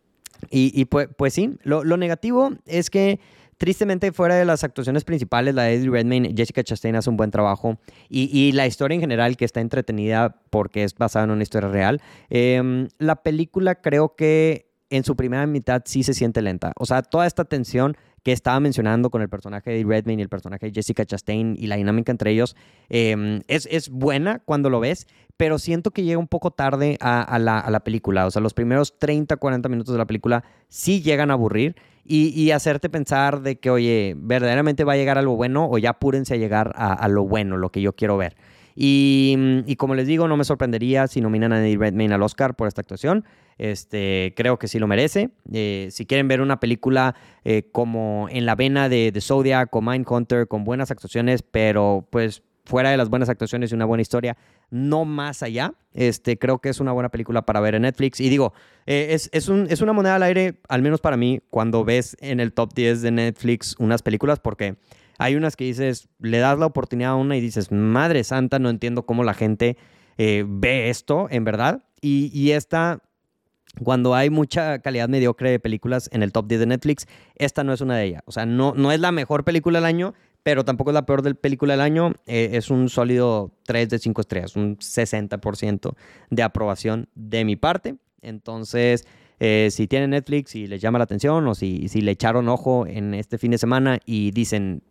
y, 0.50 0.85
pues, 0.87 1.08
pues, 1.16 1.35
sí, 1.35 1.56
lo, 1.62 1.85
negativo 1.96 2.52
es 2.66 2.90
que 2.90 3.20
tristemente 3.62 4.11
fuera 4.11 4.35
de 4.35 4.44
las 4.44 4.64
actuaciones 4.64 5.05
principales, 5.05 5.55
la 5.55 5.62
de 5.62 5.75
Eddie 5.75 5.88
Redmayne, 5.88 6.35
Jessica 6.37 6.64
Chastain 6.64 6.96
hace 6.96 7.09
un 7.09 7.16
buen 7.16 7.31
trabajo 7.31 7.79
y, 8.09 8.51
la 8.55 8.66
historia 8.66 8.96
en 8.96 9.01
general 9.01 9.37
que 9.37 9.44
está 9.44 9.61
entretenida 9.61 10.35
porque 10.51 10.83
es 10.83 10.96
basada 10.96 11.27
en 11.27 11.31
una 11.31 11.44
historia 11.44 11.68
real. 11.68 12.03
Em, 12.29 12.88
la 12.98 13.22
película 13.22 13.77
creo 13.77 14.16
que 14.16 14.72
en 14.90 15.05
su 15.05 15.14
primera 15.14 15.46
mitad 15.46 15.83
sí 15.85 16.03
se 16.03 16.12
siente 16.12 16.42
lenta. 16.42 16.72
O 16.77 16.87
sea, 16.87 17.03
toda 17.03 17.25
esta 17.25 17.44
tensión 17.44 17.96
que 18.22 18.32
estaba 18.32 18.61
mencionando 18.61 19.11
con 19.11 19.22
el 19.22 19.28
personaje 19.28 19.70
de 19.70 19.85
Redmayne 19.85 20.20
y 20.20 20.24
el 20.24 20.28
personaje 20.28 20.66
de 20.66 20.72
Jessica 20.72 21.04
Chastain 21.04 21.56
y 21.58 21.66
la 21.66 21.76
dinámica 21.76 22.12
entre 22.12 22.30
ellos 22.30 22.56
em, 22.88 23.42
es, 23.48 23.66
es, 23.70 23.88
buena 23.88 24.40
cuando 24.44 24.70
lo 24.70 24.80
ves, 24.80 25.06
pero 25.37 25.58
siento 25.58 25.90
que 25.90 26.04
llega 26.04 26.18
un 26.18 26.28
poco 26.28 26.50
tarde 26.50 26.98
a, 27.00 27.38
la, 27.38 27.58
a, 27.58 27.70
la, 27.70 27.80
película. 27.80 28.26
O 28.26 28.30
sea, 28.30 28.40
los 28.40 28.54
primeros 28.54 28.98
30, 28.98 29.37
40 29.37 29.68
minutos 29.68 29.92
de 29.92 29.98
la 29.98 30.06
película 30.06 30.44
sí 30.68 31.02
llegan 31.02 31.30
a 31.30 31.35
aburrir 31.35 31.76
y, 32.04 32.28
y, 32.28 32.50
hacerte 32.50 32.88
pensar 32.88 33.42
de 33.42 33.58
que, 33.58 33.70
oye, 33.70 34.14
verdaderamente 34.16 34.85
va 34.85 34.94
a 34.94 34.96
llegar 34.96 35.18
algo 35.18 35.37
bueno 35.37 35.68
o 35.70 35.78
ya 35.78 35.90
apúrense 35.90 36.35
a 36.35 36.37
llegar 36.37 36.72
a, 36.74 36.92
a 36.92 37.08
lo 37.08 37.24
bueno, 37.24 37.56
lo 37.56 37.70
que 37.70 37.80
yo 37.80 37.94
quiero 37.94 38.16
ver. 38.16 38.37
Y, 38.74 39.37
y, 39.66 39.76
como 39.76 39.94
les 39.94 40.06
digo, 40.06 40.28
no 40.28 40.37
me 40.37 40.44
sorprendería 40.44 41.06
si 41.06 41.20
nominan 41.20 41.52
a 41.52 41.61
Eddie 41.61 41.76
Redmayne 41.76 42.14
al 42.14 42.22
Oscar 42.22 42.54
por 42.54 42.68
esta 42.68 42.80
actuación. 42.80 43.24
Este, 43.58 44.32
creo 44.37 44.58
que 44.58 44.68
sí 44.68 44.78
lo 44.78 44.87
merece. 44.87 45.30
Eh, 45.52 45.88
si 45.90 46.06
quieren 46.06 46.28
ver 46.28 46.40
una 46.40 46.58
película 46.61 47.14
eh, 47.44 47.68
como 47.72 48.28
en 48.30 48.46
la 48.46 48.54
vena 48.54 48.88
de, 48.88 49.12
de 49.12 49.20
Zodiac 49.20 49.74
o 49.74 49.82
Mindhunter, 49.82 50.48
con 50.48 50.64
buenas 50.64 50.90
actuaciones, 50.90 51.42
pero 51.42 52.06
pues 52.11 52.42
fuera 52.64 52.90
de 52.90 52.96
las 52.96 53.08
buenas 53.08 53.28
actuaciones 53.28 53.72
y 53.72 53.74
una 53.74 53.85
buena 53.85 54.02
historia, 54.02 54.37
no 54.70 55.04
más 55.04 55.42
allá. 55.42 55.74
Este, 55.94 56.38
creo 56.38 56.58
que 56.58 56.68
es 56.68 56.80
una 56.80 56.92
buena 56.92 57.08
película 57.08 57.42
para 57.42 57.61
ver 57.61 57.74
en 57.74 57.82
Netflix. 57.82 58.20
Y 58.20 58.28
digo, 58.28 58.52
eh, 58.87 59.08
es, 59.11 59.28
es, 59.32 59.48
un, 59.48 59.66
es, 59.68 59.80
una 59.80 59.92
moneda 59.92 60.16
al 60.16 60.22
aire, 60.22 60.61
al 60.68 60.82
menos 60.82 61.00
para 61.00 61.16
mí, 61.16 61.40
cuando 61.50 61.85
ves 61.85 62.16
en 62.20 62.40
el 62.40 62.52
top 62.52 62.72
10 62.74 63.02
de 63.02 63.11
Netflix 63.11 63.76
unas 63.78 64.02
películas, 64.02 64.40
porque 64.40 64.76
hay 65.22 65.37
unas 65.37 65.56
que 65.56 65.64
dices, 65.64 66.08
le 66.18 66.38
das 66.38 66.58
la 66.58 66.66
oportunidad 66.66 67.12
a 67.12 67.16
una 67.16 67.37
y 67.37 67.40
dices, 67.40 67.70
madre 67.72 68.24
santa, 68.24 68.58
no 68.58 68.70
entiendo 68.70 69.04
cómo 69.04 69.24
la 69.24 69.35
gente 69.35 69.76
ve 70.18 70.88
esto, 70.88 71.26
en 71.30 71.44
verdad. 71.44 71.82
Y, 72.00 72.30
y 72.32 72.52
esta 72.52 73.02
cuando 73.82 74.14
hay 74.14 74.30
mucha 74.30 74.80
calidad 74.80 75.08
mediocre 75.08 75.50
de 75.50 75.58
películas 75.58 76.11
en 76.12 76.22
el 76.22 76.32
top 76.32 76.46
10 76.46 76.61
de 76.61 76.66
Netflix, 76.66 77.06
esta 77.37 77.64
no 77.64 77.72
es 77.72 77.80
una 77.80 77.96
de 77.96 78.04
ellas. 78.04 78.22
O 78.26 78.32
sea, 78.32 78.44
no, 78.44 78.74
no 78.74 78.92
es 78.92 79.00
la 79.00 79.12
mejor 79.12 79.44
película 79.44 79.78
del 79.78 79.87
año, 79.87 80.14
pero 80.42 80.64
tampoco 80.64 80.90
es 80.90 80.94
la 80.94 81.06
peor 81.06 81.37
película 81.37 81.74
del 81.74 81.80
año. 81.80 82.12
Eh, 82.26 82.50
es 82.52 82.70
un 82.70 82.88
sólido 82.88 83.52
3 83.64 83.88
de 83.88 83.98
5 83.98 84.20
estrellas, 84.20 84.56
un 84.56 84.76
60% 84.76 85.94
de 86.30 86.42
aprobación 86.42 87.08
de 87.14 87.44
mi 87.44 87.56
parte. 87.56 87.96
Entonces, 88.20 89.06
eh, 89.40 89.68
si 89.70 89.88
tienen 89.88 90.11
Netflix 90.11 90.54
y 90.54 90.66
les 90.66 90.80
llama 90.80 90.98
la 90.98 91.04
atención 91.04 91.46
o 91.46 91.54
si, 91.54 91.88
si 91.88 92.02
le 92.02 92.12
echaron 92.12 92.48
ojo 92.48 92.87
en 92.87 93.14
este 93.14 93.38
fin 93.38 93.52
de 93.52 93.58
semana 93.58 93.98
y 94.04 94.32
dicen, 94.32 94.82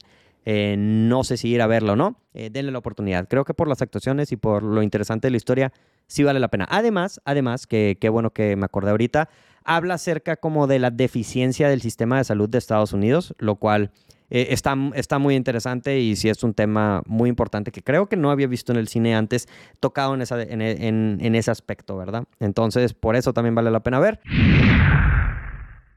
eh, 0.46 0.76
no 0.78 1.24
sé 1.24 1.38
si 1.38 1.50
ir 1.50 1.62
a 1.62 1.68
verla 1.68 1.94
o 1.94 1.96
no, 1.96 2.18
denle 2.34 2.72
la 2.72 2.80
oportunidad. 2.80 3.28
Creo 3.28 3.46
que 3.46 3.54
por 3.54 3.68
las 3.68 3.82
actuaciones 3.82 4.32
y 4.32 4.38
por 4.38 4.64
lo 4.64 4.82
interesante 4.82 5.28
de 5.28 5.32
la 5.32 5.38
historia, 5.38 5.74
sí 6.08 6.24
vale 6.24 6.40
la 6.40 6.50
pena. 6.50 6.68
Además, 6.70 7.22
además, 7.26 7.68
que 7.68 7.98
qué 8.00 8.10
bueno 8.10 8.32
que 8.32 8.56
me 8.56 8.66
acordé 8.66 8.92
ahorita, 8.92 9.30
habla 9.64 9.96
acerca 9.96 10.36
como 10.36 10.68
de 10.68 10.80
la 10.80 10.92
deficiencia 10.92 11.70
del 11.70 11.82
sistema 11.82 12.18
de 12.18 12.24
salud 12.24 12.50
de 12.50 12.58
Estados 12.58 12.94
Unidos, 12.94 13.34
lo 13.38 13.56
cual 13.56 13.92
eh, 14.30 14.48
está, 14.52 14.76
está 14.96 15.20
muy 15.20 15.36
interesante 15.36 16.00
y 16.00 16.16
sí 16.16 16.30
es 16.30 16.44
un 16.44 16.54
tema 16.54 17.04
muy 17.06 17.30
importante 17.30 17.72
que 17.72 17.84
creo 17.84 18.08
que 18.08 18.16
no 18.16 18.32
había 18.32 18.48
visto 18.48 18.72
en 18.72 18.80
el 18.80 18.88
cine 18.88 19.14
antes 19.14 19.48
tocado 19.80 20.14
en, 20.14 20.22
esa, 20.22 20.42
en 20.42 21.36
ese 21.36 21.52
aspecto, 21.52 21.98
¿verdad? 21.98 22.24
Entonces, 22.40 22.94
por 22.94 23.16
eso 23.16 23.34
también 23.34 23.56
vale 23.56 23.72
la 23.72 23.82
pena 23.82 24.00
ver. 24.00 24.20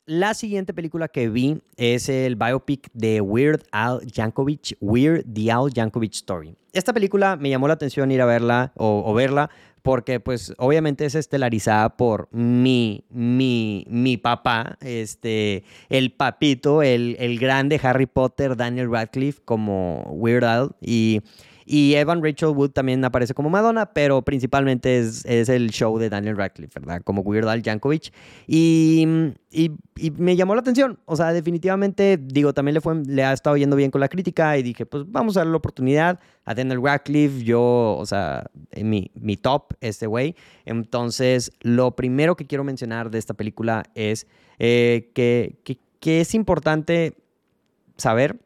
La 0.07 0.35
siguiente 0.35 0.75
película 0.75 1.09
que 1.09 1.31
vi 1.31 1.63
es 1.79 2.11
el 2.11 2.37
biopic 2.37 2.91
de 2.93 3.23
Weird 3.23 3.63
Al 3.73 4.05
Yankovic, 4.05 4.77
Weird 4.83 5.25
the 5.33 5.51
Al 5.51 5.73
Yankovic 5.73 6.13
Story. 6.13 6.55
Esta 6.75 6.93
película 6.93 7.37
me 7.37 7.49
llamó 7.49 7.69
la 7.69 7.75
atención 7.75 8.11
ir 8.11 8.21
a 8.21 8.27
verla 8.27 8.73
o, 8.77 9.15
verla 9.15 9.49
porque 9.81 10.21
pues 10.21 10.53
obviamente 10.59 11.07
es 11.07 11.15
estelarizada 11.15 11.97
por 11.97 12.29
mi, 12.33 13.05
mi, 13.09 13.87
mi 13.89 14.19
papá, 14.19 14.77
este, 14.83 15.65
el 15.89 16.13
papito, 16.13 16.83
el, 16.83 17.17
el 17.19 17.39
grande 17.39 17.81
Harry 17.83 18.07
Potter, 18.07 18.57
Daniel 18.57 18.91
Radcliffe 18.91 19.41
como 19.43 20.03
Weird 20.11 20.45
Al 20.45 20.77
y 20.83 21.23
y 21.67 21.95
Evan 21.95 22.23
Rachel 22.23 22.51
Wood 22.51 22.71
también 22.71 23.05
aparece 23.05 23.35
como 23.35 23.51
Madonna, 23.51 23.87
pero 23.87 24.23
principalmente 24.23 24.99
es, 24.99 25.25
el 25.25 25.71
show 25.71 25.99
de 25.99 26.11
Daniel 26.11 26.37
Radcliffe, 26.37 26.79
¿verdad? 26.81 27.03
Como 27.03 27.23
Weird 27.23 27.49
Al 27.49 27.63
Yankovic. 27.63 28.13
Y, 28.47 29.07
y, 29.51 29.71
me 30.17 30.37
llamó 30.37 30.55
la 30.55 30.61
atención. 30.61 30.99
O 31.07 31.17
sea, 31.17 31.33
definitivamente, 31.33 32.19
digo, 32.21 32.53
también 32.53 32.75
le, 32.75 32.81
fue, 32.81 32.95
le 33.07 33.25
ha 33.25 33.33
estado 33.33 33.57
yendo 33.57 33.77
bien 33.77 33.91
con 33.91 34.01
la 34.01 34.09
crítica 34.09 34.57
y 34.59 34.63
dije, 34.63 34.85
pues 34.87 35.05
vamos 35.07 35.37
a 35.37 35.41
darle 35.41 35.53
la 35.53 35.59
oportunidad 35.59 36.21
a 36.45 36.55
Daniel 36.55 36.83
Radcliffe. 36.83 37.45
Yo, 37.45 37.97
o 37.99 38.05
sea, 38.07 38.51
mi, 38.83 39.11
mi 39.15 39.37
top, 39.37 39.75
este 39.81 40.07
güey. 40.07 40.35
Entonces, 40.65 41.53
lo 41.61 41.97
primero 41.97 42.37
que 42.37 42.47
quiero 42.47 42.65
mencionar 42.65 43.11
de 43.11 43.19
esta 43.19 43.35
película 43.35 43.85
es 43.95 44.27
eh, 44.59 45.11
que 45.15 46.21
es 46.21 46.35
importante 46.35 47.15
saber 47.97 48.39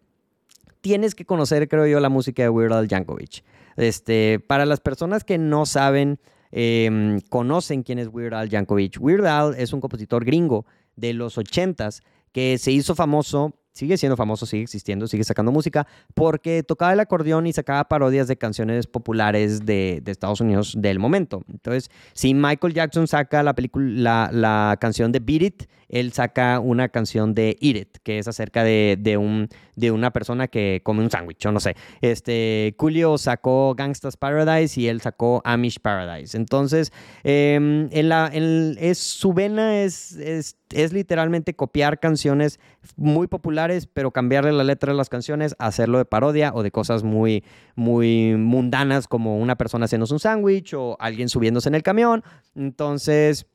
tienes 0.81 1.15
que 1.15 1.25
conocer, 1.25 1.69
creo 1.69 1.87
yo, 1.87 2.01
la 2.01 2.09
música 2.09 2.43
de 2.43 2.49
Weird 2.49 2.73
Al 2.73 2.89
Yankovic. 2.89 3.45
Este, 3.77 4.41
para 4.41 4.67
las 4.67 4.81
personas 4.81 5.25
que 5.25 5.39
no 5.39 5.67
saben, 5.67 6.19
em, 6.51 7.21
conocen 7.29 7.83
quién 7.83 7.99
es 7.99 8.09
Weird 8.09 8.35
Al 8.35 8.49
Yankovic. 8.49 8.99
Weird 9.01 9.27
Al 9.27 9.55
es 9.55 9.73
un 9.73 9.81
compositor 9.81 10.25
gringo 10.25 10.67
de 10.97 11.15
los 11.15 11.39
80s 11.39 12.03
que 12.33 12.59
se 12.59 12.73
hizo 12.73 12.95
famoso 12.95 13.55
sigue 13.79 13.97
siendo 13.97 14.17
famoso, 14.17 14.45
sigue 14.45 14.65
existiendo, 14.65 15.07
sigue 15.07 15.23
sacando 15.23 15.53
música, 15.53 15.87
porque 16.15 16.65
tocaba 16.65 16.93
el 16.93 17.01
acordeón 17.01 17.47
y 17.47 17.53
sacaba 17.53 17.85
parodias 17.85 18.27
de 18.27 18.37
canciones 18.37 18.89
populares 18.89 19.65
de, 19.65 20.03
Estados 20.05 20.41
Unidos 20.41 20.75
del 20.77 20.99
momento. 20.99 21.45
Entonces, 21.49 21.91
si 22.13 22.35
Michael 22.35 22.75
Jackson 22.75 23.07
saca 23.07 23.45
la, 23.45 23.55
película, 23.55 24.31
la, 24.33 24.77
canción 24.81 25.13
de 25.13 25.21
Beat 25.21 25.43
It, 25.43 25.63
él 25.89 26.13
saca 26.13 26.61
una 26.61 26.89
canción 26.89 27.35
de 27.35 27.57
Eat 27.61 27.77
It, 27.77 27.97
que 28.03 28.19
es 28.19 28.29
acerca 28.29 28.65
de, 28.65 29.17
un, 29.19 29.49
de 29.77 29.91
una 29.91 30.13
persona 30.13 30.49
que 30.49 30.81
come 30.85 31.03
un 31.03 31.11
sándwich, 31.11 31.47
o 31.47 31.53
no 31.53 31.61
sé. 31.61 31.77
Este, 32.01 32.75
Julio 32.79 33.19
sacó 33.19 33.75
Gangsta's 33.75 34.17
Paradise 34.17 34.81
y 34.81 34.89
él 34.89 35.01
sacó 35.01 35.43
Amish 35.45 35.81
Paradise. 35.81 36.37
Entonces, 36.37 36.93
em, 37.25 37.89
es, 37.93 38.99
su 38.99 39.33
vena 39.33 39.83
es, 39.83 40.17
es, 40.17 40.57
es 40.71 40.93
literalmente 40.93 41.55
copiar 41.55 41.99
canciones 41.99 42.61
muy 42.97 43.27
populares, 43.27 43.87
pero 43.87 44.11
cambiarle 44.11 44.53
la 44.53 44.65
letra 44.65 44.93
de 44.93 44.97
las 44.97 45.09
canciones, 45.09 45.55
hacerlo 45.59 45.99
de 45.99 46.05
parodia 46.05 46.53
o 46.55 46.63
de 46.63 46.71
cosas 46.71 47.03
muy, 47.03 47.45
muy 47.75 48.37
mundanas 48.37 49.09
como 49.09 49.39
una 49.39 49.57
persona 49.57 49.87
haciéndose 49.87 50.15
un 50.15 50.21
sándwich 50.21 50.75
o 50.75 50.97
alguien 51.01 51.29
subiéndose 51.29 51.69
en 51.69 51.75
el 51.75 51.83
camión. 51.83 52.23
Entonces, 52.55 53.47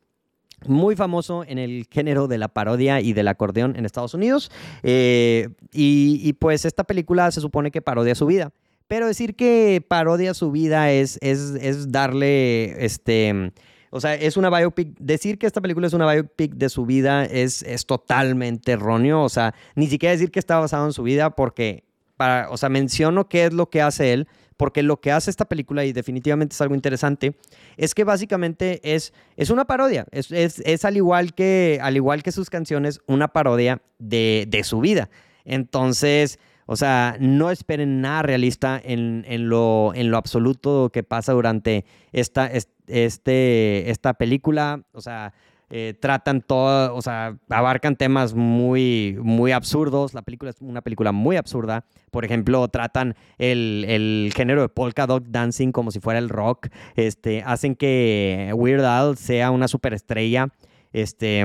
muy 0.67 0.95
famoso 0.95 1.43
en 1.47 1.57
el 1.57 1.87
género 1.89 2.27
de 2.27 2.37
la 2.37 2.47
parodia 2.47 3.01
y 3.01 3.13
del 3.13 3.27
acordeón 3.27 3.75
en 3.75 3.85
Estados 3.85 4.13
Unidos. 4.13 4.51
Eh, 4.83 5.49
y, 5.71 6.33
pues 6.33 6.65
esta 6.65 6.83
película 6.83 7.31
se 7.31 7.41
supone 7.41 7.71
que 7.71 7.81
parodia 7.81 8.15
su 8.15 8.25
vida. 8.25 8.51
Pero 8.87 9.07
decir 9.07 9.35
que 9.35 9.83
parodia 9.87 10.33
su 10.33 10.51
vida 10.51 10.91
es, 10.91 11.17
es, 11.21 11.55
es 11.59 11.91
darle 11.91 12.83
este 12.85 13.51
o 13.95 14.01
sea, 14.01 14.15
es 14.15 14.37
una 14.37 14.49
biopic. 14.49 14.97
Decir 14.97 15.37
que 15.37 15.45
esta 15.45 15.61
película 15.61 15.85
es 15.85 15.93
una 15.93 16.11
biopic 16.11 16.55
de 16.55 16.69
su 16.69 16.83
vida 16.87 17.25
es, 17.25 17.61
es 17.61 17.85
totalmente 17.85 18.71
erróneo. 18.71 19.21
O 19.21 19.29
sea, 19.29 19.53
ni 19.75 19.85
siquiera 19.85 20.13
decir 20.13 20.31
que 20.31 20.39
está 20.39 20.57
basado 20.57 20.87
en 20.87 20.93
su 20.93 21.03
vida 21.03 21.29
porque, 21.29 21.83
para, 22.17 22.49
o 22.49 22.57
sea, 22.57 22.69
menciono 22.69 23.29
qué 23.29 23.45
es 23.45 23.53
lo 23.53 23.69
que 23.69 23.83
hace 23.83 24.13
él, 24.13 24.27
porque 24.57 24.83
lo 24.83 24.99
que 24.99 25.11
hace 25.11 25.29
esta 25.29 25.45
película, 25.45 25.85
y 25.85 25.93
definitivamente 25.93 26.53
es 26.53 26.61
algo 26.61 26.75
interesante, 26.75 27.35
es 27.77 27.93
que 27.93 28.03
básicamente 28.03 28.81
es, 28.83 29.13
es 29.37 29.49
una 29.49 29.65
parodia. 29.65 30.05
Es, 30.11 30.31
es, 30.31 30.85
al, 30.85 30.97
igual 30.97 31.33
que, 31.33 31.79
al 31.81 31.95
igual 31.95 32.23
que 32.23 32.31
sus 32.31 32.49
canciones, 32.49 33.01
una 33.07 33.27
parodia 33.29 33.81
de, 33.99 34.45
de 34.47 34.63
su 34.63 34.79
vida. 34.79 35.09
Entonces... 35.45 36.39
O 36.65 36.77
sea, 36.77 37.17
no 37.19 37.51
esperen 37.51 37.99
nada 37.99 38.21
realista 38.21 38.81
en, 38.81 39.25
en, 39.27 39.49
lo, 39.49 39.91
en 39.93 40.11
lo 40.11 40.17
absoluto 40.17 40.91
que 40.93 41.03
pasa 41.03 41.33
durante 41.33 41.83
esta, 42.13 42.49
este, 42.87 43.89
esta 43.91 44.13
película. 44.13 44.85
O 44.93 45.01
sea, 45.01 45.33
eh, 45.75 45.95
tratan 45.99 46.41
todo, 46.41 46.95
o 46.95 47.01
sea, 47.01 47.35
abarcan 47.49 47.95
temas 47.95 48.35
muy, 48.35 49.17
muy 49.23 49.51
absurdos. 49.51 50.13
La 50.13 50.21
película 50.21 50.51
es 50.51 50.61
una 50.61 50.83
película 50.83 51.11
muy 51.11 51.35
absurda. 51.35 51.83
Por 52.11 52.25
ejemplo, 52.25 52.67
tratan 52.67 53.15
el, 53.39 53.83
el 53.87 54.31
género 54.35 54.61
de 54.61 54.69
polka 54.69 55.07
dot 55.07 55.23
dancing 55.29 55.71
como 55.71 55.89
si 55.89 55.99
fuera 55.99 56.19
el 56.19 56.29
rock. 56.29 56.67
Este, 56.95 57.41
hacen 57.43 57.75
que 57.75 58.51
Weird 58.53 58.85
Al 58.85 59.17
sea 59.17 59.49
una 59.49 59.67
superestrella. 59.67 60.49
Este 60.91 61.39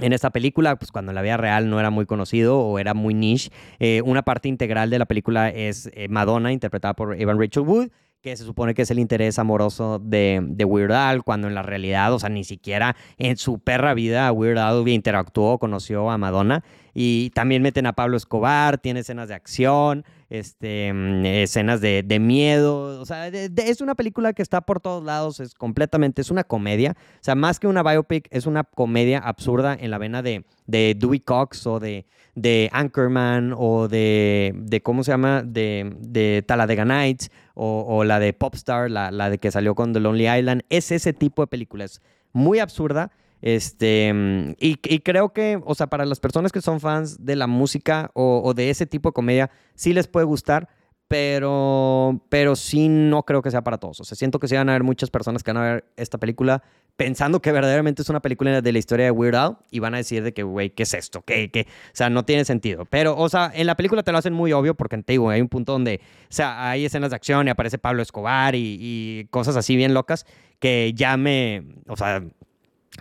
en 0.00 0.12
esta 0.12 0.30
película, 0.30 0.76
pues 0.76 0.90
cuando 0.90 1.12
la 1.12 1.22
vida 1.22 1.36
real 1.36 1.70
no 1.70 1.78
era 1.78 1.90
muy 1.90 2.04
conocido 2.04 2.58
o 2.58 2.78
era 2.78 2.94
muy 2.94 3.14
niche, 3.14 3.50
eh, 3.78 4.02
una 4.04 4.22
parte 4.22 4.48
integral 4.48 4.90
de 4.90 4.98
la 4.98 5.06
película 5.06 5.48
es 5.48 5.88
eh, 5.94 6.08
Madonna, 6.08 6.52
interpretada 6.52 6.94
por 6.94 7.18
Evan 7.18 7.40
Rachel 7.40 7.62
Wood, 7.62 7.90
que 8.26 8.36
se 8.36 8.44
supone 8.44 8.74
que 8.74 8.82
es 8.82 8.90
el 8.90 8.98
interés 8.98 9.38
amoroso 9.38 10.00
de, 10.00 10.40
de, 10.42 10.64
Weird 10.64 10.90
Al, 10.90 11.22
cuando 11.22 11.46
en 11.46 11.54
la 11.54 11.62
realidad, 11.62 12.12
o 12.12 12.18
sea, 12.18 12.28
ni 12.28 12.42
siquiera 12.42 12.96
en 13.18 13.36
su 13.36 13.60
perra 13.60 13.94
vida 13.94 14.32
Weird 14.32 14.58
Al 14.58 14.88
interactuó, 14.88 15.58
conoció 15.58 16.10
a 16.10 16.18
Madonna. 16.18 16.64
Y 16.98 17.28
también 17.34 17.60
meten 17.60 17.84
a 17.84 17.92
Pablo 17.92 18.16
Escobar, 18.16 18.78
tiene 18.78 19.00
escenas 19.00 19.28
de 19.28 19.34
acción, 19.34 20.06
este, 20.30 20.94
mm, 20.94 21.26
escenas 21.26 21.82
de, 21.82 22.02
de 22.02 22.18
miedo. 22.18 22.98
O 22.98 23.04
sea, 23.04 23.28
es 23.28 23.82
una 23.82 23.94
película 23.94 24.32
que 24.32 24.40
está 24.40 24.62
por 24.62 24.80
todos 24.80 25.04
lados, 25.04 25.38
es 25.40 25.52
completamente, 25.52 26.22
es 26.22 26.30
una 26.30 26.42
comedia. 26.42 26.96
O 26.96 27.18
sea, 27.20 27.34
más 27.34 27.60
que 27.60 27.66
una 27.66 27.82
biopic, 27.82 28.28
es 28.30 28.46
una 28.46 28.64
comedia 28.64 29.18
absurda 29.18 29.76
en 29.78 29.90
la 29.90 29.98
vena 29.98 30.22
de, 30.22 30.46
de 30.66 30.96
Dewey 30.98 31.20
Cox 31.20 31.66
o 31.66 31.80
de, 31.80 32.06
de 32.34 32.70
Anchorman 32.72 33.52
o 33.54 33.88
de, 33.88 34.54
de, 34.56 34.80
¿cómo 34.80 35.04
se 35.04 35.10
llama? 35.10 35.42
De, 35.42 35.94
de 36.00 36.44
Talladega 36.48 36.86
Nights 36.86 37.30
o, 37.52 37.84
o 37.86 38.04
la 38.04 38.18
de 38.20 38.32
Popstar, 38.32 38.90
la, 38.90 39.10
la 39.10 39.28
de 39.28 39.36
que 39.36 39.50
salió 39.50 39.74
con 39.74 39.92
The 39.92 40.00
Lonely 40.00 40.30
Island. 40.30 40.62
Es 40.70 40.90
ese 40.90 41.12
tipo 41.12 41.42
de 41.42 41.48
películas. 41.48 42.00
Muy 42.32 42.58
absurda 42.58 43.10
este, 43.42 44.54
y, 44.58 44.76
creo 44.76 45.32
que, 45.32 45.60
o 45.64 45.74
sea, 45.74 45.88
para 45.88 46.04
las 46.04 46.20
personas 46.20 46.52
que 46.52 46.60
son 46.60 46.80
fans 46.80 47.24
de 47.24 47.36
la 47.36 47.46
música 47.46 48.10
o, 48.14 48.54
de 48.54 48.70
ese 48.70 48.86
tipo 48.86 49.10
de 49.10 49.12
comedia, 49.12 49.50
sí 49.74 49.92
les 49.92 50.06
puede 50.06 50.26
gustar, 50.26 50.68
pero, 51.08 52.20
pero 52.28 52.56
sí 52.56 52.88
no 52.88 53.22
creo 53.22 53.42
que 53.42 53.50
sea 53.50 53.62
para 53.62 53.78
todos. 53.78 54.00
O 54.00 54.04
sea, 54.04 54.16
siento 54.16 54.40
que 54.40 54.48
sí 54.48 54.56
van 54.56 54.68
a 54.68 54.72
haber 54.72 54.82
muchas 54.82 55.10
personas 55.10 55.42
que 55.42 55.52
van 55.52 55.62
a 55.62 55.74
ver 55.74 55.84
esta 55.96 56.18
película 56.18 56.62
pensando 56.96 57.40
que 57.40 57.52
verdaderamente 57.52 58.02
es 58.02 58.08
una 58.08 58.20
película 58.20 58.60
de 58.62 58.72
la 58.72 58.78
historia 58.78 59.04
de 59.04 59.10
Weird 59.10 59.36
Al 59.36 59.58
y 59.70 59.80
van 59.80 59.94
a 59.94 59.98
decir 59.98 60.22
de 60.22 60.32
que, 60.32 60.42
güey, 60.42 60.70
¿qué 60.70 60.84
es 60.84 60.94
esto? 60.94 61.22
¿Qué, 61.22 61.50
qué? 61.50 61.66
O 61.68 61.90
sea, 61.92 62.10
no 62.10 62.24
tiene 62.24 62.44
sentido. 62.44 62.86
Pero, 62.86 63.16
o 63.16 63.28
sea, 63.28 63.52
en 63.54 63.66
la 63.66 63.76
película 63.76 64.02
te 64.02 64.10
lo 64.10 64.18
hacen 64.18 64.32
muy 64.32 64.52
obvio 64.52 64.74
porque, 64.74 64.96
te 64.98 65.12
digo, 65.12 65.28
hay 65.28 65.42
un 65.42 65.48
punto 65.48 65.72
donde, 65.72 66.00
o 66.22 66.26
sea, 66.32 66.70
hay 66.70 66.86
escenas 66.86 67.10
de 67.10 67.16
acción 67.16 67.46
y 67.46 67.50
aparece 67.50 67.78
Pablo 67.78 68.02
Escobar 68.02 68.54
y, 68.54 68.78
y 68.80 69.26
cosas 69.30 69.56
así 69.56 69.76
bien 69.76 69.92
locas 69.92 70.26
que 70.58 70.92
ya 70.94 71.16
me, 71.16 71.64
o 71.86 71.96
sea, 71.96 72.22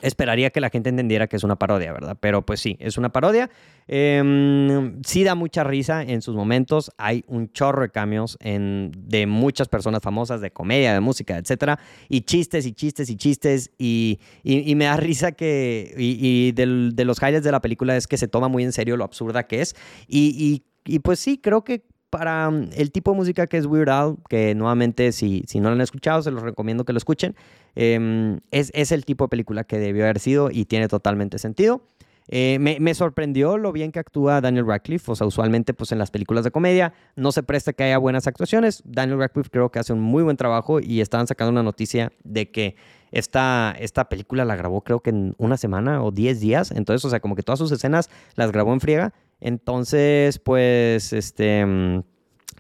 esperaría 0.01 0.49
que 0.49 0.59
la 0.61 0.69
gente 0.69 0.89
entendiera 0.89 1.27
que 1.27 1.35
es 1.35 1.43
una 1.43 1.57
parodia, 1.57 1.93
¿verdad? 1.93 2.17
Pero 2.19 2.45
pues 2.45 2.59
sí, 2.59 2.77
es 2.79 2.97
una 2.97 3.09
parodia. 3.09 3.49
Em, 3.87 5.01
sí 5.03 5.23
da 5.23 5.35
mucha 5.35 5.63
risa 5.63 6.03
en 6.03 6.21
sus 6.21 6.35
momentos. 6.35 6.91
Hay 6.97 7.23
un 7.27 7.51
chorro 7.51 7.81
de 7.81 7.89
cambios 7.89 8.37
de 8.41 9.25
muchas 9.27 9.67
personas 9.67 10.01
famosas, 10.01 10.41
de 10.41 10.51
comedia, 10.51 10.93
de 10.93 10.99
música, 10.99 11.37
etcétera. 11.37 11.79
Y 12.09 12.21
chistes 12.21 12.65
y 12.65 12.73
chistes 12.73 13.09
y 13.09 13.15
chistes. 13.15 13.71
Y, 13.77 14.19
y, 14.43 14.75
me 14.75 14.85
da 14.85 14.97
risa 14.97 15.31
que. 15.31 15.93
Y, 15.97 16.51
de 16.53 17.05
los 17.05 17.21
highlights 17.21 17.43
de 17.43 17.51
la 17.51 17.61
película 17.61 17.95
es 17.95 18.07
que 18.07 18.17
se 18.17 18.27
toma 18.27 18.47
muy 18.47 18.63
en 18.63 18.71
serio 18.71 18.97
lo 18.97 19.03
absurda 19.03 19.47
que 19.47 19.61
es. 19.61 19.75
Y, 20.07 20.63
y 20.85 20.99
pues 20.99 21.19
sí, 21.19 21.39
creo 21.39 21.63
que 21.63 21.83
para 22.09 22.49
mm, 22.49 22.69
el 22.75 22.91
tipo 22.91 23.11
de 23.11 23.17
música 23.17 23.47
que 23.47 23.57
es 23.57 23.65
Weird 23.65 23.89
Al, 23.89 24.17
que 24.29 24.55
nuevamente 24.55 25.11
si, 25.11 25.43
si 25.47 25.59
no 25.59 25.69
lo 25.69 25.75
han 25.75 25.81
escuchado, 25.81 26.21
se 26.21 26.31
los 26.31 26.43
recomiendo 26.43 26.85
que 26.85 26.93
lo 26.93 26.97
escuchen, 26.97 27.35
em, 27.75 28.39
es, 28.51 28.71
es, 28.73 28.91
el 28.91 29.05
tipo 29.05 29.25
de 29.25 29.29
película 29.29 29.63
que 29.63 29.79
debió 29.79 30.03
haber 30.03 30.19
sido 30.19 30.49
y 30.51 30.65
tiene 30.65 30.87
totalmente 30.87 31.39
sentido. 31.39 31.81
Eh, 32.27 32.57
me, 32.59 32.79
me, 32.79 32.95
sorprendió 32.95 33.57
lo 33.57 33.71
bien 33.71 33.91
que 33.91 33.99
actúa 33.99 34.41
Daniel 34.41 34.65
Radcliffe, 34.65 35.11
o 35.11 35.15
sea, 35.15 35.27
usualmente 35.27 35.75
pues 35.75 35.91
en 35.91 35.99
las 35.99 36.09
películas 36.09 36.43
de 36.43 36.49
comedia 36.49 36.91
no 37.15 37.31
se 37.31 37.43
presta 37.43 37.73
que 37.73 37.83
haya 37.83 37.99
buenas 37.99 38.25
actuaciones. 38.25 38.81
Daniel 38.83 39.19
Radcliffe 39.19 39.49
creo 39.51 39.69
que 39.69 39.77
hace 39.77 39.93
un 39.93 40.01
muy 40.01 40.23
buen 40.23 40.35
trabajo 40.35 40.79
y 40.79 41.01
estaban 41.01 41.27
sacando 41.27 41.51
una 41.51 41.61
noticia 41.61 42.11
de 42.23 42.49
que 42.49 42.75
esta, 43.11 43.75
esta 43.79 44.09
película 44.09 44.43
la 44.43 44.55
grabó 44.55 44.81
creo 44.81 45.01
que 45.01 45.11
en 45.11 45.35
una 45.37 45.57
semana 45.57 46.03
o 46.03 46.11
10 46.11 46.39
días, 46.39 46.71
entonces, 46.71 47.05
o 47.05 47.09
sea, 47.09 47.19
como 47.19 47.35
que 47.35 47.43
todas 47.43 47.59
sus 47.59 47.71
escenas 47.71 48.09
las 48.35 48.51
grabó 48.51 48.73
en 48.73 48.79
friega 48.79 49.13
entonces, 49.39 50.39
pues, 50.39 51.13
este, 51.13 51.65
mm, 51.65 52.03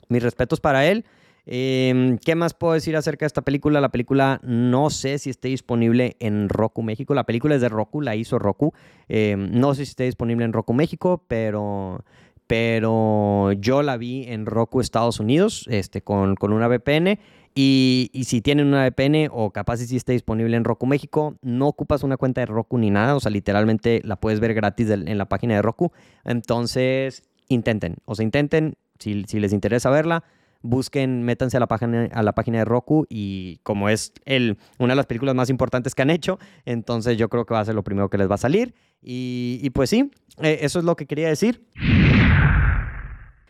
mis 0.09 0.23
respetos 0.23 0.59
para 0.59 0.85
él. 0.85 1.05
Em, 1.47 2.17
¿Qué 2.17 2.33
más 2.33 2.55
puedo 2.55 2.73
decir 2.73 2.95
acerca 2.95 3.25
de 3.25 3.27
esta 3.27 3.43
película? 3.43 3.79
La 3.79 3.89
película 3.89 4.39
no 4.43 4.89
sé 4.89 5.19
si 5.19 5.29
esté 5.29 5.49
disponible 5.49 6.15
en 6.19 6.49
Roku 6.49 6.81
México. 6.81 7.13
La 7.13 7.25
película 7.25 7.55
es 7.55 7.61
de 7.61 7.69
Roku, 7.69 8.01
la 8.01 8.15
hizo 8.15 8.39
Roku. 8.39 8.73
Em, 9.07 9.51
no 9.51 9.75
sé 9.75 9.85
si 9.85 9.91
esté 9.91 10.05
disponible 10.05 10.45
en 10.45 10.53
Roku 10.53 10.73
México, 10.73 11.23
pero, 11.27 12.03
pero 12.47 13.51
yo 13.53 13.83
la 13.83 13.97
vi 13.97 14.25
en 14.27 14.45
Roku 14.47 14.81
Estados 14.81 15.19
Unidos 15.19 15.65
este, 15.69 16.01
con, 16.01 16.35
con 16.35 16.51
una 16.51 16.67
VPN. 16.67 17.19
Y, 17.57 18.11
si 18.25 18.41
tienen 18.41 18.67
una 18.67 18.85
VPN 18.85 19.29
o 19.31 19.51
capaz 19.51 19.77
si 19.77 19.95
esté 19.95 20.11
disponible 20.11 20.57
en 20.57 20.65
Roku 20.65 20.85
México, 20.85 21.37
no 21.41 21.67
ocupas 21.67 22.03
una 22.03 22.17
cuenta 22.17 22.41
de 22.41 22.47
Roku 22.47 22.77
ni 22.77 22.91
nada, 22.91 23.15
o 23.15 23.21
sea, 23.21 23.31
literalmente 23.31 24.01
la 24.03 24.17
puedes 24.17 24.41
ver 24.41 24.53
gratis 24.53 24.89
en 24.89 25.17
la 25.17 25.29
página 25.29 25.55
de 25.55 25.61
Roku. 25.61 25.93
Entonces, 26.25 27.23
intenten, 27.47 27.95
o 28.03 28.13
sea, 28.13 28.23
intenten, 28.25 28.75
si, 28.99 29.23
les 29.23 29.53
interesa 29.53 29.89
verla, 29.89 30.25
busquen, 30.63 31.23
métanse 31.23 31.55
a 31.55 31.61
la 31.61 31.67
página, 31.67 32.09
a 32.11 32.23
la 32.23 32.33
página 32.33 32.57
de 32.57 32.65
Roku 32.65 33.05
y 33.09 33.59
como 33.63 33.87
es 33.87 34.11
el, 34.25 34.57
una 34.77 34.91
de 34.91 34.97
las 34.97 35.05
películas 35.05 35.33
más 35.33 35.49
importantes 35.49 35.95
que 35.95 36.01
han 36.01 36.09
hecho, 36.09 36.39
entonces 36.65 37.17
yo 37.17 37.29
creo 37.29 37.45
que 37.45 37.53
va 37.53 37.61
a 37.61 37.65
ser 37.65 37.75
lo 37.75 37.83
primero 37.83 38.09
que 38.09 38.17
les 38.17 38.29
va 38.29 38.35
a 38.35 38.39
salir. 38.39 38.73
Y, 39.07 39.69
pues 39.69 39.91
sí, 39.91 40.11
eh, 40.41 40.59
eso 40.61 40.79
es 40.79 40.85
lo 40.85 40.95
que 40.95 41.05
quería 41.05 41.29
decir. 41.29 41.63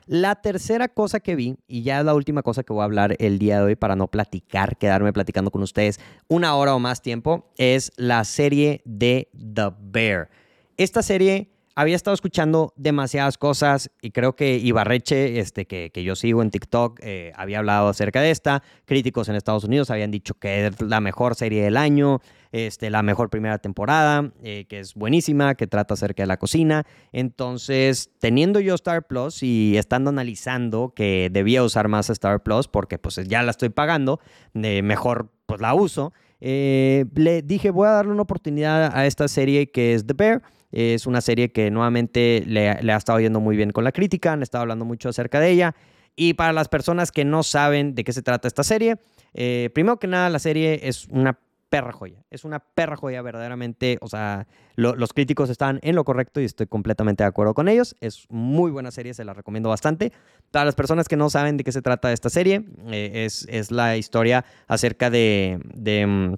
La 0.07 0.35
tercera 0.35 0.87
cosa 0.87 1.19
que 1.19 1.35
vi, 1.35 1.57
y 1.67 1.81
ya 1.81 1.99
es 1.99 2.05
la 2.05 2.13
última 2.13 2.43
cosa 2.43 2.63
que 2.63 2.73
voy 2.73 2.81
a 2.81 2.85
hablar 2.85 3.15
el 3.17 3.39
día 3.39 3.57
de 3.57 3.63
hoy 3.63 3.75
para 3.75 3.95
no 3.95 4.07
platicar, 4.07 4.77
quedarme 4.77 5.11
platicando 5.11 5.49
con 5.49 5.63
ustedes 5.63 5.99
una 6.27 6.55
hora 6.55 6.75
o 6.75 6.79
más 6.79 7.01
tiempo, 7.01 7.51
es 7.57 7.91
la 7.97 8.23
serie 8.23 8.81
de 8.85 9.29
The 9.33 9.71
Bear. 9.79 10.29
Esta 10.77 11.01
serie 11.01 11.49
había 11.75 11.95
estado 11.95 12.13
escuchando 12.13 12.71
demasiadas 12.77 13.37
cosas 13.37 13.89
y 13.99 14.11
creo 14.11 14.35
que 14.35 14.57
Ibarreche, 14.57 15.39
este, 15.39 15.65
que, 15.65 15.89
que 15.91 16.03
yo 16.03 16.15
sigo 16.15 16.41
en 16.41 16.51
TikTok, 16.51 16.99
eh, 17.01 17.33
había 17.35 17.59
hablado 17.59 17.89
acerca 17.89 18.21
de 18.21 18.31
esta. 18.31 18.63
Críticos 18.85 19.27
en 19.27 19.35
Estados 19.35 19.63
Unidos 19.63 19.89
habían 19.89 20.11
dicho 20.11 20.35
que 20.35 20.67
es 20.67 20.81
la 20.81 21.01
mejor 21.01 21.35
serie 21.35 21.63
del 21.63 21.77
año, 21.77 22.21
este, 22.55 22.89
la 22.89 23.03
mejor 23.03 23.29
primera 23.29 23.57
temporada, 23.57 24.31
eh, 24.41 24.63
que 24.69 24.79
es 24.79 24.93
buenísima, 24.93 25.55
que 25.55 25.67
trata 25.67 25.95
acerca 25.95 26.23
de 26.23 26.27
la 26.27 26.37
cocina. 26.37 26.85
Entonces, 27.11 28.11
teniendo 28.19 28.61
yo 28.61 28.75
Star 28.75 29.05
Plus 29.07 29.43
y 29.43 29.75
estando 29.77 30.09
analizando 30.09 30.93
que 30.95 31.29
debía 31.29 31.63
usar 31.63 31.89
más 31.89 32.09
Star 32.09 32.43
Plus 32.43 32.69
porque 32.69 32.97
pues 32.97 33.15
ya 33.27 33.43
la 33.43 33.51
estoy 33.51 33.67
pagando, 33.67 34.21
eh, 34.53 34.81
mejor 34.83 35.33
pues 35.45 35.59
la 35.59 35.73
uso. 35.73 36.13
le 36.39 37.41
dije, 37.43 37.71
voy 37.71 37.87
a 37.87 37.91
darle 37.91 38.13
una 38.13 38.21
oportunidad 38.21 38.95
a 38.95 39.05
esta 39.05 39.27
serie 39.27 39.69
que 39.69 39.93
es 39.93 40.07
The 40.07 40.13
Bear. 40.13 40.41
Es 40.71 41.07
una 41.07 41.19
serie 41.19 41.51
que 41.51 41.69
nuevamente 41.71 42.41
le, 42.47 42.69
ha 42.69 42.95
estado 42.95 43.19
yendo 43.19 43.41
muy 43.41 43.57
bien 43.57 43.71
con 43.71 43.83
la 43.83 43.91
crítica, 43.91 44.31
han 44.31 44.43
estado 44.43 44.61
hablando 44.61 44.85
mucho 44.85 45.09
acerca 45.09 45.41
de 45.41 45.51
ella. 45.51 45.75
Y 46.15 46.35
para 46.35 46.53
las 46.53 46.69
personas 46.69 47.11
que 47.11 47.25
no 47.25 47.43
saben 47.43 47.95
de 47.95 48.05
qué 48.05 48.13
se 48.13 48.21
trata 48.21 48.47
esta 48.47 48.63
serie, 48.63 48.95
eh, 49.33 49.69
primero 49.73 49.99
que 49.99 50.07
nada, 50.07 50.29
la 50.29 50.39
serie 50.39 50.79
es 50.83 51.07
una 51.09 51.37
perra 51.69 51.91
joya. 51.91 52.23
Es 52.29 52.45
una 52.45 52.59
perra 52.59 52.95
joya 52.95 53.21
verdaderamente. 53.21 53.97
O 54.01 54.07
sea, 54.07 54.47
los 54.75 55.13
críticos 55.13 55.49
están 55.49 55.79
en 55.83 55.95
lo 55.95 56.03
correcto 56.03 56.39
y 56.41 56.45
estoy 56.45 56.67
completamente 56.67 57.23
de 57.23 57.27
acuerdo 57.27 57.53
con 57.53 57.67
ellos. 57.67 57.95
Es 58.01 58.25
muy 58.29 58.71
buena 58.71 58.91
serie, 58.91 59.13
se 59.13 59.25
la 59.25 59.33
recomiendo 59.33 59.69
bastante. 59.69 60.11
Para 60.51 60.65
las 60.65 60.75
personas 60.75 61.07
que 61.07 61.17
no 61.17 61.29
saben 61.29 61.57
de 61.57 61.63
qué 61.63 61.71
se 61.71 61.81
trata 61.81 62.11
esta 62.11 62.29
serie, 62.29 62.65
eh, 62.87 63.25
es, 63.25 63.45
es, 63.49 63.71
la 63.71 63.97
historia 63.97 64.45
acerca 64.67 65.09
de, 65.09 65.59
de, 65.73 66.05
mm, 66.05 66.35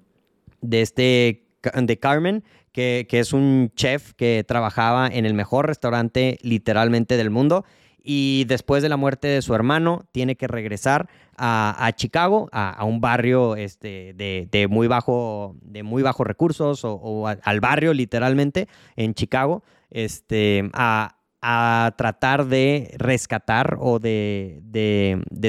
de 0.61 0.81
este 0.81 1.47
de 1.73 1.99
Carmen, 1.99 2.43
que, 2.71 3.07
es 3.09 3.33
un 3.33 3.71
chef 3.75 4.13
que 4.13 4.43
trabajaba 4.47 5.07
en 5.07 5.25
el 5.25 5.33
mejor 5.33 5.67
restaurante 5.67 6.37
literalmente 6.41 7.17
del 7.17 7.29
mundo 7.31 7.65
y 8.09 8.45
después 8.45 8.81
de 8.81 8.87
la 8.87 8.95
muerte 8.95 9.27
de 9.27 9.41
su 9.41 9.53
hermano 9.53 10.05
tiene 10.13 10.37
que 10.37 10.47
regresar 10.47 11.09
a, 11.35 11.91
Chicago, 11.93 12.47
a, 12.53 12.85
un 12.85 13.01
barrio 13.01 13.57
este, 13.57 14.13
de, 14.13 14.67
muy 14.69 14.87
bajo, 14.87 15.57
de 15.61 15.83
muy 15.83 16.03
bajos 16.03 16.25
recursos 16.25 16.85
o, 16.85 17.27
al 17.27 17.59
barrio 17.59 17.93
literalmente 17.93 18.69
en 18.95 19.13
Chicago, 19.13 19.61
este, 19.91 20.69
a, 20.71 21.15
tratar 21.97 22.45
de 22.45 22.95
rescatar 22.97 23.75
o 23.77 23.99
de, 23.99 24.61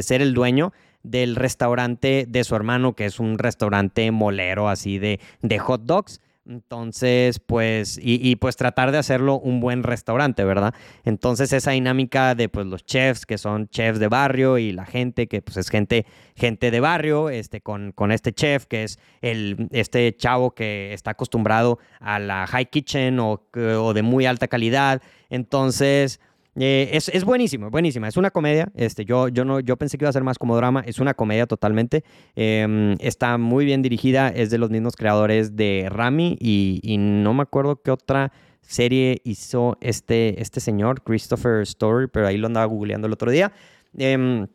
ser 0.02 0.20
el 0.20 0.34
dueño 0.34 0.72
del 1.04 1.36
restaurante 1.36 2.26
de 2.28 2.42
su 2.42 2.56
hermano, 2.56 2.94
que 2.94 3.04
es 3.04 3.20
un 3.20 3.38
restaurante 3.38 4.11
molero 4.11 4.68
así 4.68 4.98
de 4.98 5.20
hot 5.61 5.82
dogs 5.82 6.20
Entonces, 6.49 7.40
pues, 7.40 8.01
y, 8.03 8.36
pues 8.36 8.57
tratar 8.57 8.90
de 8.90 8.96
hacerlo 8.96 9.38
un 9.38 9.61
buen 9.61 9.82
restaurante, 9.82 10.44
¿verdad? 10.44 10.74
Entonces, 11.05 11.53
esa 11.53 11.72
dinámica 11.72 12.34
de 12.34 12.49
pues 12.49 12.64
los 12.66 12.86
chefs, 12.86 13.26
que 13.26 13.36
son 13.36 13.68
chefs 13.68 13.99
de 13.99 14.09
barrio, 14.09 14.57
y 14.57 14.72
la 14.72 14.86
gente, 14.86 15.26
que 15.26 15.42
pues 15.42 15.59
es 15.59 15.68
gente, 15.68 16.07
gente 16.34 16.70
de 16.70 16.80
barrio, 16.80 17.28
este, 17.28 17.61
con, 17.61 17.92
con 17.92 18.12
este 18.12 18.32
chef, 18.32 18.64
que 18.64 18.84
es 18.84 18.99
el, 19.20 19.68
este 19.72 20.16
chavo 20.16 20.53
que 20.53 20.94
está 20.94 21.11
acostumbrado 21.11 21.78
a 22.01 22.18
la 22.18 22.46
high 22.46 22.70
kitchen 22.70 23.20
o, 23.20 23.42
o 23.55 23.92
de 23.92 24.03
muy 24.03 24.24
alta 24.24 24.49
calidad. 24.49 25.03
Entonces, 25.28 26.18
eh, 26.59 26.90
es, 26.92 27.09
es, 27.09 27.24
buenísimo, 27.24 27.70
buenísima. 27.70 28.09
Es 28.09 28.16
una 28.16 28.30
comedia. 28.30 28.70
Este, 28.74 29.04
yo, 29.04 29.28
yo, 29.28 29.44
no, 29.44 29.61
yo 29.61 29.76
pensé 29.76 29.96
que 29.96 30.04
iba 30.04 30.11
a 30.11 30.12
ser 30.12 30.24
más 30.24 30.38
como 30.38 30.56
drama. 30.56 30.82
Es 30.86 30.98
una 30.98 31.14
comedia 31.14 31.46
totalmente. 31.46 32.04
Em, 32.34 32.96
está 33.00 33.38
muy 33.38 33.64
bien 33.64 33.82
dirigida. 33.82 34.28
Es 34.28 34.50
de 34.50 34.59
los 34.59 34.70
mismos 34.70 34.96
creadores 34.96 35.56
de 35.56 35.86
Rami 35.90 36.36
y, 36.40 36.96
no 36.98 37.32
me 37.34 37.42
acuerdo 37.42 37.80
qué 37.82 37.90
otra 37.90 38.32
serie 38.61 39.20
hizo 39.24 39.78
este, 39.80 40.42
este 40.42 40.61
señor, 40.61 41.02
Christopher 41.02 41.62
Story, 41.62 42.09
pero 42.09 42.26
ahí 42.26 42.36
lo 42.36 42.48
andaba 42.48 42.66
googleando 42.66 43.06
el 43.06 43.12
otro 43.12 43.30
día. 43.30 43.52
Em, 43.96 44.46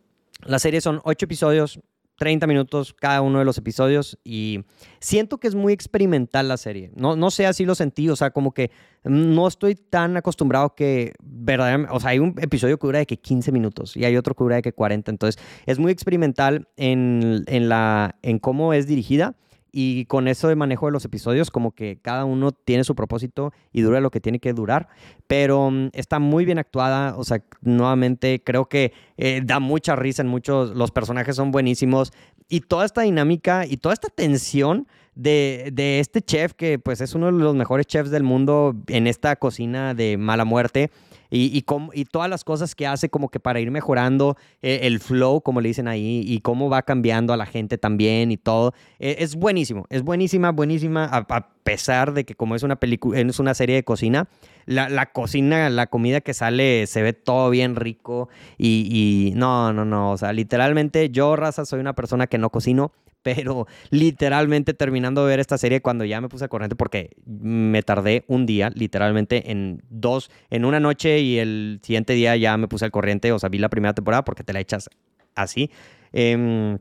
la 0.45 0.59
serie 0.59 0.81
son 0.81 0.99
ocho 1.03 1.25
episodios. 1.25 1.79
30 2.23 2.47
minutos 2.47 2.93
cada 2.93 3.21
uno 3.21 3.39
de 3.39 3.43
los 3.43 3.57
episodios 3.57 4.17
y 4.23 4.63
siento 5.01 5.39
que 5.39 5.49
es 5.49 5.55
muy 5.55 5.73
experimental 5.73 6.47
la 6.47 6.55
serie. 6.55 6.89
No, 6.95 7.17
no 7.17 7.31
sé, 7.31 7.45
así 7.45 7.65
lo 7.65 7.75
sentí, 7.75 8.07
o 8.07 8.15
sea, 8.15 8.31
como 8.31 8.53
que 8.53 8.71
no 9.03 9.45
estoy 9.45 9.75
tan 9.75 10.15
acostumbrado 10.15 10.73
que 10.73 11.15
verdaderamente, 11.21 11.93
o 11.93 11.99
sea, 11.99 12.11
hay 12.11 12.19
un 12.19 12.33
episodio 12.39 12.79
que 12.79 12.87
dura 12.87 12.99
de 12.99 13.05
que 13.07 13.17
15 13.17 13.51
minutos 13.51 13.97
y 13.97 14.05
hay 14.05 14.15
otro 14.15 14.35
que 14.35 14.43
dura 14.45 14.55
de 14.55 14.61
que 14.61 14.71
40, 14.71 15.11
entonces 15.11 15.43
es 15.65 15.79
muy 15.79 15.91
experimental 15.91 16.69
en, 16.77 17.43
en, 17.47 17.67
la, 17.67 18.15
en 18.21 18.39
cómo 18.39 18.71
es 18.71 18.87
dirigida 18.87 19.35
y 19.75 20.05
con 20.05 20.27
eso 20.27 20.47
de 20.47 20.55
manejo 20.55 20.85
de 20.85 20.91
los 20.91 21.03
episodios, 21.03 21.49
como 21.49 21.71
que 21.71 21.97
cada 21.99 22.25
uno 22.25 22.51
tiene 22.51 22.83
su 22.83 22.93
propósito 22.93 23.51
y 23.71 23.81
dura 23.81 23.99
lo 24.01 24.11
que 24.11 24.21
tiene 24.21 24.39
que 24.39 24.53
durar, 24.53 24.87
pero 25.25 25.71
mm, 25.71 25.89
está 25.93 26.19
muy 26.19 26.45
bien 26.45 26.59
actuada, 26.59 27.17
o 27.17 27.23
sea, 27.23 27.43
nuevamente 27.61 28.43
creo 28.45 28.69
que 28.69 28.93
eh, 29.17 29.41
da 29.43 29.59
mucha 29.59 29.95
risa 29.95 30.21
en 30.21 30.27
muchos, 30.27 30.75
los 30.75 30.91
personajes 30.91 31.35
son 31.35 31.51
buenísimos 31.51 32.13
y 32.47 32.61
toda 32.61 32.85
esta 32.85 33.01
dinámica 33.01 33.65
y 33.65 33.77
toda 33.77 33.93
esta 33.93 34.09
tensión 34.09 34.87
de, 35.15 35.71
de 35.73 35.99
este 35.99 36.21
chef 36.21 36.53
que 36.53 36.77
pues 36.77 37.01
es 37.01 37.15
uno 37.15 37.25
de 37.25 37.31
los 37.31 37.55
mejores 37.55 37.87
chefs 37.87 38.11
del 38.11 38.23
mundo 38.23 38.75
en 38.87 39.07
esta 39.07 39.35
cocina 39.37 39.95
de 39.95 40.17
mala 40.17 40.45
muerte 40.45 40.91
y, 41.35 41.65
y, 41.93 42.05
todas 42.05 42.29
las 42.29 42.43
cosas 42.43 42.75
que 42.75 42.85
hace 42.85 43.09
como 43.09 43.29
que 43.29 43.39
para 43.39 43.59
ir 43.59 43.71
mejorando 43.71 44.37
eh, 44.61 44.81
el 44.83 44.99
flow, 44.99 45.41
como 45.41 45.61
le 45.61 45.69
dicen 45.69 45.87
ahí, 45.87 46.23
y 46.23 46.41
cómo 46.41 46.69
va 46.69 46.83
cambiando 46.83 47.33
a 47.33 47.37
la 47.37 47.47
gente 47.47 47.79
también 47.79 48.31
y 48.31 48.37
todo. 48.37 48.73
Eh, 48.99 49.15
es 49.17 49.35
buenísimo, 49.35 49.87
es 49.89 50.03
buenísima, 50.03 50.51
buenísima, 50.51 51.05
a, 51.05 51.49
pesar 51.63 52.13
de 52.13 52.25
que 52.25 52.35
como 52.35 52.55
es 52.55 52.63
una 52.63 52.75
película, 52.75 53.19
es 53.19 53.39
una 53.39 53.53
serie 53.53 53.75
de 53.75 53.83
cocina, 53.83 54.27
la, 54.65 54.89
la, 54.89 55.07
cocina, 55.07 55.69
la 55.69 55.87
comida 55.87 56.21
que 56.21 56.33
sale 56.33 56.85
se 56.87 57.01
ve 57.01 57.13
todo 57.13 57.49
bien 57.49 57.77
rico 57.77 58.27
y, 58.57 58.89
y 58.91 59.33
no, 59.35 59.71
no, 59.71 59.85
no, 59.85 60.11
o 60.11 60.17
sea, 60.17 60.33
literalmente 60.33 61.09
yo, 61.09 61.35
raza, 61.35 61.65
soy 61.65 61.79
una 61.79 61.93
persona 61.93 62.27
que 62.27 62.37
no 62.37 62.49
cocino, 62.49 62.91
pero 63.23 63.67
literalmente 63.89 64.73
terminando 64.73 65.25
de 65.25 65.29
ver 65.29 65.39
esta 65.39 65.57
serie 65.57 65.81
cuando 65.81 66.05
ya 66.05 66.21
me 66.21 66.29
puse 66.29 66.45
a 66.45 66.47
corriente 66.49 66.75
porque 66.75 67.11
me 67.25 67.81
tardé 67.81 68.25
un 68.27 68.45
día, 68.45 68.69
literalmente 68.75 69.51
en 69.51 69.81
dos, 69.89 70.29
en 70.49 70.65
una 70.65 70.79
noche 70.79 71.21
y 71.21 71.39
el 71.39 71.79
siguiente 71.81 72.13
día 72.13 72.35
ya 72.35 72.55
me 72.57 72.67
puse 72.67 72.85
al 72.85 72.91
corriente, 72.91 73.31
o 73.31 73.39
sea, 73.39 73.49
vi 73.49 73.57
la 73.57 73.69
primera 73.69 73.93
temporada 73.93 74.23
porque 74.23 74.43
te 74.43 74.53
la 74.53 74.59
echas 74.59 74.89
así. 75.35 75.71
Em, 76.11 76.77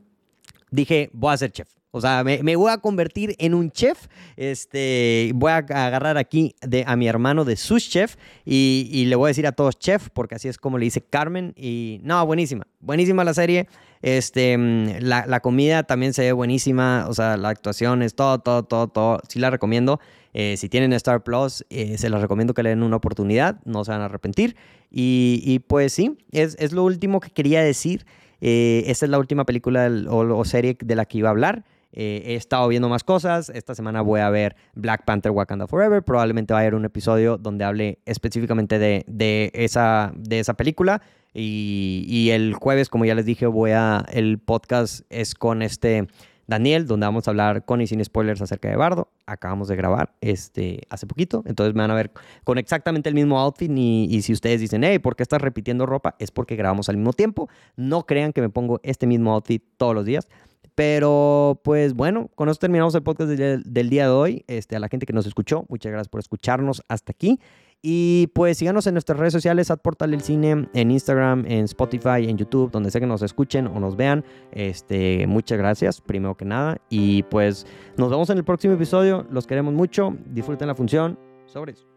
dije, 0.69 1.09
voy 1.13 1.33
a 1.33 1.37
ser 1.37 1.51
chef. 1.51 1.69
O 1.95 2.01
sea, 2.01 2.23
me, 2.23 2.55
voy 2.55 2.71
a 2.71 2.79
convertir 2.79 3.35
en 3.37 3.53
un 3.53 3.69
chef. 3.69 4.07
Este, 4.35 5.31
voy 5.35 5.51
a 5.51 5.57
agarrar 5.57 6.17
aquí 6.17 6.55
a 6.87 6.95
mi 6.95 7.07
hermano 7.07 7.45
de 7.45 7.55
sus 7.55 7.87
chef 7.87 8.15
y, 8.43 9.05
le 9.05 9.15
voy 9.15 9.27
a 9.27 9.29
decir 9.29 9.45
a 9.45 9.51
todos 9.51 9.77
chef, 9.77 10.09
porque 10.09 10.33
así 10.33 10.47
es 10.47 10.57
como 10.57 10.79
le 10.79 10.85
dice 10.85 11.01
Carmen. 11.01 11.53
Y 11.55 11.99
no, 12.03 12.25
buenísima, 12.25 12.65
buenísima 12.79 13.23
la 13.23 13.35
serie. 13.35 13.67
Este, 14.01 14.57
mm, 14.57 15.01
la, 15.01 15.39
comida 15.41 15.83
también 15.83 16.13
se 16.13 16.23
ve 16.23 16.31
buenísima, 16.31 17.05
o 17.07 17.13
sea, 17.13 17.37
la 17.37 17.49
actuación 17.49 18.01
es 18.01 18.15
todo, 18.15 18.39
todo, 18.39 18.63
todo, 18.63 18.87
todo. 18.87 19.19
Sí 19.29 19.37
la 19.37 19.51
recomiendo. 19.51 19.99
Eh, 20.33 20.57
si 20.57 20.69
tienen 20.69 20.93
Star 20.93 21.23
Plus, 21.23 21.63
eh, 21.69 21.99
se 21.99 22.09
las 22.09 22.23
recomiendo 22.23 22.55
que 22.55 22.63
le 22.63 22.69
den 22.69 22.81
una 22.81 22.95
oportunidad, 22.95 23.61
no 23.65 23.85
se 23.85 23.91
van 23.91 24.01
a 24.01 24.05
arrepentir. 24.05 24.55
Y, 24.89 25.59
pues 25.67 25.93
sí, 25.93 26.17
es, 26.31 26.71
lo 26.71 26.83
último 26.83 27.19
que 27.19 27.29
quería 27.29 27.61
decir. 27.61 28.07
Eh, 28.41 28.83
esta 28.87 29.05
es 29.05 29.11
la 29.11 29.19
última 29.19 29.45
película 29.45 29.89
o, 30.09 30.43
serie 30.43 30.75
de 30.83 30.95
la 30.95 31.05
que 31.05 31.19
iba 31.19 31.29
a 31.29 31.31
hablar. 31.31 31.63
He 31.93 32.35
estado 32.35 32.67
viendo 32.67 32.89
más 32.89 33.03
cosas. 33.03 33.49
Esta 33.49 33.75
semana 33.75 34.01
voy 34.01 34.19
a 34.19 34.29
ver 34.29 34.55
Black 34.73 35.05
Panther 35.05 35.31
Wakanda 35.31 35.67
Forever. 35.67 36.03
Probablemente 36.03 36.53
va 36.53 36.59
a 36.59 36.61
haber 36.61 36.75
un 36.75 36.85
episodio 36.85 37.37
donde 37.37 37.63
hable 37.63 37.99
específicamente 38.05 38.79
de, 38.79 39.05
de, 39.07 39.51
esa, 39.53 40.11
de 40.15 40.39
esa 40.39 40.55
película. 40.55 41.01
Y, 41.33 42.29
el 42.31 42.53
jueves, 42.53 42.89
como 42.89 43.05
ya 43.05 43.15
les 43.15 43.25
dije, 43.25 43.47
voy 43.47 43.71
a. 43.71 44.05
El 44.11 44.39
podcast 44.39 45.01
es 45.09 45.35
con 45.35 45.61
este. 45.61 46.07
Daniel, 46.45 46.87
donde 46.87 47.05
vamos 47.05 47.25
a 47.25 47.31
hablar 47.31 47.63
con 47.63 47.79
y 47.79 47.87
sin 47.87 48.03
spoilers 48.03 48.41
acerca 48.41 48.69
de 48.69 48.75
Bardo. 48.75 49.07
Acabamos 49.25 49.69
de 49.69 49.77
grabar 49.77 50.13
este, 50.19 50.81
hace 50.89 51.07
poquito, 51.07 51.41
entonces 51.45 51.73
me 51.73 51.79
van 51.79 51.91
a 51.91 51.95
ver 51.95 52.11
con 52.43 52.57
exactamente 52.57 53.07
el 53.07 53.15
mismo 53.15 53.39
outfit 53.39 53.71
y, 53.73 54.07
y, 54.11 54.21
si 54.23 54.33
ustedes 54.33 54.59
dicen, 54.59 54.83
hey, 54.83 54.99
¿por 54.99 55.15
qué 55.15 55.23
estás 55.23 55.41
repitiendo 55.41 55.85
ropa? 55.85 56.15
Es 56.19 56.31
porque 56.31 56.57
grabamos 56.57 56.89
al 56.89 56.97
mismo 56.97 57.13
tiempo. 57.13 57.47
No 57.77 58.05
crean 58.05 58.33
que 58.33 58.41
me 58.41 58.49
pongo 58.49 58.81
este 58.83 59.07
mismo 59.07 59.31
outfit 59.31 59.63
todos 59.77 59.95
los 59.95 60.03
días. 60.03 60.27
Pero 60.75 61.61
pues 61.63 61.93
bueno, 61.93 62.29
con 62.35 62.49
eso 62.49 62.59
terminamos 62.59 62.95
el 62.95 63.03
podcast 63.03 63.29
del, 63.29 63.63
del 63.63 63.89
día 63.89 64.05
de 64.05 64.11
hoy. 64.11 64.45
Este, 64.47 64.75
a 64.75 64.79
la 64.79 64.87
gente 64.87 65.05
que 65.05 65.13
nos 65.13 65.27
escuchó, 65.27 65.65
muchas 65.69 65.91
gracias 65.91 66.09
por 66.09 66.19
escucharnos 66.19 66.81
hasta 66.87 67.11
aquí. 67.11 67.39
Y 67.85 68.27
pues 68.27 68.57
síganos 68.57 68.87
en 68.87 68.93
nuestras 68.93 69.19
redes 69.19 69.33
sociales, 69.33 69.69
at 69.69 69.79
Portal 69.79 70.13
el 70.13 70.21
Cine, 70.21 70.69
en 70.73 70.89
Instagram, 70.89 71.43
en 71.45 71.65
Spotify, 71.65 72.29
en 72.29 72.37
YouTube, 72.37 72.71
donde 72.71 72.89
sea 72.89 73.01
que 73.01 73.07
nos 73.07 73.21
escuchen 73.21 73.67
o 73.67 73.77
nos 73.81 73.97
vean. 73.97 74.23
Este, 74.53 75.27
muchas 75.27 75.57
gracias, 75.57 75.99
primero 75.99 76.37
que 76.37 76.45
nada. 76.45 76.77
Y 76.89 77.23
pues 77.23 77.67
nos 77.97 78.09
vemos 78.09 78.29
en 78.29 78.37
el 78.37 78.45
próximo 78.45 78.73
episodio. 78.75 79.27
Los 79.29 79.45
queremos 79.45 79.73
mucho. 79.73 80.15
Disfruten 80.27 80.69
la 80.69 80.75
función. 80.75 81.19
Sobres. 81.45 81.92